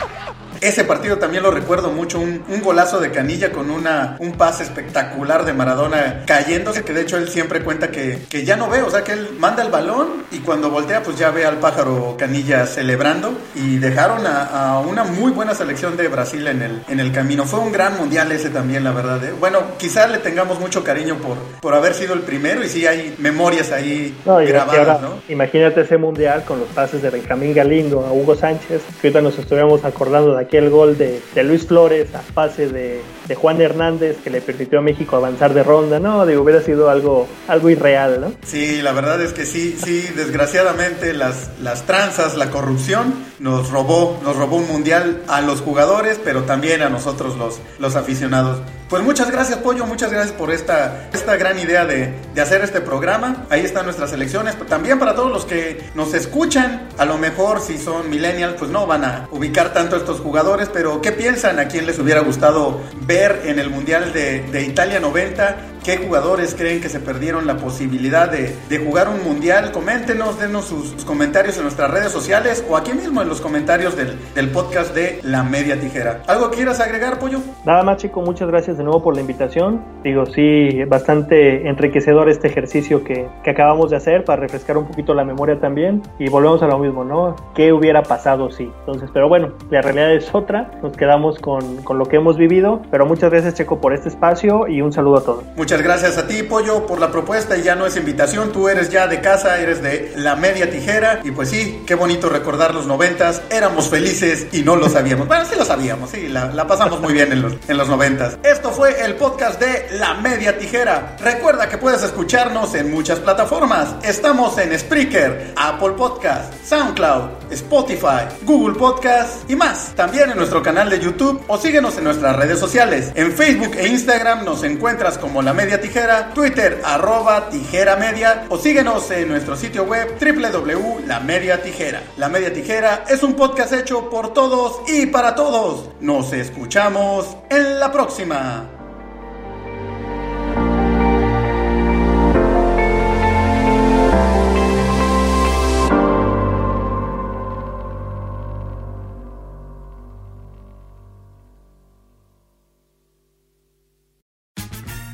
ese 0.62 0.84
partido 0.84 1.18
también 1.18 1.42
lo 1.42 1.50
recuerdo 1.50 1.90
mucho, 1.90 2.20
un, 2.20 2.44
un, 2.48 2.62
golazo 2.62 3.00
de 3.00 3.10
Canilla 3.10 3.50
con 3.50 3.70
una, 3.70 4.16
un 4.20 4.32
pase 4.32 4.62
espectacular 4.62 5.44
de 5.44 5.52
Maradona 5.52 6.22
cayéndose, 6.24 6.84
que 6.84 6.92
de 6.92 7.02
hecho 7.02 7.16
él 7.16 7.28
siempre 7.28 7.62
cuenta 7.62 7.90
que, 7.90 8.20
que 8.30 8.44
ya 8.44 8.56
no 8.56 8.70
ve, 8.70 8.82
o 8.82 8.90
sea 8.90 9.02
que 9.02 9.12
él 9.12 9.30
manda 9.38 9.62
el 9.62 9.70
balón 9.70 10.22
y 10.30 10.38
cuando 10.38 10.70
voltea 10.70 11.02
pues 11.02 11.18
ya 11.18 11.30
ve 11.30 11.44
al 11.44 11.58
pájaro 11.58 12.16
Canilla 12.16 12.64
celebrando 12.66 13.34
y 13.56 13.78
dejaron 13.78 14.24
a, 14.26 14.44
a 14.44 14.80
una 14.80 15.02
muy 15.02 15.32
buena 15.32 15.54
selección 15.54 15.96
de 15.96 16.06
Brasil 16.06 16.46
en 16.46 16.62
el, 16.62 16.82
en 16.88 17.00
el 17.00 17.12
camino. 17.12 17.44
Fue 17.44 17.58
un 17.58 17.72
gran 17.72 17.96
mundial 17.96 18.30
ese 18.30 18.50
también, 18.50 18.84
la 18.84 18.92
verdad. 18.92 19.22
¿eh? 19.24 19.34
Bueno, 19.38 19.58
quizás 19.78 20.10
le 20.10 20.18
tengamos 20.18 20.60
mucho 20.60 20.84
cariño 20.84 21.16
por, 21.16 21.36
por 21.60 21.74
haber 21.74 21.94
sido 21.94 22.14
el 22.14 22.20
primero 22.20 22.62
y 22.62 22.68
sí 22.68 22.86
hay 22.86 23.16
memorias 23.18 23.72
ahí 23.72 24.16
no, 24.24 24.36
grabadas, 24.36 24.88
ahora, 24.88 24.98
¿no? 25.02 25.22
Imagínate 25.28 25.80
ese 25.80 25.98
mundial 25.98 26.44
con 26.44 26.60
los 26.60 26.68
pases 26.68 27.02
de 27.02 27.10
Benjamín 27.10 27.52
Galindo 27.52 28.06
a 28.06 28.12
Hugo 28.12 28.36
Sánchez, 28.36 28.82
que 29.00 29.08
ahorita 29.08 29.20
nos 29.20 29.38
estuviéramos 29.38 29.84
acordando 29.84 30.36
de 30.36 30.42
aquel 30.52 30.68
gol 30.68 30.98
de, 30.98 31.22
Luis 31.44 31.66
Flores 31.66 32.14
a 32.14 32.20
pase 32.20 32.68
de, 32.68 33.00
de, 33.26 33.34
Juan 33.34 33.62
Hernández 33.62 34.18
que 34.22 34.28
le 34.28 34.42
permitió 34.42 34.80
a 34.80 34.82
México 34.82 35.16
avanzar 35.16 35.54
de 35.54 35.62
ronda, 35.62 35.98
no, 35.98 36.26
digo, 36.26 36.42
hubiera 36.42 36.60
sido 36.60 36.90
algo, 36.90 37.26
algo 37.48 37.70
irreal, 37.70 38.20
¿no? 38.20 38.34
Sí, 38.44 38.82
la 38.82 38.92
verdad 38.92 39.22
es 39.22 39.32
que 39.32 39.46
sí, 39.46 39.78
sí, 39.82 40.06
desgraciadamente 40.14 41.14
las, 41.14 41.52
las 41.62 41.86
tranzas, 41.86 42.36
la 42.36 42.50
corrupción 42.50 43.14
nos 43.38 43.70
robó, 43.70 44.20
nos 44.22 44.36
robó 44.36 44.56
un 44.56 44.68
mundial 44.68 45.22
a 45.26 45.40
los 45.40 45.62
jugadores, 45.62 46.20
pero 46.22 46.42
también 46.42 46.82
a 46.82 46.90
nosotros 46.90 47.38
los, 47.38 47.58
los 47.78 47.96
aficionados. 47.96 48.60
Pues 48.92 49.02
muchas 49.02 49.30
gracias, 49.30 49.58
Pollo, 49.60 49.86
muchas 49.86 50.12
gracias 50.12 50.36
por 50.36 50.50
esta, 50.50 51.08
esta 51.14 51.36
gran 51.36 51.58
idea 51.58 51.86
de, 51.86 52.12
de 52.34 52.40
hacer 52.42 52.60
este 52.60 52.82
programa. 52.82 53.46
Ahí 53.48 53.62
están 53.62 53.86
nuestras 53.86 54.12
elecciones, 54.12 54.54
también 54.66 54.98
para 54.98 55.14
todos 55.14 55.32
los 55.32 55.46
que 55.46 55.82
nos 55.94 56.12
escuchan, 56.12 56.90
a 56.98 57.06
lo 57.06 57.16
mejor 57.16 57.62
si 57.62 57.78
son 57.78 58.10
millennials, 58.10 58.56
pues 58.58 58.70
no 58.70 58.86
van 58.86 59.06
a 59.06 59.28
ubicar 59.30 59.72
tanto 59.72 59.96
estos 59.96 60.20
jugadores, 60.20 60.68
pero 60.70 61.00
¿qué 61.00 61.10
piensan? 61.10 61.58
¿A 61.58 61.68
quién 61.68 61.86
les 61.86 61.98
hubiera 61.98 62.20
gustado 62.20 62.82
ver 63.06 63.44
en 63.46 63.58
el 63.58 63.70
Mundial 63.70 64.12
de 64.12 64.62
Italia 64.68 65.00
90? 65.00 65.71
¿Qué 65.84 65.96
jugadores 65.96 66.54
creen 66.54 66.80
que 66.80 66.88
se 66.88 67.00
perdieron 67.00 67.44
la 67.44 67.56
posibilidad 67.56 68.30
de, 68.30 68.54
de 68.68 68.78
jugar 68.78 69.08
un 69.08 69.24
mundial? 69.24 69.72
Coméntenos, 69.72 70.38
denos 70.38 70.66
sus, 70.66 70.90
sus 70.90 71.04
comentarios 71.04 71.56
en 71.56 71.64
nuestras 71.64 71.90
redes 71.90 72.12
sociales 72.12 72.64
o 72.70 72.76
aquí 72.76 72.92
mismo 72.92 73.20
en 73.20 73.28
los 73.28 73.40
comentarios 73.40 73.96
del, 73.96 74.16
del 74.36 74.50
podcast 74.50 74.94
de 74.94 75.18
La 75.24 75.42
Media 75.42 75.80
Tijera. 75.80 76.22
¿Algo 76.28 76.50
quieras 76.50 76.78
agregar, 76.78 77.18
Pollo? 77.18 77.40
Nada 77.66 77.82
más, 77.82 77.96
chico, 77.96 78.20
muchas 78.22 78.46
gracias 78.46 78.78
de 78.78 78.84
nuevo 78.84 79.02
por 79.02 79.16
la 79.16 79.22
invitación. 79.22 79.82
Digo, 80.04 80.24
sí, 80.26 80.84
bastante 80.84 81.68
enriquecedor 81.68 82.28
este 82.28 82.46
ejercicio 82.46 83.02
que, 83.02 83.26
que 83.42 83.50
acabamos 83.50 83.90
de 83.90 83.96
hacer 83.96 84.24
para 84.24 84.40
refrescar 84.40 84.76
un 84.78 84.86
poquito 84.86 85.14
la 85.14 85.24
memoria 85.24 85.58
también. 85.58 86.00
Y 86.20 86.28
volvemos 86.28 86.62
a 86.62 86.68
lo 86.68 86.78
mismo, 86.78 87.02
¿no? 87.02 87.34
¿Qué 87.56 87.72
hubiera 87.72 88.04
pasado 88.04 88.52
si? 88.52 88.70
Entonces, 88.80 89.10
pero 89.12 89.28
bueno, 89.28 89.48
la 89.68 89.82
realidad 89.82 90.12
es 90.14 90.32
otra. 90.32 90.70
Nos 90.80 90.96
quedamos 90.96 91.40
con, 91.40 91.82
con 91.82 91.98
lo 91.98 92.04
que 92.06 92.18
hemos 92.18 92.36
vivido. 92.36 92.82
Pero 92.92 93.04
muchas 93.04 93.32
gracias, 93.32 93.54
Checo, 93.54 93.80
por 93.80 93.92
este 93.92 94.10
espacio 94.10 94.68
y 94.68 94.80
un 94.80 94.92
saludo 94.92 95.16
a 95.16 95.24
todos. 95.24 95.44
Muchas 95.72 95.84
gracias 95.86 96.18
a 96.18 96.26
ti, 96.26 96.42
Pollo, 96.42 96.86
por 96.86 97.00
la 97.00 97.10
propuesta. 97.10 97.56
Y 97.56 97.62
ya 97.62 97.74
no 97.74 97.86
es 97.86 97.96
invitación, 97.96 98.52
tú 98.52 98.68
eres 98.68 98.90
ya 98.90 99.06
de 99.06 99.22
casa, 99.22 99.58
eres 99.58 99.82
de 99.82 100.12
La 100.16 100.36
Media 100.36 100.70
Tijera. 100.70 101.20
Y 101.24 101.30
pues 101.30 101.48
sí, 101.48 101.82
qué 101.86 101.94
bonito 101.94 102.28
recordar 102.28 102.74
los 102.74 102.86
noventas. 102.86 103.40
Éramos 103.48 103.88
felices 103.88 104.48
y 104.52 104.64
no 104.64 104.76
lo 104.76 104.90
sabíamos. 104.90 105.28
Bueno, 105.28 105.46
sí 105.46 105.54
lo 105.56 105.64
sabíamos, 105.64 106.10
sí, 106.10 106.28
la, 106.28 106.52
la 106.52 106.66
pasamos 106.66 107.00
muy 107.00 107.14
bien 107.14 107.32
en 107.32 107.40
los, 107.40 107.54
en 107.68 107.78
los 107.78 107.88
noventas. 107.88 108.36
Esto 108.42 108.70
fue 108.70 109.02
el 109.02 109.14
podcast 109.14 109.58
de 109.58 109.96
La 109.96 110.12
Media 110.12 110.58
Tijera. 110.58 111.16
Recuerda 111.18 111.70
que 111.70 111.78
puedes 111.78 112.02
escucharnos 112.02 112.74
en 112.74 112.90
muchas 112.90 113.20
plataformas. 113.20 113.94
Estamos 114.02 114.58
en 114.58 114.78
Spreaker, 114.78 115.54
Apple 115.56 115.92
Podcast, 115.92 116.52
SoundCloud, 116.66 117.41
Spotify, 117.52 118.26
Google 118.42 118.78
Podcast 118.78 119.48
y 119.50 119.56
más. 119.56 119.94
También 119.94 120.30
en 120.30 120.36
nuestro 120.36 120.62
canal 120.62 120.90
de 120.90 120.98
YouTube 120.98 121.42
o 121.48 121.58
síguenos 121.58 121.96
en 121.98 122.04
nuestras 122.04 122.36
redes 122.36 122.58
sociales. 122.58 123.12
En 123.14 123.32
Facebook 123.32 123.72
e 123.76 123.88
Instagram 123.88 124.44
nos 124.44 124.62
encuentras 124.64 125.18
como 125.18 125.42
La 125.42 125.52
Media 125.52 125.80
Tijera, 125.80 126.32
Twitter 126.34 126.80
arroba 126.84 127.48
Tijera 127.48 127.96
Media 127.96 128.46
o 128.48 128.58
síguenos 128.58 129.10
en 129.10 129.28
nuestro 129.28 129.56
sitio 129.56 129.84
web 129.84 130.18
www.lamediatijera. 130.20 132.02
La 132.16 132.28
Media 132.28 132.52
Tijera 132.52 133.04
es 133.08 133.22
un 133.22 133.34
podcast 133.34 133.72
hecho 133.72 134.10
por 134.10 134.32
todos 134.32 134.80
y 134.88 135.06
para 135.06 135.34
todos. 135.34 135.90
Nos 136.00 136.32
escuchamos 136.32 137.36
en 137.50 137.78
la 137.78 137.92
próxima. 137.92 138.81